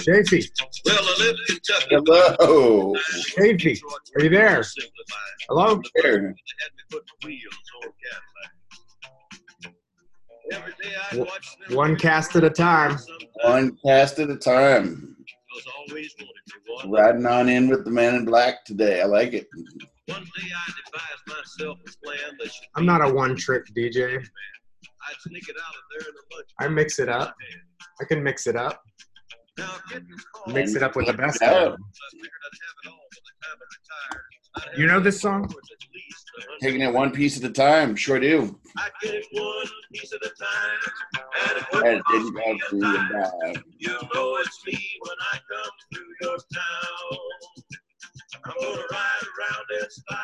Schaefer, 0.00 0.36
Well, 0.84 0.98
I 0.98 1.16
live 1.18 1.36
in 1.48 1.56
Kentucky. 1.56 1.86
Hello. 1.90 2.94
Schaefer, 2.96 3.74
are 4.16 4.22
you 4.24 4.30
there? 4.30 4.62
Hello? 5.48 5.82
Here. 6.02 6.34
Every 10.50 10.72
day 10.82 10.92
I 11.12 11.16
watch 11.16 11.56
them 11.66 11.76
One 11.76 11.96
cast 11.96 12.36
at 12.36 12.44
a 12.44 12.50
time. 12.50 12.98
One 13.44 13.78
cast 13.84 14.18
at 14.18 14.30
a 14.30 14.36
time. 14.36 15.16
Because 15.48 15.66
I 15.66 15.70
always 15.90 16.14
wanted 16.18 16.34
to 16.46 16.58
one. 16.66 16.67
Riding 16.86 17.26
on 17.26 17.48
in 17.48 17.68
with 17.68 17.84
the 17.84 17.90
man 17.90 18.14
in 18.14 18.24
black 18.24 18.64
today. 18.64 19.00
I 19.00 19.06
like 19.06 19.32
it. 19.32 19.48
One 20.06 20.22
day 20.22 20.48
I 20.54 20.72
devised 20.84 21.26
myself 21.26 21.78
a 21.86 22.06
plan 22.06 22.36
that 22.38 22.52
should 22.52 22.68
I'm 22.76 22.86
not 22.86 23.02
a 23.02 23.12
one 23.12 23.36
trick 23.36 23.64
DJ. 23.76 24.16
I'd 24.16 25.20
sneak 25.20 25.48
it 25.48 25.56
out 25.56 25.74
of 25.74 25.82
there 25.90 26.08
in 26.08 26.14
a 26.14 26.34
bunch 26.34 26.48
I 26.60 26.68
mix 26.68 26.98
it 26.98 27.08
up. 27.08 27.34
I 28.00 28.04
can 28.04 28.22
mix 28.22 28.46
it 28.46 28.56
up. 28.56 28.82
Now, 29.58 29.74
getting 29.88 30.08
Mix 30.46 30.74
it 30.76 30.82
up 30.82 30.94
with 30.94 31.06
the 31.06 31.12
best 31.12 31.42
of 31.42 31.50
them. 31.50 31.72
I 31.72 32.10
figured 32.12 32.30
I'd 32.46 32.58
have 32.62 32.76
it 32.84 32.88
all 32.88 33.06
by 33.10 33.20
the 33.26 33.34
time 33.42 33.58
I 33.58 33.66
retired. 33.74 34.24
I'd 34.56 34.62
have 34.70 34.78
You 34.78 34.86
know 34.86 35.00
this 35.00 35.20
song? 35.20 35.52
At 36.42 36.48
least 36.48 36.48
a 36.48 36.50
hundred. 36.50 36.60
Taking 36.60 36.80
it 36.88 36.92
one 36.94 37.10
piece 37.12 37.36
at 37.42 37.50
a 37.50 37.52
time. 37.52 37.96
Sure 37.96 38.18
do. 38.20 38.58
I'd 38.76 38.90
get 39.02 39.14
it 39.14 39.26
one 39.32 39.66
piece 39.92 40.12
at 40.12 40.20
a 40.24 40.30
time. 40.30 41.22
And 41.48 41.58
it 41.58 41.64
And 41.72 41.82
wouldn't 41.82 41.98
it 41.98 42.04
didn't 42.10 42.34
cost 42.34 42.34
go 42.34 42.52
me 42.52 42.60
a 42.60 42.68
through 42.68 42.80
dime. 42.80 43.08
the 43.08 43.52
dime. 43.54 43.64
You 43.78 43.92
know 44.14 44.36
it's 44.40 44.66
me 44.66 44.78
when 45.00 45.16
I 45.32 45.38
come 45.50 45.70
through 45.92 46.06
your 46.22 46.36
town. 46.54 47.18
I'm 48.44 48.52
gonna 48.60 48.82
ride 48.90 49.22
around 49.38 49.82
in 49.82 49.90
style. 49.90 50.18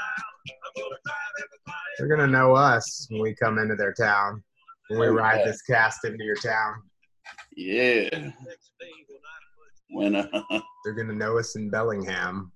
I'm 0.48 0.82
gonna 0.82 0.96
drive 1.04 1.34
everybody. 1.38 1.90
They're 1.98 2.08
gonna 2.08 2.26
know 2.30 2.54
us 2.54 3.06
when 3.10 3.20
we 3.22 3.34
come 3.34 3.58
into 3.58 3.74
their 3.76 3.92
town. 3.92 4.42
When 4.88 5.00
we 5.00 5.06
ride 5.08 5.38
yeah. 5.40 5.46
this 5.46 5.62
cast 5.62 6.04
into 6.04 6.22
your 6.24 6.36
town. 6.36 6.74
Yeah. 7.56 8.08
When 9.90 10.12
When 10.12 10.14
uh, 10.16 10.60
They're 10.84 10.94
gonna 10.94 11.14
know 11.14 11.38
us 11.38 11.56
in 11.56 11.70
Bellingham. 11.70 12.52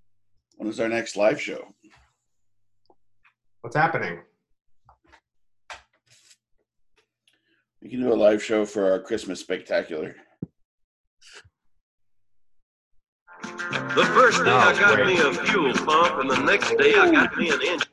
when 0.56 0.68
is 0.68 0.80
our 0.80 0.88
next 0.88 1.16
live 1.16 1.40
show? 1.40 1.64
What's 3.62 3.76
happening? 3.76 4.20
We 7.82 7.88
can 7.90 8.00
do 8.00 8.12
a 8.12 8.14
live 8.14 8.42
show 8.42 8.64
for 8.64 8.90
our 8.90 9.00
Christmas 9.00 9.40
spectacular. 9.40 10.14
The 13.42 14.04
first 14.14 14.44
day 14.44 14.50
I 14.50 14.78
got 14.78 14.98
wait. 14.98 15.06
me 15.06 15.20
a 15.20 15.32
fuel 15.32 15.72
pump, 15.74 16.20
and 16.20 16.30
the 16.30 16.38
next 16.38 16.76
day 16.76 16.94
I 16.94 17.10
got 17.10 17.36
me 17.36 17.50
an 17.50 17.60
engine. 17.62 17.88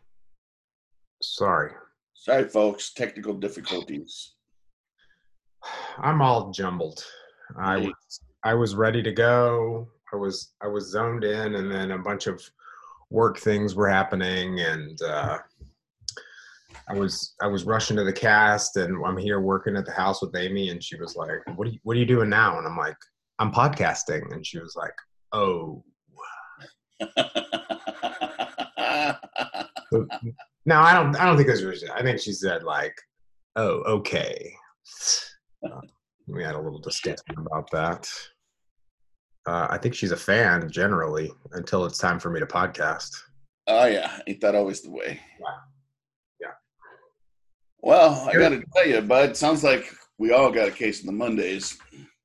Sorry. 1.22 1.72
Sorry, 2.14 2.48
folks. 2.48 2.94
Technical 2.94 3.34
difficulties. 3.34 4.36
I'm 5.98 6.22
all 6.22 6.52
jumbled. 6.52 7.04
I 7.58 7.78
was 7.78 8.20
I 8.44 8.54
was 8.54 8.76
ready 8.76 9.02
to 9.02 9.12
go. 9.12 9.88
I 10.14 10.18
was 10.18 10.54
I 10.62 10.68
was 10.68 10.92
zoned 10.92 11.24
in, 11.24 11.56
and 11.56 11.72
then 11.72 11.92
a 11.92 11.98
bunch 11.98 12.28
of 12.28 12.42
work 13.10 13.40
things 13.40 13.76
were 13.76 13.90
happening, 13.90 14.60
and 14.60 15.02
uh, 15.02 15.38
I 16.88 16.94
was 16.94 17.36
I 17.42 17.48
was 17.48 17.64
rushing 17.64 17.98
to 17.98 18.04
the 18.04 18.14
cast, 18.14 18.78
and 18.78 19.04
I'm 19.06 19.18
here 19.18 19.40
working 19.40 19.76
at 19.76 19.86
the 19.86 19.92
house 19.92 20.22
with 20.22 20.36
Amy, 20.36 20.70
and 20.70 20.84
she 20.84 20.96
was 20.98 21.16
like, 21.16 21.30
"What 21.56 21.68
are 21.68 21.72
you 21.72 21.80
What 21.84 21.98
are 21.98 22.00
you 22.00 22.06
doing 22.06 22.30
now?" 22.30 22.58
And 22.58 22.68
I'm 22.68 22.78
like, 22.78 22.98
"I'm 23.40 23.52
podcasting," 23.52 24.32
and 24.34 24.46
she 24.46 24.60
was 24.60 24.76
like, 24.76 24.94
"Oh." 25.32 25.84
No, 30.68 30.80
I 30.80 30.94
don't. 30.94 31.16
I 31.16 31.26
don't 31.26 31.38
think 31.38 31.48
this 31.48 31.62
was. 31.62 31.84
I 31.94 32.02
think 32.02 32.20
she 32.20 32.34
said 32.34 32.64
like, 32.64 32.96
"Oh, 33.56 33.84
okay." 33.86 34.52
Uh, 35.64 35.80
we 36.28 36.44
had 36.44 36.56
a 36.56 36.60
little 36.60 36.80
discussion 36.80 37.36
about 37.38 37.70
that. 37.72 38.10
Uh, 39.48 39.68
I 39.70 39.78
think 39.78 39.94
she's 39.94 40.12
a 40.12 40.18
fan 40.18 40.68
generally 40.72 41.32
until 41.52 41.86
it's 41.86 42.00
time 42.00 42.20
for 42.20 42.32
me 42.32 42.40
to 42.40 42.48
podcast. 42.48 43.12
oh 43.68 43.86
yeah, 43.86 44.20
ain't 44.26 44.42
that 44.42 44.56
always 44.56 44.82
the 44.82 44.90
way? 44.90 45.20
Wow. 45.40 45.60
Well, 47.86 48.28
I 48.28 48.34
got 48.34 48.50
to 48.50 48.64
tell 48.76 48.88
you, 48.88 49.00
bud. 49.02 49.38
Sounds 49.38 49.64
like 49.64 49.96
we 50.18 50.32
all 50.32 50.50
got 50.52 50.68
a 50.68 50.72
case 50.72 51.02
of 51.02 51.06
the 51.06 51.12
Mondays. 51.12 51.78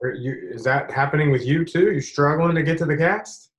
Are 0.03 0.13
you, 0.13 0.35
is 0.55 0.65
that 0.65 0.91
happening 0.91 1.31
with 1.31 1.45
you 1.45 1.67
too? 1.67 1.93
You 1.93 2.01
struggling 2.01 2.55
to 2.55 2.63
get 2.63 2.79
to 2.79 2.87
the 2.87 2.97
cast? 2.97 3.51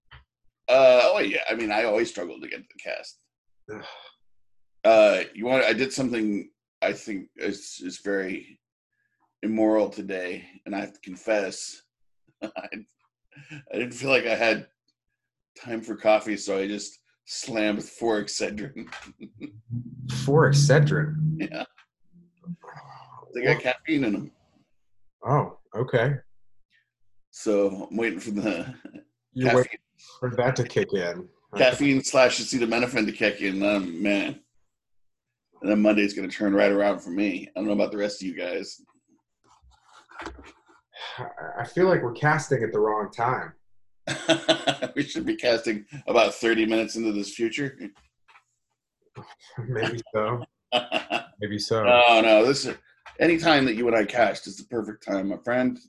Uh, 0.68 1.02
oh 1.04 1.20
yeah, 1.20 1.42
I 1.48 1.54
mean, 1.54 1.72
I 1.72 1.84
always 1.84 2.10
struggle 2.10 2.42
to 2.42 2.48
get 2.48 2.58
to 2.58 2.66
the 2.76 2.84
cast. 2.84 3.20
Uh, 4.84 5.22
you 5.36 5.46
want? 5.46 5.64
I 5.64 5.74
did 5.74 5.94
something 5.94 6.50
I 6.82 6.92
think 6.94 7.28
is 7.36 7.80
is 7.84 8.00
very 8.04 8.60
immoral 9.44 9.88
today, 9.88 10.46
and 10.66 10.76
I 10.76 10.80
have 10.80 10.94
to 10.94 11.00
confess, 11.02 11.84
I, 12.42 12.68
I 13.72 13.78
didn't 13.78 13.94
feel 13.94 14.10
like 14.10 14.26
I 14.26 14.36
had 14.36 14.66
time 15.64 15.82
for 15.82 15.96
coffee, 15.96 16.38
so 16.38 16.58
I 16.58 16.68
just 16.68 16.98
slammed 17.26 17.84
four 17.84 18.24
Excedrin. 18.24 18.88
four 20.26 20.50
Excedrin. 20.50 21.16
yeah, 21.38 21.66
they 23.34 23.44
got 23.44 23.62
caffeine 23.62 24.04
in 24.04 24.14
them, 24.14 24.32
Oh, 25.26 25.58
okay. 25.76 26.16
so 27.32 27.88
I'm 27.90 27.98
waiting 27.98 28.20
for 28.20 28.32
the 28.32 28.74
You 29.34 29.46
caffeine, 29.46 29.66
wait 29.72 29.80
for 30.20 30.36
that 30.38 30.56
to 30.58 30.64
kick 30.64 30.94
in. 30.94 31.28
caffeine 31.58 32.04
slash 32.04 32.40
acetaminophen 32.40 33.06
to 33.06 33.12
kick 33.12 33.42
in. 33.42 33.64
Um, 33.64 34.02
man, 34.02 34.40
and 35.62 35.72
then 35.72 35.82
Monday's 35.82 36.14
gonna 36.14 36.28
turn 36.28 36.54
right 36.54 36.72
around 36.72 37.00
for 37.00 37.12
me. 37.12 37.48
I 37.56 37.60
don't 37.60 37.68
know 37.68 37.74
about 37.74 37.92
the 37.92 37.98
rest 37.98 38.22
of 38.22 38.28
you 38.28 38.36
guys. 38.36 38.82
I 41.60 41.66
feel 41.66 41.88
like 41.88 42.02
we're 42.04 42.14
casting 42.14 42.64
at 42.64 42.72
the 42.72 42.80
wrong 42.80 43.12
time. 43.12 43.54
we 44.96 45.04
should 45.04 45.26
be 45.26 45.36
casting 45.36 45.86
about 46.08 46.34
30 46.34 46.66
minutes 46.66 46.96
into 46.96 47.12
this 47.12 47.34
future. 47.34 47.78
Maybe 49.68 50.02
so. 50.14 50.44
Maybe 51.40 51.60
so. 51.60 51.84
no, 51.84 52.22
no, 52.22 52.46
this 52.46 52.66
is 52.66 52.76
any 53.22 53.38
time 53.38 53.66
that 53.66 53.76
you 53.76 53.88
and 53.88 53.96
I 53.96 54.04
cast 54.04 54.48
is 54.48 54.58
the 54.58 54.66
perfect 54.66 55.06
time, 55.06 55.30
my 55.30 55.38
friend. 55.38 55.80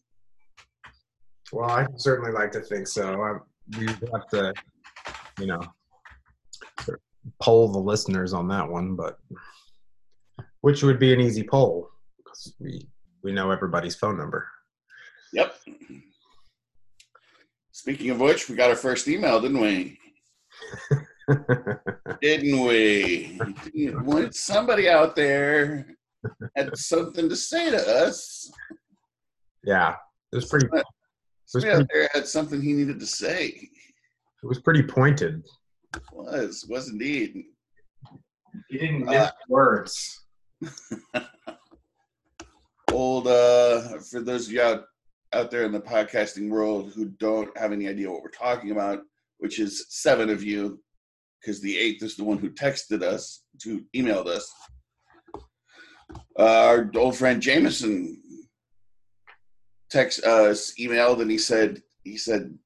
Well, 1.50 1.68
I 1.68 1.86
certainly 1.96 2.30
like 2.30 2.52
to 2.52 2.60
think 2.60 2.86
so. 2.86 3.20
I, 3.22 3.38
we 3.78 3.86
have 3.86 4.28
to, 4.32 4.54
you 5.38 5.46
know, 5.46 5.60
poll 7.40 7.72
the 7.72 7.78
listeners 7.78 8.32
on 8.32 8.48
that 8.48 8.68
one, 8.68 8.94
but 8.94 9.18
which 10.60 10.82
would 10.82 10.98
be 10.98 11.12
an 11.12 11.20
easy 11.20 11.42
poll 11.42 11.88
because 12.18 12.54
we 12.60 12.86
we 13.22 13.32
know 13.32 13.50
everybody's 13.50 13.96
phone 13.96 14.18
number. 14.18 14.46
Yep. 15.32 15.54
Speaking 17.72 18.10
of 18.10 18.20
which, 18.20 18.48
we 18.48 18.56
got 18.56 18.70
our 18.70 18.76
first 18.76 19.08
email, 19.08 19.40
didn't 19.40 19.60
we? 19.60 19.98
Didn't 22.20 22.60
we? 22.60 23.40
When 24.02 24.32
somebody 24.32 24.88
out 24.88 25.16
there 25.16 25.86
had 26.56 26.76
something 26.76 27.28
to 27.28 27.36
say 27.36 27.70
to 27.70 28.06
us. 28.06 28.50
yeah, 29.64 29.94
it 30.32 30.36
was 30.36 30.46
pretty. 30.46 30.66
It 30.66 30.72
was 30.72 30.84
Somebody 31.64 31.82
out 31.82 31.88
there 31.92 32.08
had 32.14 32.26
something 32.26 32.62
he 32.62 32.72
needed 32.72 32.98
to 33.00 33.06
say. 33.06 33.48
it 33.48 34.46
was 34.46 34.60
pretty 34.60 34.82
pointed. 34.82 35.44
Was 36.12 36.64
was 36.68 36.88
indeed. 36.88 37.44
He 38.68 38.78
didn't 38.78 39.04
mince 39.04 39.32
words. 39.48 40.24
old 42.92 43.26
uh 43.26 43.98
for 44.10 44.20
those 44.20 44.46
of 44.46 44.52
you 44.52 44.60
out 44.62 44.84
out 45.32 45.50
there 45.50 45.64
in 45.64 45.72
the 45.72 45.80
podcasting 45.80 46.50
world 46.50 46.92
who 46.94 47.06
don't 47.18 47.56
have 47.56 47.72
any 47.72 47.88
idea 47.88 48.10
what 48.10 48.22
we're 48.22 48.28
talking 48.28 48.70
about 48.70 49.00
which 49.38 49.58
is 49.58 49.86
seven 49.88 50.28
of 50.28 50.44
you 50.44 50.78
because 51.40 51.60
the 51.62 51.76
eighth 51.78 52.02
is 52.02 52.16
the 52.16 52.24
one 52.24 52.38
who 52.38 52.50
texted 52.50 53.02
us 53.02 53.44
who 53.64 53.82
emailed 53.96 54.26
us 54.26 54.52
uh, 56.38 56.42
our 56.66 56.90
old 56.96 57.16
friend 57.16 57.40
jameson 57.42 58.18
text 59.90 60.24
us 60.24 60.72
emailed 60.80 61.20
and 61.20 61.30
he 61.30 61.38
said 61.38 61.82
he 62.04 62.16
said 62.16 62.56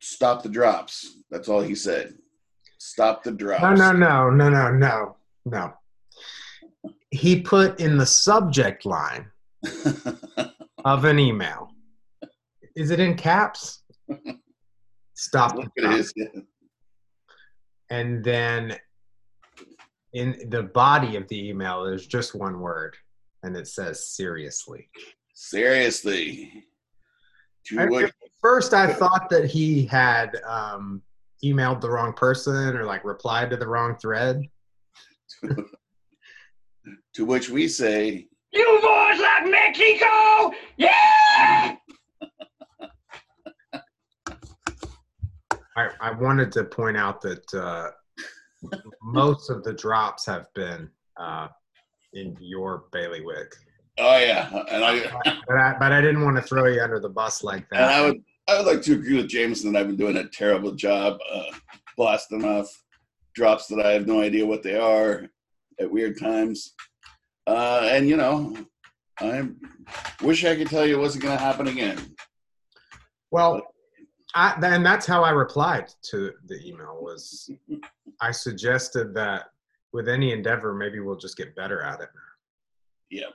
stop 0.00 0.42
the 0.42 0.48
drops 0.48 1.18
that's 1.30 1.48
all 1.48 1.62
he 1.62 1.74
said 1.74 2.14
stop 2.78 3.22
the 3.22 3.32
drops 3.32 3.62
No, 3.62 3.92
no, 3.92 3.92
no, 3.92 4.30
no, 4.30 4.48
no, 4.50 4.70
no, 4.72 5.16
no. 5.46 5.72
He 7.10 7.40
put 7.40 7.80
in 7.80 7.96
the 7.96 8.04
subject 8.06 8.84
line 8.84 9.30
of 10.84 11.04
an 11.04 11.18
email. 11.18 11.70
Is 12.76 12.90
it 12.90 12.98
in 13.00 13.14
caps? 13.16 13.82
Stop. 15.14 15.54
look 15.54 15.70
the 15.76 15.82
at 15.84 15.84
drop. 15.84 15.96
his 15.96 16.12
And 17.88 18.24
then 18.24 18.76
in 20.14 20.48
the 20.48 20.62
body 20.62 21.16
of 21.16 21.28
the 21.28 21.48
email, 21.48 21.84
there's 21.84 22.06
just 22.06 22.34
one 22.34 22.60
word, 22.60 22.96
and 23.42 23.56
it 23.56 23.68
says 23.68 24.08
seriously. 24.08 24.88
seriously 25.34 26.64
to 27.66 27.80
I- 27.80 27.86
what 27.86 28.12
First, 28.40 28.74
I 28.74 28.92
thought 28.92 29.30
that 29.30 29.46
he 29.46 29.86
had 29.86 30.36
um, 30.44 31.00
emailed 31.42 31.80
the 31.80 31.88
wrong 31.88 32.12
person 32.12 32.76
or 32.76 32.84
like 32.84 33.02
replied 33.02 33.48
to 33.50 33.56
the 33.56 33.66
wrong 33.66 33.96
thread. 33.96 34.42
To 37.14 37.24
which 37.24 37.48
we 37.48 37.66
say, 37.66 38.28
You 38.52 38.78
boys 38.82 39.18
like 39.18 39.50
Mexico? 39.50 40.52
Yeah! 40.76 41.76
I, 45.76 45.88
I 46.00 46.10
wanted 46.10 46.52
to 46.52 46.64
point 46.64 46.98
out 46.98 47.22
that 47.22 47.54
uh, 47.54 47.90
most 49.02 49.50
of 49.50 49.64
the 49.64 49.72
drops 49.72 50.26
have 50.26 50.52
been 50.54 50.90
uh, 51.16 51.48
in 52.12 52.36
your 52.40 52.84
bailiwick, 52.92 53.54
"Oh 53.98 54.18
yeah," 54.18 54.48
and 54.70 54.84
I 54.84 55.00
but 55.46 55.56
I, 55.56 55.76
but 55.78 55.92
I 55.92 56.00
didn't 56.00 56.24
want 56.24 56.36
to 56.36 56.42
throw 56.42 56.66
you 56.66 56.80
under 56.80 57.00
the 57.00 57.08
bus 57.08 57.42
like 57.42 57.68
that. 57.70 57.80
and 57.80 57.90
I 57.90 58.00
would 58.02 58.22
I 58.48 58.56
would 58.58 58.66
like 58.66 58.82
to 58.82 58.94
agree 58.94 59.16
with 59.16 59.28
Jameson 59.28 59.72
that 59.72 59.80
I've 59.80 59.86
been 59.86 59.96
doing 59.96 60.16
a 60.16 60.28
terrible 60.28 60.72
job 60.72 61.18
uh, 61.32 61.50
blasting 61.96 62.44
off 62.44 62.68
drops 63.34 63.66
that 63.68 63.84
I 63.84 63.92
have 63.92 64.06
no 64.06 64.20
idea 64.20 64.46
what 64.46 64.62
they 64.62 64.78
are 64.78 65.26
at 65.80 65.90
weird 65.90 66.18
times. 66.18 66.74
Uh, 67.46 67.88
and 67.90 68.08
you 68.08 68.16
know, 68.16 68.56
I 69.18 69.48
wish 70.22 70.44
I 70.44 70.56
could 70.56 70.68
tell 70.68 70.86
you 70.86 70.96
it 70.96 71.00
wasn't 71.00 71.24
going 71.24 71.36
to 71.36 71.42
happen 71.42 71.68
again. 71.68 71.98
Well, 73.30 73.73
I, 74.34 74.54
and 74.62 74.84
that's 74.84 75.06
how 75.06 75.22
I 75.22 75.30
replied 75.30 75.92
to 76.10 76.32
the 76.46 76.66
email 76.66 76.98
was 77.00 77.50
I 78.20 78.30
suggested 78.32 79.14
that 79.14 79.46
with 79.92 80.08
any 80.08 80.32
endeavor, 80.32 80.74
maybe 80.74 81.00
we'll 81.00 81.16
just 81.16 81.36
get 81.36 81.54
better 81.54 81.82
at 81.82 82.00
it. 82.00 82.08
Yeah. 83.10 83.30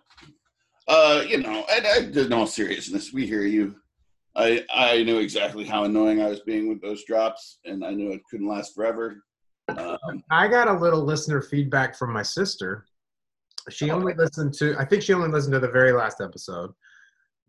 Uh, 0.88 1.24
you 1.28 1.38
know, 1.38 1.66
and, 1.72 2.16
in 2.18 2.34
all 2.34 2.48
seriousness, 2.48 3.14
we 3.14 3.26
hear 3.26 3.44
you. 3.44 3.76
I 4.36 4.66
I 4.74 5.04
knew 5.04 5.20
exactly 5.20 5.66
how 5.66 5.86
annoying 5.86 6.22
I 6.22 6.28
was 6.28 6.42
being 6.42 6.68
with 6.68 6.82
those 6.82 7.04
drops, 7.06 7.60
and 7.66 7.86
I 7.86 7.92
knew 7.92 8.12
it 8.12 8.22
couldn't 8.30 8.48
last 8.48 8.76
forever. 8.76 9.24
Um, 9.78 10.24
I 10.32 10.48
got 10.48 10.68
a 10.68 10.74
little 10.74 11.04
listener 11.04 11.42
feedback 11.42 11.96
from 11.96 12.12
my 12.12 12.24
sister. 12.24 12.86
She 13.70 13.92
Oh, 13.92 13.96
only 13.96 14.14
listened 14.16 14.54
to, 14.56 14.76
I 14.80 14.86
think 14.86 15.04
she 15.04 15.14
only 15.14 15.30
listened 15.30 15.54
to 15.54 15.60
the 15.60 15.70
very 15.70 15.92
last 15.92 16.22
episode, 16.22 16.72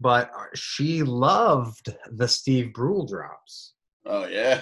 but 0.00 0.30
she 0.54 1.02
loved 1.02 1.94
the 2.12 2.26
Steve 2.28 2.72
Brule 2.72 3.06
drops. 3.06 3.74
oh 4.06 4.26
yeah. 4.26 4.60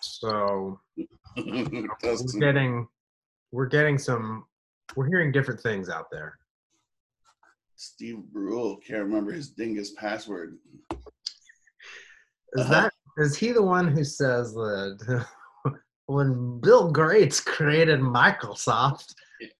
So 0.00 0.80
we're 1.36 1.88
getting, 2.38 2.86
we're 3.52 3.66
getting 3.66 3.98
some, 3.98 4.44
we're 4.94 5.06
hearing 5.08 5.32
different 5.32 5.60
things 5.60 5.88
out 5.88 6.06
there. 6.10 6.38
Steve 7.76 8.18
Brule 8.32 8.76
can't 8.78 9.02
remember 9.02 9.32
his 9.32 9.50
dingus 9.50 9.90
password. 9.92 10.56
Is 10.92 10.96
Uh-huh. 12.62 12.70
that 12.72 12.92
is 13.18 13.36
he 13.36 13.52
the 13.52 13.62
one 13.62 13.88
who 13.88 14.04
says 14.04 14.52
that 14.54 15.26
when 16.06 16.60
Bill 16.60 16.90
Gates 16.92 17.40
created 17.40 18.00
Microsoft? 18.00 19.14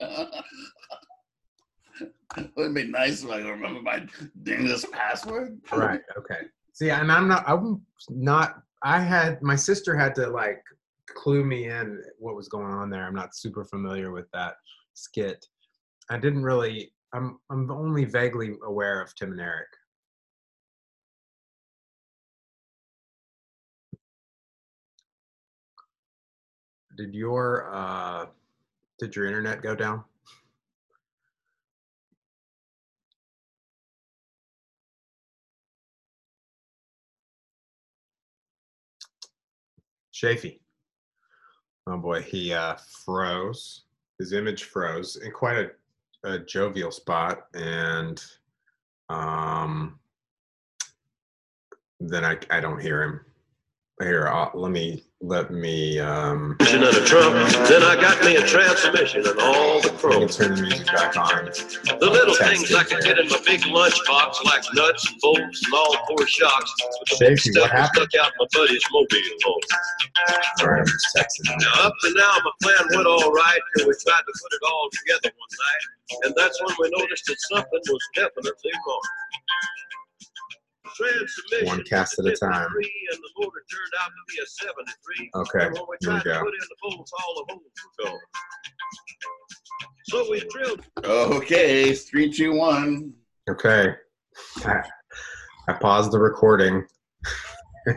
It'd 2.56 2.74
be 2.74 2.84
nice 2.84 3.22
if 3.22 3.30
I 3.30 3.38
remember 3.38 3.80
my 3.82 4.04
dingus 4.42 4.84
password. 4.92 5.60
Right. 5.72 6.00
Okay. 6.18 6.46
See, 6.72 6.90
and 6.90 7.10
I'm 7.10 7.28
not. 7.28 7.48
I'm 7.48 7.80
not. 8.10 8.62
I 8.82 9.00
had 9.00 9.42
my 9.42 9.56
sister 9.56 9.96
had 9.96 10.14
to 10.16 10.28
like 10.28 10.62
clue 11.08 11.44
me 11.44 11.68
in 11.68 12.02
what 12.18 12.36
was 12.36 12.48
going 12.48 12.72
on 12.72 12.90
there. 12.90 13.04
I'm 13.04 13.14
not 13.14 13.34
super 13.34 13.64
familiar 13.64 14.10
with 14.12 14.26
that 14.32 14.54
skit. 14.94 15.44
I 16.10 16.18
didn't 16.18 16.42
really. 16.42 16.92
I'm. 17.14 17.38
I'm 17.50 17.70
only 17.70 18.04
vaguely 18.04 18.54
aware 18.64 19.00
of 19.00 19.14
Tim 19.14 19.32
and 19.32 19.40
Eric. 19.40 19.68
Did 26.96 27.14
your 27.14 27.74
uh, 27.74 28.26
did 28.98 29.14
your 29.14 29.26
internet 29.26 29.62
go 29.62 29.74
down? 29.74 30.04
Schaefer. 40.16 40.56
Oh 41.86 41.98
boy, 41.98 42.22
he 42.22 42.50
uh, 42.54 42.76
froze. 43.04 43.82
His 44.18 44.32
image 44.32 44.64
froze 44.64 45.16
in 45.16 45.30
quite 45.30 45.58
a, 45.58 45.70
a 46.24 46.38
jovial 46.38 46.90
spot, 46.90 47.48
and 47.52 48.24
um, 49.10 49.98
then 52.00 52.24
I 52.24 52.38
I 52.50 52.60
don't 52.60 52.80
hear 52.80 53.02
him. 53.02 53.20
Here, 54.02 54.28
uh, 54.28 54.50
let 54.52 54.72
me 54.72 55.04
let 55.22 55.50
me 55.50 55.98
um, 55.98 56.54
and 56.60 56.84
a 56.84 56.92
trunk. 57.08 57.32
Then 57.64 57.80
I 57.82 57.96
got 57.96 58.20
me 58.20 58.36
a 58.36 58.46
transmission 58.46 59.24
and 59.24 59.40
all 59.40 59.80
the 59.80 59.88
chrome. 59.96 60.28
turn 60.28 60.54
the 60.54 60.68
music 60.68 60.86
back 60.88 61.16
on. 61.16 61.46
The 61.96 62.04
little 62.04 62.36
things 62.36 62.74
I 62.74 62.84
could 62.84 63.00
get 63.00 63.18
in 63.18 63.26
my 63.32 63.40
big 63.46 63.62
lunchbox, 63.62 64.44
like 64.44 64.64
nuts, 64.74 65.08
and 65.08 65.18
bolts, 65.22 65.64
and 65.64 65.72
all 65.72 65.96
four 66.12 66.26
shocks. 66.28 66.68
With 66.76 67.08
the 67.08 67.16
big 67.24 67.38
stuff 67.40 67.62
what 67.62 67.70
happened? 67.72 68.12
stuck 68.12 68.20
out 68.20 68.32
my 68.36 68.46
buddy's 68.52 68.84
mobile 68.92 69.08
phone. 69.40 69.64
All 70.60 70.68
right, 70.68 70.80
I'm 70.80 70.86
just 70.86 71.16
texting. 71.16 71.48
Now, 71.56 71.88
up 71.88 71.94
to 72.04 72.12
now, 72.12 72.36
my 72.44 72.52
plan 72.60 73.00
went 73.00 73.08
all 73.08 73.32
right 73.32 73.60
till 73.78 73.88
we 73.88 73.94
tried 73.96 74.28
to 74.28 74.34
put 74.44 74.52
it 74.52 74.64
all 74.68 74.88
together 74.92 75.32
one 75.32 75.52
night, 75.56 75.84
and 76.28 76.34
that's 76.36 76.60
when 76.60 76.76
we 76.84 76.92
noticed 77.00 77.24
that 77.32 77.40
something 77.48 77.80
was 77.88 78.04
definitely 78.14 78.72
wrong. 78.86 79.08
Transmission 80.96 81.66
One 81.66 81.82
cast 81.84 82.18
at 82.18 82.26
a 82.26 82.34
time. 82.36 82.66
And 82.66 82.74
the 82.74 83.30
motor 83.38 83.62
turned 83.70 83.94
out 84.00 84.08
to 84.08 84.12
be 84.28 84.36
a 84.42 84.46
73. 84.46 85.30
Okay, 85.34 85.66
And 85.66 85.74
when 85.74 85.82
we 85.88 85.96
here 86.00 86.14
we 86.14 86.20
tried 86.20 86.22
to 86.22 86.28
go. 86.28 86.38
put 86.40 86.54
in 86.54 86.60
the 86.60 86.76
bolts, 86.82 87.12
all 87.20 87.34
the 87.34 87.44
holes 87.52 87.62
were 87.98 88.04
gone. 88.06 88.20
So 90.08 90.30
we 90.30 90.38
drilled 90.50 90.82
Okay, 91.04 91.92
three, 91.94 92.30
two, 92.32 92.54
one. 92.54 93.12
Okay, 93.50 93.94
I, 94.64 94.82
I 95.68 95.72
paused 95.74 96.12
the 96.12 96.18
recording. 96.18 96.84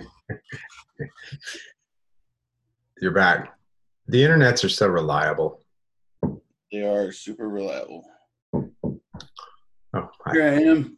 You're 3.02 3.12
back. 3.14 3.58
The 4.08 4.22
internets 4.24 4.64
are 4.66 4.70
so 4.70 4.88
reliable. 4.88 5.62
They 6.72 6.84
are 6.84 7.12
super 7.12 7.48
reliable. 7.48 8.04
Oh, 8.54 10.10
hi. 10.26 10.34
Here 10.34 10.44
I 10.44 10.62
am. 10.62 10.98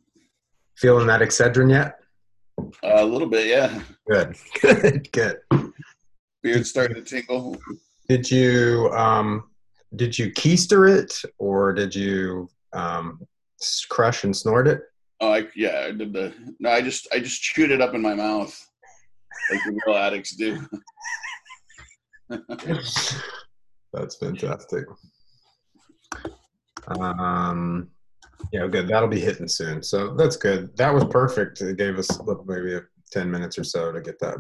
Feeling 0.82 1.08
that 1.08 1.22
Excedrin 1.22 1.70
yet? 1.70 1.98
a 2.84 3.06
little 3.06 3.30
bit, 3.30 3.48
yeah. 3.48 3.82
Good, 4.10 4.36
good, 4.62 5.12
good. 5.12 5.38
Beard 6.44 6.66
starting 6.66 6.96
to 6.96 7.04
tingle. 7.04 7.58
Did 8.10 8.30
you 8.30 8.90
um 8.94 9.44
did 9.96 10.18
you 10.18 10.32
keister 10.32 10.90
it 10.90 11.22
or 11.38 11.72
did 11.74 11.94
you 11.94 12.50
um 12.74 13.20
crush 13.90 14.24
and 14.24 14.36
snort 14.36 14.68
it? 14.68 14.82
Oh, 15.22 15.34
I, 15.34 15.48
yeah, 15.56 15.86
I 15.88 15.92
did 15.92 16.14
the. 16.14 16.34
No, 16.60 16.72
I 16.72 16.82
just, 16.82 17.08
I 17.14 17.20
just 17.20 17.44
chewed 17.44 17.70
it 17.70 17.80
up 17.80 17.94
in 17.94 18.02
my 18.02 18.16
mouth, 18.16 18.60
like 19.52 19.60
the 19.64 19.80
real 19.86 19.96
addicts 19.96 20.36
do. 20.36 20.68
That's 23.94 24.16
fantastic. 24.16 24.86
Um, 26.88 27.90
yeah, 28.52 28.68
good. 28.68 28.88
That'll 28.88 29.10
be 29.10 29.20
hitting 29.20 29.48
soon. 29.48 29.82
So 29.84 30.14
that's 30.16 30.36
good. 30.36 30.76
That 30.78 30.94
was 30.94 31.06
perfect. 31.06 31.62
It 31.62 31.78
gave 31.78 31.98
us 31.98 32.20
maybe 32.46 32.80
ten 33.12 33.30
minutes 33.30 33.58
or 33.58 33.64
so 33.64 33.92
to 33.92 34.02
get 34.02 34.20
that 34.20 34.38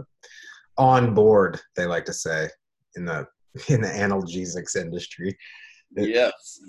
on 0.78 1.14
board. 1.14 1.60
They 1.76 1.86
like 1.86 2.06
to 2.06 2.14
say 2.14 2.50
in 2.96 3.06
the 3.06 3.28
in 3.68 3.82
the 3.82 3.88
analgesics 3.88 4.76
industry. 4.76 5.38
yes. 5.96 6.60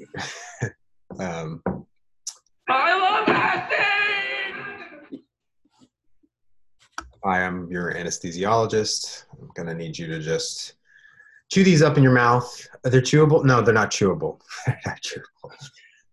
Um, 1.19 1.62
I 2.71 2.99
love 2.99 3.29
acting! 3.29 5.21
I 7.23 7.41
am 7.41 7.69
your 7.71 7.93
anesthesiologist. 7.93 9.25
I'm 9.39 9.51
gonna 9.55 9.75
need 9.75 9.99
you 9.99 10.07
to 10.07 10.19
just 10.19 10.75
chew 11.53 11.65
these 11.65 11.83
up 11.83 11.99
in 11.99 12.03
your 12.03 12.15
mouth. 12.15 12.67
Are 12.85 12.91
they 12.91 13.01
chewable? 13.01 13.45
No, 13.45 13.61
they're 13.61 13.75
not 13.75 13.91
chewable. 13.91 14.41
they're 14.67 14.81
not 14.87 15.01
chewable. 15.03 15.53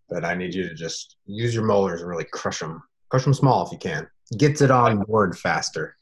But 0.09 0.25
I 0.25 0.35
need 0.35 0.53
you 0.53 0.67
to 0.67 0.73
just 0.73 1.17
use 1.25 1.53
your 1.53 1.65
molars 1.65 2.01
and 2.01 2.09
really 2.09 2.25
crush 2.31 2.59
them. 2.59 2.81
Crush 3.09 3.23
them 3.23 3.33
small 3.33 3.65
if 3.65 3.71
you 3.71 3.77
can. 3.77 4.07
Gets 4.37 4.61
it 4.61 4.71
on 4.71 4.99
board 5.03 5.37
faster. 5.37 5.95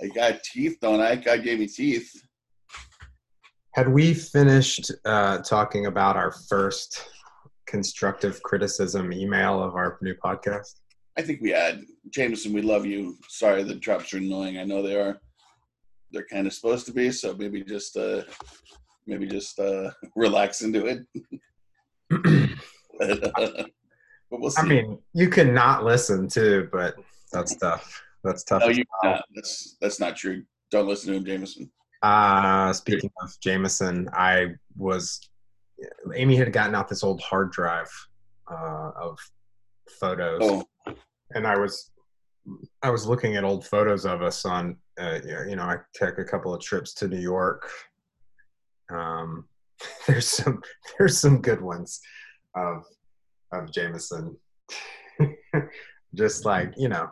I 0.00 0.08
got 0.08 0.42
teeth, 0.42 0.78
don't 0.80 1.00
I? 1.00 1.16
God 1.16 1.42
gave 1.42 1.58
me 1.58 1.66
teeth. 1.66 2.10
Had 3.74 3.88
we 3.88 4.12
finished 4.12 4.90
uh, 5.04 5.38
talking 5.38 5.86
about 5.86 6.16
our 6.16 6.32
first 6.48 7.08
constructive 7.66 8.42
criticism 8.42 9.12
email 9.12 9.62
of 9.62 9.74
our 9.74 9.98
new 10.02 10.14
podcast? 10.14 10.74
I 11.16 11.22
think 11.22 11.40
we 11.40 11.50
had 11.50 11.82
Jameson. 12.10 12.52
We 12.52 12.62
love 12.62 12.84
you. 12.84 13.16
Sorry, 13.28 13.62
the 13.62 13.74
drops 13.74 14.12
are 14.12 14.18
annoying. 14.18 14.58
I 14.58 14.64
know 14.64 14.82
they 14.82 14.96
are. 14.96 15.18
They're 16.10 16.26
kind 16.26 16.46
of 16.46 16.52
supposed 16.52 16.84
to 16.86 16.92
be. 16.92 17.10
So 17.12 17.34
maybe 17.34 17.62
just, 17.62 17.96
uh 17.96 18.22
maybe 19.06 19.26
just 19.26 19.58
uh 19.58 19.90
relax 20.16 20.62
into 20.62 20.86
it. 20.86 21.06
but 22.98 23.70
we'll 24.30 24.50
see. 24.50 24.62
I 24.62 24.64
mean, 24.64 24.98
you 25.12 25.28
can 25.28 25.54
not 25.54 25.84
listen 25.84 26.28
too, 26.28 26.68
but 26.72 26.94
that's 27.32 27.56
tough. 27.56 28.02
That's 28.24 28.44
tough. 28.44 28.62
no, 28.62 28.68
you. 28.68 28.84
Not. 29.02 29.24
That's 29.34 29.76
that's 29.80 30.00
not 30.00 30.16
true. 30.16 30.44
Don't 30.70 30.86
listen 30.86 31.12
to 31.12 31.18
him, 31.18 31.24
Jameson. 31.24 31.70
Uh, 32.02 32.72
speaking 32.72 33.10
of 33.22 33.38
Jameson, 33.40 34.08
I 34.12 34.54
was 34.76 35.20
Amy 36.14 36.36
had 36.36 36.52
gotten 36.52 36.74
out 36.74 36.88
this 36.88 37.04
old 37.04 37.20
hard 37.20 37.52
drive 37.52 37.90
uh, 38.50 38.90
of 39.00 39.18
photos, 40.00 40.40
Oh, 40.42 40.64
and 41.34 41.46
I 41.46 41.56
was 41.56 41.90
I 42.82 42.90
was 42.90 43.06
looking 43.06 43.36
at 43.36 43.44
old 43.44 43.66
photos 43.66 44.04
of 44.04 44.22
us 44.22 44.44
on 44.44 44.76
uh, 45.00 45.20
you 45.48 45.56
know 45.56 45.64
I 45.64 45.76
took 45.94 46.18
a 46.18 46.24
couple 46.24 46.54
of 46.54 46.60
trips 46.60 46.94
to 46.94 47.08
New 47.08 47.20
York. 47.20 47.68
Um, 48.90 49.46
there's 50.06 50.28
some 50.28 50.60
there's 50.98 51.18
some 51.18 51.40
good 51.40 51.60
ones 51.60 52.00
of 52.54 52.84
of 53.52 53.72
Jameson, 53.72 54.36
just 56.14 56.44
like 56.44 56.72
you 56.76 56.88
know, 56.88 57.10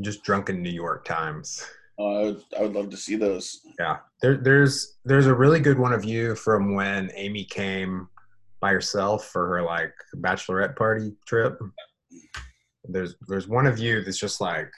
just 0.00 0.22
drunken 0.22 0.62
New 0.62 0.70
York 0.70 1.04
times. 1.04 1.64
oh, 1.98 2.16
I 2.16 2.24
would, 2.24 2.42
I 2.58 2.62
would 2.62 2.72
love 2.72 2.90
to 2.90 2.96
see 2.96 3.16
those. 3.16 3.60
Yeah, 3.78 3.98
there, 4.22 4.36
there's 4.36 4.98
there's 5.04 5.26
a 5.26 5.34
really 5.34 5.60
good 5.60 5.78
one 5.78 5.92
of 5.92 6.04
you 6.04 6.34
from 6.34 6.74
when 6.74 7.10
Amy 7.14 7.44
came 7.44 8.08
by 8.60 8.72
herself 8.72 9.26
for 9.26 9.48
her 9.48 9.62
like 9.62 9.94
bachelorette 10.16 10.76
party 10.76 11.12
trip. 11.26 11.58
There's 12.84 13.14
there's 13.28 13.48
one 13.48 13.66
of 13.66 13.78
you 13.78 14.02
that's 14.02 14.18
just 14.18 14.40
like 14.40 14.70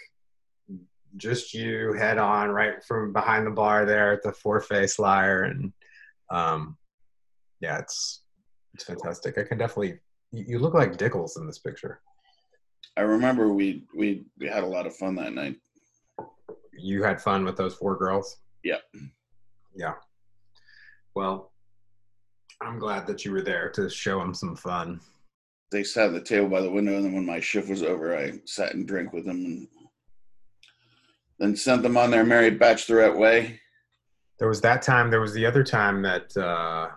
just 1.17 1.53
you 1.53 1.93
head 1.93 2.19
on 2.19 2.51
right 2.51 2.83
from 2.85 3.13
behind 3.13 3.47
the 3.47 3.51
bar 3.51 3.85
there 3.85 4.13
at 4.13 4.23
the 4.23 4.33
Four-Faced 4.33 4.99
Liar, 4.99 5.45
and 5.45 5.73
um, 6.31 6.77
yeah, 7.61 7.79
it's 7.79 8.22
it's 8.75 8.85
fantastic. 8.85 9.39
I 9.39 9.43
can 9.43 9.59
definitely 9.59 9.99
you, 10.33 10.59
look 10.59 10.75
like 10.75 10.97
Dickles 10.97 11.37
in 11.37 11.47
this 11.47 11.59
picture. 11.59 12.01
I 12.97 13.03
remember 13.03 13.53
we 13.53 13.85
we 13.95 14.25
we 14.39 14.49
had 14.49 14.65
a 14.65 14.67
lot 14.67 14.87
of 14.87 14.97
fun 14.97 15.15
that 15.17 15.33
night. 15.33 15.57
You 16.77 17.03
had 17.03 17.21
fun 17.21 17.45
with 17.45 17.57
those 17.57 17.75
four 17.75 17.97
girls. 17.97 18.39
Yep. 18.65 18.83
Yeah. 19.75 19.95
Well, 21.15 21.53
I'm 22.61 22.79
glad 22.79 23.07
that 23.07 23.25
you 23.25 23.33
were 23.33 23.43
there 23.43 23.71
to 23.71 23.89
show 23.91 24.19
them 24.19 24.35
some 24.35 24.57
fun. 24.57 25.01
They 25.71 25.85
sat 25.85 26.09
at 26.09 26.13
the 26.13 26.21
table 26.21 26.49
by 26.49 26.61
the 26.61 26.71
window, 26.71 26.97
and 26.97 27.05
then 27.05 27.15
when 27.15 27.27
my 27.27 27.41
shift 27.41 27.69
was 27.69 27.83
over, 27.83 28.17
I 28.17 28.41
sat 28.45 28.75
and 28.75 28.87
drank 28.87 29.13
with 29.13 29.25
them, 29.25 29.45
and 29.45 29.69
then 31.39 31.57
sent 31.57 31.83
them 31.83 31.97
on 31.97 32.11
their 32.11 32.25
married 32.25 32.59
bachelorette 32.59 33.17
way. 33.17 33.61
There 34.39 34.49
was 34.49 34.61
that 34.63 34.83
time. 34.83 35.11
There 35.11 35.21
was 35.21 35.33
the 35.33 35.47
other 35.47 35.65
time 35.65 36.03
that 36.03 36.37
uh, 36.37 36.89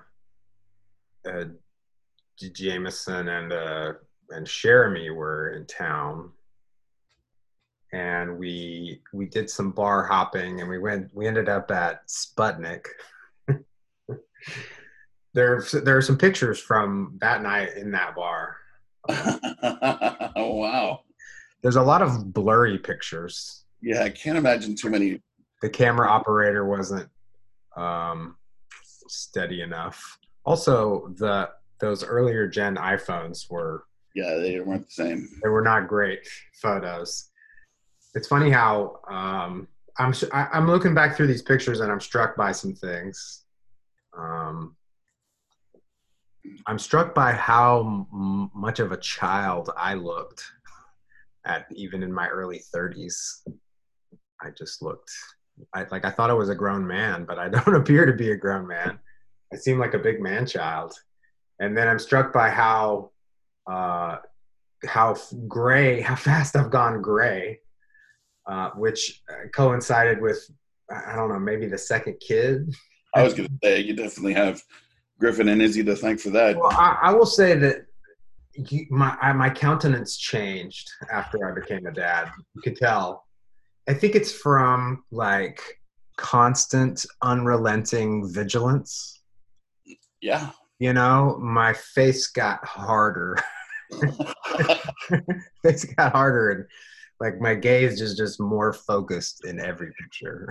uh, 1.30 1.46
Jameson 2.40 3.30
and 3.30 3.54
uh, 3.54 3.94
and 4.30 4.46
Jeremy 4.46 5.10
were 5.10 5.52
in 5.52 5.66
town, 5.66 6.32
and 7.94 8.38
we 8.38 9.02
we 9.14 9.26
did 9.26 9.50
some 9.50 9.72
bar 9.72 10.06
hopping, 10.06 10.62
and 10.62 10.70
we 10.70 10.78
went. 10.78 11.10
We 11.14 11.28
ended 11.28 11.50
up 11.50 11.72
at 11.72 12.08
Sputnik. 12.08 12.86
there 15.34 15.64
there 15.84 15.98
are 15.98 16.02
some 16.02 16.18
pictures 16.18 16.60
from 16.60 17.18
that 17.22 17.42
night 17.42 17.78
in 17.78 17.92
that 17.92 18.16
bar. 18.16 18.58
oh 19.10 20.34
wow! 20.56 21.02
There's 21.62 21.78
a 21.78 21.82
lot 21.82 22.02
of 22.02 22.34
blurry 22.34 22.78
pictures. 22.78 23.64
Yeah, 23.82 24.04
I 24.04 24.10
can't 24.10 24.38
imagine 24.38 24.76
too 24.76 24.90
many. 24.90 25.22
the 25.62 25.70
camera 25.70 26.10
operator 26.10 26.66
wasn't 26.66 27.10
um, 27.78 28.36
steady 29.08 29.62
enough. 29.62 30.18
Also, 30.46 31.14
the 31.18 31.50
those 31.80 32.04
earlier 32.04 32.48
gen 32.48 32.76
iPhones 32.76 33.50
were 33.50 33.84
Yeah, 34.14 34.36
they 34.36 34.60
weren't 34.60 34.86
the 34.88 34.92
same. 34.92 35.28
they 35.44 35.50
were 35.50 35.62
not 35.64 35.88
great 35.88 36.28
photos. 36.62 37.30
It's 38.14 38.28
funny 38.28 38.50
how 38.50 39.00
um, 39.10 39.68
I'm 39.98 40.14
I'm 40.34 40.68
looking 40.68 40.94
back 40.94 41.16
through 41.16 41.28
these 41.28 41.42
pictures 41.42 41.80
and 41.82 41.92
I'm 41.92 42.00
struck 42.00 42.36
by 42.38 42.52
some 42.52 42.74
things. 42.74 43.44
Um, 44.18 44.76
I'm 46.68 46.80
struck 46.80 47.14
by 47.14 47.32
how 47.34 48.06
m- 48.14 48.50
much 48.54 48.80
of 48.80 48.92
a 48.92 48.98
child 48.98 49.70
I 49.76 49.96
looked 49.96 50.44
at 51.46 51.66
even 51.74 52.04
in 52.04 52.14
my 52.14 52.28
early 52.30 52.62
30s. 52.74 53.42
I 54.42 54.50
just 54.58 54.82
looked 54.82 55.12
I 55.74 55.86
like 55.92 56.06
I 56.06 56.12
thought 56.12 56.30
I 56.30 56.34
was 56.34 56.50
a 56.50 56.56
grown 56.56 56.86
man, 56.88 57.26
but 57.26 57.38
I 57.40 57.50
don't 57.56 57.76
appear 57.76 58.06
to 58.06 58.14
be 58.14 58.32
a 58.32 58.38
grown 58.38 58.66
man. 58.68 59.00
I 59.54 59.58
seem 59.58 59.78
like 59.80 59.94
a 59.94 60.00
big 60.00 60.22
man 60.22 60.46
child. 60.46 60.94
And 61.60 61.78
then 61.78 61.88
I'm 61.88 62.00
struck 62.00 62.34
by 62.34 62.50
how 62.50 63.12
uh, 63.70 64.18
how 64.86 65.16
gray, 65.48 66.02
how 66.10 66.16
fast 66.16 66.56
I've 66.56 66.72
gone 66.72 67.02
gray, 67.02 67.60
uh, 68.48 68.72
which 68.72 69.22
uh, 69.30 69.48
coincided 69.54 70.22
with 70.22 70.40
I 70.90 71.14
I 71.14 71.16
don't 71.16 71.30
know 71.30 71.40
maybe 71.40 71.68
the 71.68 71.78
second 71.78 72.20
kid. 72.20 72.74
I 73.14 73.24
was 73.24 73.34
gonna 73.34 73.50
say 73.64 73.80
you 73.80 73.96
definitely 73.96 74.34
have 74.34 74.62
Griffin 75.20 75.50
and 75.50 75.62
Izzy 75.62 75.84
to 75.84 75.96
thank 75.96 76.20
for 76.20 76.30
that. 76.32 76.58
Well, 76.58 76.72
I, 76.72 76.98
I 77.04 77.14
will 77.14 77.26
say 77.26 77.56
that 77.56 77.86
you, 78.54 78.86
my 78.90 79.18
I, 79.22 79.34
my 79.34 79.50
countenance 79.50 80.18
changed 80.18 80.90
after 81.12 81.50
I 81.50 81.60
became 81.60 81.86
a 81.86 81.92
dad. 81.92 82.30
You 82.56 82.62
could 82.62 82.76
tell. 82.76 83.26
I 83.88 83.94
think 83.94 84.16
it's 84.16 84.32
from 84.32 85.04
like 85.12 85.62
constant, 86.18 87.06
unrelenting 87.22 88.28
vigilance. 88.32 89.22
Yeah. 90.22 90.50
You 90.80 90.94
know, 90.94 91.38
my 91.42 91.74
face 91.74 92.28
got 92.28 92.66
harder. 92.66 93.38
face 95.64 95.86
got 95.96 96.12
harder, 96.12 96.52
and 96.52 96.66
like 97.20 97.40
my 97.40 97.56
gaze 97.56 98.02
is 98.02 98.18
just 98.18 98.40
more 98.42 98.74
focused 98.74 99.46
in 99.46 99.60
every 99.60 99.92
picture. 100.02 100.50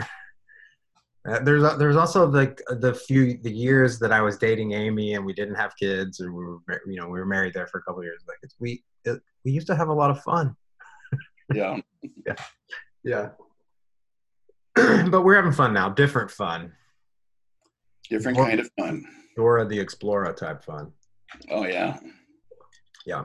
Uh, 1.29 1.41
there's 1.41 1.63
there's 1.79 1.97
also 1.97 2.27
like 2.27 2.61
the 2.69 2.95
few 2.95 3.39
the 3.43 3.51
years 3.51 3.99
that 3.99 4.13
I 4.13 4.21
was 4.21 4.37
dating 4.39 4.73
Amy 4.73 5.15
and 5.15 5.25
we 5.25 5.33
didn't 5.33 5.55
have 5.55 5.75
kids 5.77 6.21
or 6.21 6.33
we 6.33 6.45
were 6.45 6.59
you 6.87 7.01
know 7.01 7.07
we 7.09 7.19
were 7.19 7.25
married 7.27 7.55
there 7.55 7.67
for 7.67 7.79
a 7.79 7.83
couple 7.83 8.01
of 8.01 8.05
years. 8.05 8.23
Like 8.29 8.39
it's, 8.43 8.55
we 8.59 8.83
it, 9.05 9.21
we 9.45 9.51
used 9.53 9.67
to 9.69 9.75
have 9.77 9.89
a 9.89 9.93
lot 9.95 10.11
of 10.11 10.23
fun. 10.23 10.55
yeah. 11.55 11.79
Yeah. 12.27 12.35
Yeah. 13.03 13.29
but 15.11 15.23
we're 15.23 15.37
having 15.37 15.53
fun 15.53 15.73
now, 15.75 15.89
different 15.91 16.31
fun. 16.31 16.73
Different 18.11 18.37
Well- 18.39 18.47
kind 18.47 18.61
of 18.61 18.71
fun. 18.79 19.05
Dora 19.37 19.67
the 19.67 19.79
Explorer 19.79 20.33
type 20.33 20.65
fun. 20.65 20.93
Oh 21.51 21.67
yeah. 21.67 21.99
Yeah. 23.07 23.25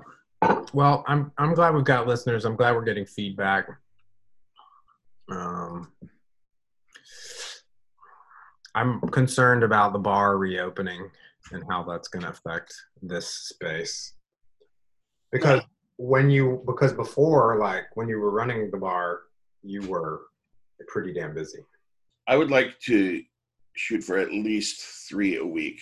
Well, 0.74 1.04
I'm 1.08 1.32
I'm 1.38 1.54
glad 1.54 1.74
we've 1.74 1.84
got 1.84 2.08
listeners. 2.08 2.46
I'm 2.46 2.56
glad 2.56 2.76
we're 2.76 2.84
getting 2.84 3.06
feedback. 3.06 3.68
Um, 5.30 5.92
I'm 8.76 9.02
concerned 9.02 9.64
about 9.64 9.94
the 9.94 10.00
bar 10.00 10.38
reopening 10.38 11.10
and 11.52 11.64
how 11.70 11.84
that's 11.84 12.08
going 12.08 12.24
to 12.24 12.30
affect 12.30 12.74
this 13.02 13.28
space. 13.28 14.14
Because 15.32 15.62
when 15.98 16.30
you 16.30 16.64
because 16.66 16.94
before 16.94 17.58
like 17.60 17.86
when 17.96 18.08
you 18.08 18.20
were 18.20 18.32
running 18.32 18.72
the 18.72 18.78
bar, 18.78 19.22
you 19.64 19.82
were 19.82 20.22
pretty 20.88 21.14
damn 21.14 21.34
busy. 21.34 21.60
I 22.28 22.38
would 22.38 22.52
like 22.52 22.80
to 22.82 23.22
shoot 23.76 24.04
for 24.04 24.18
at 24.18 24.32
least 24.32 24.82
three 25.10 25.38
a 25.38 25.46
week. 25.46 25.82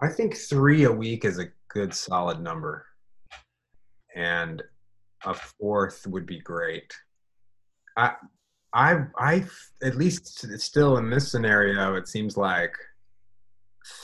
I 0.00 0.08
think 0.08 0.36
three 0.36 0.84
a 0.84 0.92
week 0.92 1.24
is 1.24 1.38
a 1.38 1.48
good 1.68 1.92
solid 1.92 2.40
number, 2.40 2.86
and 4.14 4.62
a 5.24 5.34
fourth 5.34 6.06
would 6.06 6.26
be 6.26 6.40
great. 6.40 6.92
I, 7.96 8.14
I, 8.72 9.00
I, 9.18 9.44
at 9.82 9.96
least 9.96 10.46
still 10.60 10.98
in 10.98 11.10
this 11.10 11.30
scenario, 11.30 11.96
it 11.96 12.06
seems 12.06 12.36
like 12.36 12.74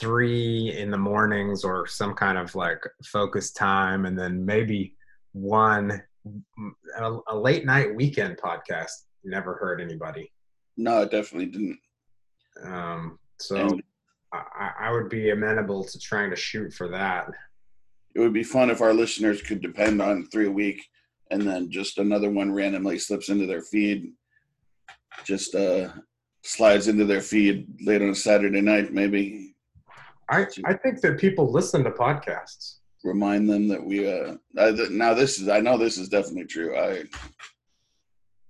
three 0.01 0.75
in 0.77 0.91
the 0.91 0.99
mornings 0.99 1.63
or 1.63 1.87
some 1.87 2.15
kind 2.15 2.39
of 2.39 2.55
like 2.55 2.83
focused 3.05 3.57
time, 3.57 4.07
and 4.07 4.19
then 4.19 4.45
maybe 4.45 4.97
one 5.33 6.03
a, 6.99 7.19
a 7.29 7.37
late 7.37 7.67
night 7.67 7.95
weekend 7.95 8.39
podcast. 8.39 8.91
Never 9.23 9.55
heard 9.55 9.81
anybody. 9.81 10.33
No, 10.77 11.03
it 11.03 11.11
definitely 11.11 11.47
didn't. 11.47 11.79
Um, 12.65 13.19
so 13.39 13.57
And 13.57 13.83
I, 14.35 14.73
I 14.81 14.93
would 14.93 15.09
be 15.09 15.31
amenable 15.31 15.85
to 15.85 15.99
trying 15.99 16.31
to 16.31 16.37
shoot 16.37 16.73
for 16.73 16.89
that. 16.89 17.31
it 18.15 18.21
would 18.21 18.33
be 18.33 18.45
fun 18.45 18.71
if 18.71 18.81
our 18.81 18.95
listeners 18.95 19.43
could 19.43 19.61
depend 19.61 20.01
on 20.01 20.27
three 20.27 20.47
a 20.47 20.51
week 20.51 20.81
and 21.31 21.43
then 21.43 21.71
just 21.71 21.99
another 21.99 22.31
one 22.31 22.53
randomly 22.53 22.99
slips 22.99 23.29
into 23.29 23.47
their 23.47 23.63
feed. 23.63 24.13
Just 25.25 25.55
uh 25.55 25.89
slides 26.43 26.89
into 26.89 27.05
their 27.05 27.21
feed 27.23 27.67
late 27.87 28.03
on 28.03 28.11
a 28.11 28.15
Saturday 28.15 28.61
night, 28.61 28.93
maybe 28.93 29.55
I, 30.31 30.47
I 30.65 30.75
think 30.75 31.01
that 31.03 31.19
people 31.19 31.51
listen 31.51 31.85
to 31.85 31.91
podcasts. 31.91 32.79
remind 33.05 33.49
them 33.49 33.69
that 33.69 33.83
we 33.85 34.11
uh 34.11 34.35
I, 34.59 34.73
th- 34.73 34.91
now 34.91 35.15
this 35.15 35.39
is 35.41 35.49
I 35.49 35.61
know 35.61 35.77
this 35.79 35.99
is 35.99 36.09
definitely 36.09 36.47
true. 36.47 36.77
I 36.77 37.05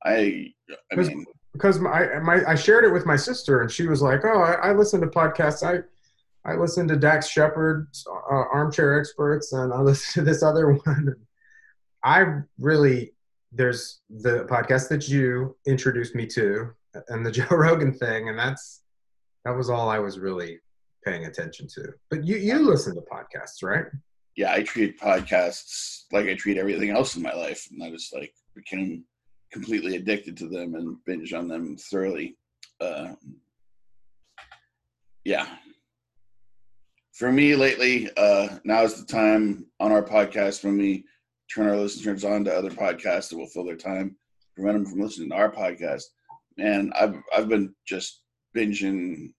I 0.04 0.52
I 0.92 0.96
mean 0.96 1.24
because 1.54 1.78
my, 1.78 2.18
my 2.18 2.42
I 2.46 2.54
shared 2.56 2.84
it 2.84 2.92
with 2.92 3.06
my 3.06 3.16
sister 3.16 3.62
and 3.62 3.70
she 3.70 3.86
was 3.86 4.02
like, 4.02 4.24
"Oh, 4.24 4.40
I, 4.40 4.70
I 4.70 4.72
listen 4.72 5.00
to 5.00 5.06
podcasts. 5.06 5.62
I 5.62 5.82
I 6.48 6.56
listen 6.56 6.86
to 6.88 6.96
Dax 6.96 7.28
Shepard's 7.28 8.06
uh, 8.06 8.44
Armchair 8.52 8.98
Experts, 8.98 9.52
and 9.52 9.72
I 9.72 9.80
listen 9.80 10.24
to 10.24 10.30
this 10.30 10.42
other 10.42 10.72
one." 10.72 11.14
I 12.02 12.24
really 12.58 13.12
there's 13.52 14.00
the 14.10 14.44
podcast 14.44 14.88
that 14.88 15.08
you 15.08 15.56
introduced 15.66 16.14
me 16.14 16.26
to, 16.26 16.70
and 17.08 17.24
the 17.24 17.30
Joe 17.38 17.46
Rogan 17.50 17.94
thing, 17.94 18.28
and 18.28 18.38
that's 18.38 18.82
that 19.44 19.56
was 19.56 19.70
all 19.70 19.88
I 19.88 20.00
was 20.00 20.18
really 20.18 20.58
paying 21.04 21.26
attention 21.26 21.68
to. 21.74 21.92
But 22.10 22.24
you 22.24 22.36
you 22.36 22.58
listen 22.58 22.94
to 22.96 23.00
podcasts, 23.02 23.62
right? 23.62 23.86
Yeah, 24.36 24.52
I 24.52 24.64
treat 24.64 25.00
podcasts 25.00 26.02
like 26.10 26.26
I 26.26 26.34
treat 26.34 26.58
everything 26.58 26.90
else 26.90 27.14
in 27.14 27.22
my 27.22 27.32
life, 27.32 27.68
and 27.70 27.80
I 27.82 27.90
just 27.90 28.12
like 28.12 28.34
became 28.56 29.04
completely 29.54 29.94
addicted 29.94 30.36
to 30.36 30.48
them 30.48 30.74
and 30.74 30.96
binge 31.06 31.32
on 31.32 31.46
them 31.46 31.76
thoroughly. 31.76 32.36
Uh, 32.80 33.12
yeah. 35.24 35.46
For 37.12 37.30
me 37.30 37.54
lately, 37.54 38.10
uh, 38.16 38.48
now 38.64 38.82
is 38.82 39.00
the 39.00 39.06
time 39.06 39.66
on 39.78 39.92
our 39.92 40.02
podcast 40.02 40.64
when 40.64 40.76
we 40.76 41.04
turn 41.54 41.68
our 41.68 41.76
listeners 41.76 42.24
on 42.24 42.44
to 42.44 42.52
other 42.52 42.70
podcasts 42.70 43.28
that 43.30 43.36
will 43.36 43.46
fill 43.46 43.64
their 43.64 43.76
time, 43.76 44.16
prevent 44.56 44.76
them 44.76 44.86
from 44.86 45.00
listening 45.00 45.28
to 45.30 45.36
our 45.36 45.52
podcast. 45.52 46.02
And 46.58 46.92
I've 46.94 47.14
I've 47.34 47.48
been 47.48 47.72
just 47.86 48.22
binging. 48.56 49.32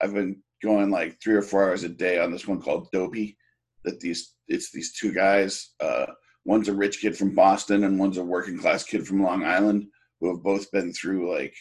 I've 0.00 0.14
been 0.14 0.42
going 0.62 0.90
like 0.90 1.20
three 1.22 1.34
or 1.34 1.42
four 1.42 1.64
hours 1.64 1.84
a 1.84 1.88
day 1.90 2.18
on 2.18 2.32
this 2.32 2.48
one 2.48 2.62
called 2.62 2.90
Dopey. 2.92 3.36
That 3.84 4.00
these 4.00 4.34
it's 4.48 4.70
these 4.70 4.94
two 4.94 5.12
guys. 5.12 5.74
Uh, 5.80 6.06
one's 6.44 6.68
a 6.68 6.74
rich 6.74 7.00
kid 7.00 7.16
from 7.16 7.34
Boston 7.34 7.84
and 7.84 7.98
one's 7.98 8.18
a 8.18 8.24
working 8.24 8.58
class 8.58 8.84
kid 8.84 9.06
from 9.06 9.22
Long 9.22 9.44
Island 9.44 9.86
who 10.20 10.32
have 10.32 10.42
both 10.42 10.70
been 10.72 10.92
through 10.92 11.32
like 11.32 11.54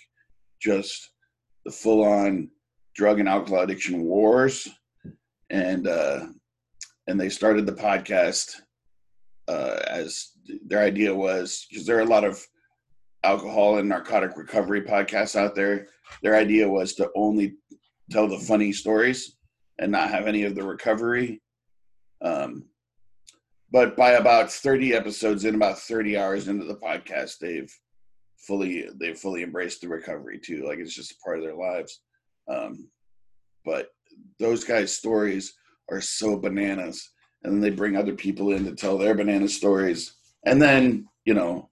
just 0.62 1.12
the 1.65 1.72
full 1.72 2.03
on 2.03 2.50
drug 2.96 3.19
and 3.19 3.29
alcohol 3.29 3.62
addiction 3.62 4.03
wars. 4.03 4.67
And 5.50 5.88
uh 5.88 6.27
and 7.07 7.19
they 7.19 7.29
started 7.29 7.65
the 7.65 7.74
podcast 7.74 8.55
uh 9.48 9.79
as 9.88 10.31
their 10.65 10.84
idea 10.84 11.13
was 11.13 11.67
because 11.69 11.86
there 11.86 11.98
are 11.98 12.01
a 12.01 12.05
lot 12.05 12.24
of 12.24 12.41
alcohol 13.24 13.77
and 13.77 13.89
narcotic 13.89 14.38
recovery 14.38 14.81
podcasts 14.81 15.36
out 15.36 15.55
there 15.55 15.88
their 16.22 16.36
idea 16.36 16.67
was 16.67 16.93
to 16.96 17.10
only 17.15 17.55
tell 18.12 18.27
the 18.27 18.39
funny 18.39 18.72
stories 18.72 19.36
and 19.79 19.91
not 19.91 20.10
have 20.10 20.27
any 20.27 20.43
of 20.43 20.55
the 20.55 20.63
recovery. 20.63 21.41
Um 22.22 22.65
but 23.71 23.97
by 23.97 24.12
about 24.12 24.51
30 24.51 24.93
episodes 24.93 25.45
in 25.45 25.55
about 25.55 25.79
30 25.79 26.17
hours 26.17 26.47
into 26.47 26.65
the 26.65 26.75
podcast 26.75 27.39
they've 27.39 27.71
fully 28.38 28.88
they've 29.00 29.17
fully 29.17 29.43
embraced 29.43 29.81
the 29.81 29.88
recovery 29.88 30.39
too. 30.39 30.65
Like 30.65 30.79
it's 30.79 30.93
just 30.93 31.12
a 31.12 31.17
part 31.24 31.38
of 31.38 31.43
their 31.43 31.55
lives. 31.55 32.01
Um 32.47 32.89
but 33.65 33.89
those 34.39 34.63
guys 34.63 34.95
stories 34.95 35.53
are 35.91 36.01
so 36.01 36.38
bananas 36.38 37.09
and 37.43 37.53
then 37.53 37.62
they 37.62 37.75
bring 37.75 37.95
other 37.95 38.15
people 38.15 38.53
in 38.53 38.63
to 38.65 38.75
tell 38.75 38.97
their 38.97 39.15
banana 39.15 39.47
stories. 39.47 40.15
And 40.45 40.62
then 40.62 41.07
you 41.25 41.33
know 41.33 41.69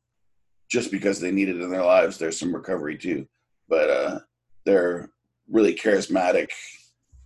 just 0.70 0.92
because 0.92 1.20
they 1.20 1.32
need 1.32 1.48
it 1.48 1.62
in 1.62 1.70
their 1.70 1.86
lives 1.86 2.18
there's 2.18 2.40
some 2.40 2.54
recovery 2.54 2.98
too. 2.98 3.28
But 3.70 3.90
uh 3.90 4.20
they're 4.66 5.10
really 5.48 5.76
charismatic 5.76 6.50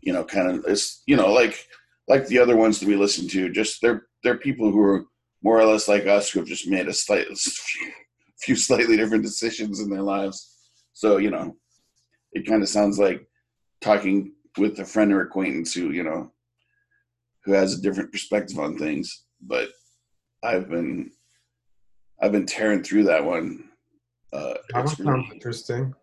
you 0.02 0.14
know 0.14 0.24
kind 0.24 0.52
of 0.52 0.66
it's 0.68 1.02
you 1.08 1.16
know 1.16 1.32
like 1.32 1.66
like 2.10 2.28
the 2.28 2.40
other 2.40 2.58
ones 2.58 2.80
that 2.80 2.88
we 2.88 2.96
listen 2.98 3.28
to 3.30 3.50
just 3.50 3.82
they're 3.82 4.04
they're 4.24 4.38
people 4.38 4.72
who 4.72 4.82
are 4.82 5.06
more 5.42 5.58
or 5.60 5.66
less 5.66 5.88
like 5.88 6.06
us 6.08 6.30
who 6.30 6.40
have 6.40 6.48
just 6.50 6.68
made 6.68 6.88
a 6.90 6.94
slight 6.94 7.28
few 8.42 8.56
slightly 8.56 8.98
different 8.98 9.24
decisions 9.24 9.80
in 9.80 9.90
their 9.90 10.02
lives. 10.02 10.58
So 10.94 11.18
you 11.18 11.30
know 11.30 11.56
it 12.34 12.46
kind 12.48 12.62
of 12.62 12.70
sounds 12.70 13.00
like 13.00 13.26
talking 13.82 14.34
with 14.58 14.78
a 14.80 14.86
friend 14.86 15.14
or 15.14 15.22
acquaintance 15.22 15.74
who 15.74 15.92
you 15.92 16.04
know 16.04 16.32
who 17.46 17.54
has 17.54 17.74
a 17.74 17.82
different 17.82 18.12
perspective 18.12 18.60
on 18.60 18.78
things. 18.78 19.24
But 19.42 19.70
i've 20.44 20.70
been 20.70 21.12
i've 22.22 22.32
been 22.32 22.46
tearing 22.46 22.82
through 22.82 23.04
that 23.04 23.24
one 23.24 23.70
uh 24.34 24.54
That 24.74 24.80
one 24.80 24.84
it's 24.86 24.98
sounds 24.98 25.00
really, 25.00 25.30
interesting. 25.34 25.94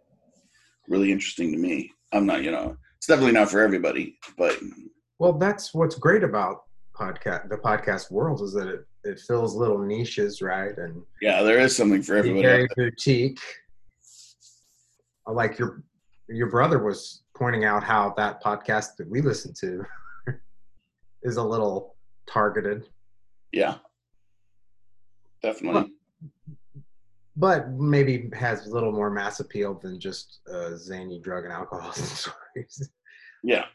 really 0.89 1.11
interesting 1.13 1.53
to 1.53 1.59
me. 1.59 1.91
I'm 2.13 2.27
not 2.27 2.43
you 2.43 2.51
know 2.51 2.77
it's 2.99 3.07
definitely 3.07 3.33
not 3.33 3.51
for 3.51 3.61
everybody 3.61 4.19
but 4.39 4.59
Well, 5.19 5.33
that's 5.33 5.73
what's 5.75 5.95
great 5.97 6.23
about 6.23 6.63
podcast 6.95 7.49
the 7.51 7.57
podcast 7.57 8.11
world 8.11 8.41
is 8.41 8.53
that 8.55 8.69
it, 8.69 8.87
it 9.05 9.21
fills 9.21 9.55
little 9.55 9.79
niches, 9.79 10.41
right? 10.43 10.77
And 10.79 11.03
yeah 11.21 11.43
there 11.43 11.59
is 11.59 11.77
something 11.77 12.03
for 12.03 12.17
everybody 12.17 12.43
very 12.43 12.69
boutique. 12.77 13.41
Uh, 15.29 15.33
Like 15.33 15.59
your 15.59 15.83
your 16.29 16.49
brother 16.51 16.83
was 16.83 17.23
pointing 17.37 17.65
out 17.65 17.83
how 17.85 18.15
that 18.17 18.43
podcast 18.43 18.97
that 18.97 19.09
we 19.09 19.21
listen 19.21 19.53
to 19.61 19.85
is 21.23 21.37
a 21.37 21.43
little 21.43 21.95
targeted, 22.27 22.89
yeah 23.53 23.77
definitely 25.43 25.93
but 27.37 27.69
maybe 27.71 28.31
has 28.33 28.67
a 28.67 28.71
little 28.71 28.91
more 28.91 29.11
mass 29.11 29.41
appeal 29.41 29.75
than 29.75 30.01
just 30.01 30.41
uh, 30.53 30.75
zany 30.77 31.21
drug 31.21 31.45
and 31.45 31.53
alcohol 31.53 31.93
stories. 31.93 32.91
yeah 33.45 33.67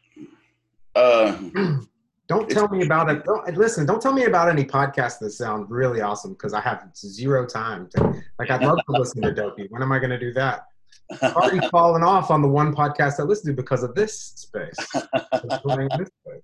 uh 0.96 1.38
Don't 2.32 2.50
tell 2.50 2.70
me 2.70 2.82
about 2.86 3.10
it. 3.10 3.26
Don't, 3.26 3.58
listen, 3.58 3.86
don't 3.86 4.02
tell 4.02 4.14
me 4.14 4.24
about 4.24 4.48
any 4.48 4.64
podcasts 4.64 5.20
that 5.20 5.32
sound 5.32 5.70
really 5.70 6.00
awesome 6.00 6.32
because 6.32 6.54
I 6.54 6.62
have 6.62 6.88
zero 6.96 7.46
time. 7.46 7.90
To, 7.90 8.24
like, 8.40 8.50
I'd 8.50 8.62
love 8.62 8.78
to 8.78 8.92
listen 8.94 9.22
to 9.24 9.34
Dopey. 9.34 9.68
When 9.70 9.82
am 9.82 9.92
I 9.92 10.00
going 10.00 10.12
to 10.12 10.18
do 10.18 10.32
that? 10.32 10.66
I've 11.22 11.36
already 11.36 11.68
fallen 11.68 12.04
off 12.04 12.32
on 12.32 12.42
the 12.42 12.48
one 12.48 12.74
podcast 12.74 13.20
I 13.20 13.24
listen 13.24 13.54
to 13.54 13.62
because 13.62 13.84
of 13.84 13.96
this 13.96 14.18
space. 14.38 14.78
This 14.78 16.10
space. 16.24 16.42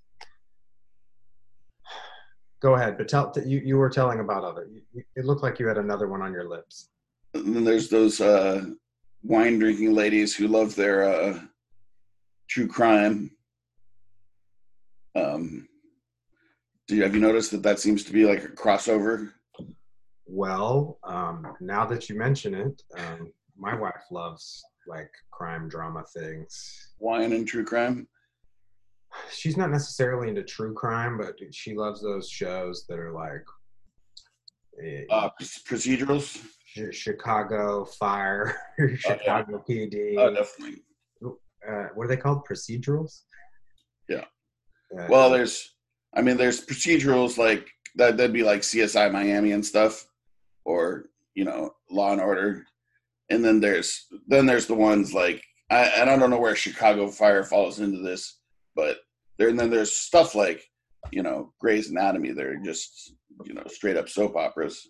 Go 2.60 2.76
ahead, 2.76 2.98
but 2.98 3.08
tell 3.08 3.32
you 3.46 3.62
you 3.64 3.78
were 3.78 3.90
telling 3.90 4.20
about 4.20 4.44
other. 4.44 4.68
You, 4.70 5.04
it 5.16 5.24
looked 5.24 5.42
like 5.42 5.58
you 5.58 5.68
had 5.68 5.78
another 5.78 6.10
one 6.10 6.22
on 6.22 6.34
your 6.34 6.50
lips. 6.50 6.90
And 7.34 7.56
then 7.56 7.64
there's 7.64 7.88
those 7.88 8.20
uh, 8.20 8.66
wine 9.24 9.58
drinking 9.58 9.94
ladies 9.94 10.36
who 10.36 10.50
love 10.50 10.76
their 10.76 11.10
uh, 11.10 11.40
true 12.50 12.68
crime. 12.68 13.32
Um, 15.18 15.68
do 16.88 16.96
you, 16.96 17.04
have 17.04 17.14
you 17.16 17.22
noticed 17.22 17.52
that 17.52 17.64
that 17.64 17.80
seems 17.80 18.04
to 18.06 18.14
be 18.14 18.26
like 18.26 18.44
a 18.44 18.50
crossover? 18.50 19.32
Well, 20.26 21.00
um, 21.04 21.54
now 21.60 21.86
that 21.86 22.10
you 22.10 22.18
mention 22.18 22.54
it, 22.54 22.82
um, 22.98 23.32
my 23.58 23.74
wife 23.76 24.04
loves 24.12 24.64
like 24.88 25.10
crime 25.32 25.68
drama 25.70 26.04
things. 26.16 26.94
Wine 27.00 27.34
and 27.34 27.48
true 27.48 27.66
crime. 27.66 28.08
she's 29.32 29.58
not 29.58 29.72
necessarily 29.72 30.30
into 30.30 30.44
true 30.44 30.74
crime, 30.74 31.18
but 31.18 31.36
she 31.54 31.74
loves 31.76 32.02
those 32.02 32.30
shows 32.30 32.86
that 32.88 33.00
are 33.00 33.12
like 33.14 33.44
eh, 34.84 35.04
Uh, 35.10 35.30
procedurals. 35.70 36.42
Chicago 36.92 37.86
Fire, 37.86 38.56
Chicago 38.98 39.64
PD. 39.68 40.16
Uh, 40.18 40.30
definitely. 40.30 40.84
uh, 41.26 41.88
what 41.96 42.04
are 42.04 42.08
they 42.08 42.18
called? 42.18 42.46
Procedurals. 42.46 43.22
Yeah. 44.08 44.26
Uh, 44.96 45.06
Well, 45.10 45.30
there's, 45.30 45.76
I 46.16 46.22
mean, 46.22 46.38
there's 46.38 46.66
procedurals 46.66 47.38
like 47.38 47.68
that. 47.96 48.18
That'd 48.18 48.34
be 48.34 48.44
like 48.44 48.62
CSI 48.62 49.12
Miami 49.12 49.52
and 49.52 49.66
stuff, 49.66 50.08
or 50.66 51.10
you 51.36 51.46
know, 51.46 51.72
Law 51.92 52.12
and 52.12 52.22
Order. 52.22 52.66
And 53.30 53.44
then 53.44 53.60
there's 53.60 54.08
then 54.28 54.46
there's 54.46 54.68
the 54.68 54.74
ones 54.76 55.14
like, 55.14 55.44
I, 55.70 55.84
and 55.86 56.10
I 56.10 56.18
don't 56.18 56.30
know 56.30 56.40
where 56.40 56.56
Chicago 56.56 57.08
Fire 57.10 57.44
falls 57.44 57.80
into 57.80 58.00
this, 58.00 58.40
but 58.76 58.98
there 59.38 59.50
and 59.50 59.60
then 59.60 59.70
there's 59.70 59.94
stuff 59.94 60.34
like, 60.34 60.64
you 61.12 61.24
know, 61.24 61.54
Grey's 61.60 61.90
Anatomy. 61.90 62.32
They're 62.32 62.58
just 62.58 63.14
you 63.46 63.54
know 63.54 63.64
straight 63.68 63.98
up 63.98 64.10
soap 64.10 64.36
operas. 64.36 64.90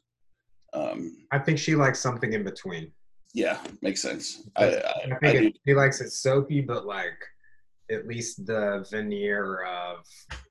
Um, 0.73 1.17
I 1.31 1.39
think 1.39 1.57
she 1.57 1.75
likes 1.75 1.99
something 1.99 2.33
in 2.33 2.43
between. 2.43 2.91
yeah, 3.33 3.57
makes 3.81 4.01
sense. 4.01 4.47
I, 4.55 4.65
I, 4.65 4.67
I 4.67 4.81
I 5.15 5.19
think 5.19 5.39
do 5.39 5.47
it, 5.47 5.57
she 5.67 5.73
likes 5.73 6.01
it 6.01 6.11
soapy, 6.11 6.61
but 6.61 6.85
like 6.85 7.17
at 7.91 8.07
least 8.07 8.45
the 8.45 8.85
veneer 8.91 9.63
of 9.63 10.05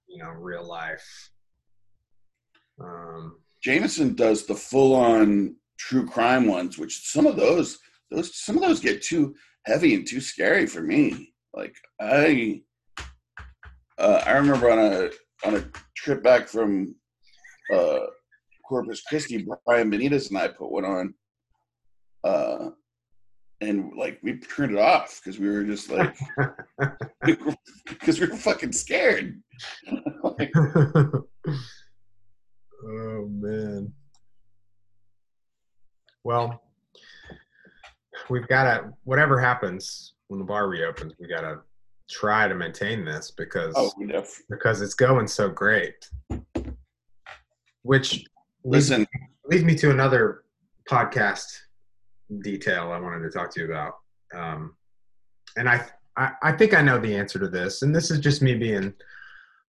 you 0.08 0.22
know 0.22 0.30
real 0.30 0.66
life. 0.66 1.30
Um, 2.80 3.38
Jameson 3.62 4.14
does 4.14 4.46
the 4.46 4.54
full 4.54 4.94
on 4.94 5.56
true 5.78 6.06
crime 6.06 6.46
ones, 6.46 6.78
which 6.78 7.10
some 7.10 7.26
of 7.26 7.36
those 7.36 7.78
those 8.10 8.36
some 8.36 8.56
of 8.56 8.62
those 8.62 8.80
get 8.80 9.02
too 9.02 9.34
heavy 9.64 9.94
and 9.94 10.06
too 10.06 10.20
scary 10.20 10.66
for 10.66 10.82
me. 10.82 11.32
Like 11.54 11.74
I 12.00 12.62
uh, 13.98 14.22
I 14.26 14.32
remember 14.32 14.70
on 14.70 14.78
a 14.78 15.10
on 15.46 15.56
a 15.56 15.64
trip 15.96 16.22
back 16.22 16.48
from 16.48 16.94
uh, 17.72 18.06
Corpus 18.66 19.02
Christi, 19.02 19.46
Brian 19.64 19.90
Benitez 19.90 20.28
and 20.28 20.38
I 20.38 20.48
put 20.48 20.70
one 20.70 20.84
on. 20.84 21.14
Uh, 22.24 22.70
and 23.60 23.92
like 23.96 24.18
we 24.22 24.38
turned 24.38 24.72
it 24.72 24.78
off 24.78 25.20
because 25.22 25.38
we 25.38 25.48
were 25.48 25.64
just 25.64 25.90
like 25.90 26.14
because 27.88 28.20
we 28.20 28.26
were 28.26 28.36
fucking 28.36 28.72
scared. 28.72 29.42
Like, 30.22 30.52
oh 32.84 33.28
man. 33.30 33.92
Well, 36.24 36.60
we've 38.28 38.46
got 38.48 38.64
to 38.64 38.90
whatever 39.04 39.40
happens 39.40 40.14
when 40.28 40.40
the 40.40 40.44
bar 40.44 40.68
reopens, 40.68 41.14
we 41.18 41.28
got 41.28 41.42
to 41.42 41.60
try 42.10 42.48
to 42.48 42.54
maintain 42.54 43.04
this 43.04 43.30
because 43.30 43.72
oh, 43.76 43.92
def- 44.06 44.42
because 44.50 44.82
it's 44.82 44.94
going 44.94 45.26
so 45.26 45.48
great. 45.48 45.94
Which 47.82 48.12
leads, 48.64 48.90
listen, 48.90 49.06
leads 49.46 49.64
me 49.64 49.76
to 49.76 49.90
another 49.90 50.42
podcast 50.90 51.46
detail 52.42 52.92
I 52.92 52.98
wanted 53.00 53.22
to 53.24 53.30
talk 53.30 53.52
to 53.54 53.60
you 53.60 53.66
about. 53.66 53.94
um, 54.34 54.74
and 55.56 55.68
I, 55.68 55.86
I 56.16 56.32
I 56.42 56.52
think 56.52 56.74
I 56.74 56.82
know 56.82 56.98
the 56.98 57.14
answer 57.16 57.38
to 57.38 57.48
this, 57.48 57.82
and 57.82 57.94
this 57.94 58.10
is 58.10 58.18
just 58.20 58.42
me 58.42 58.54
being 58.54 58.92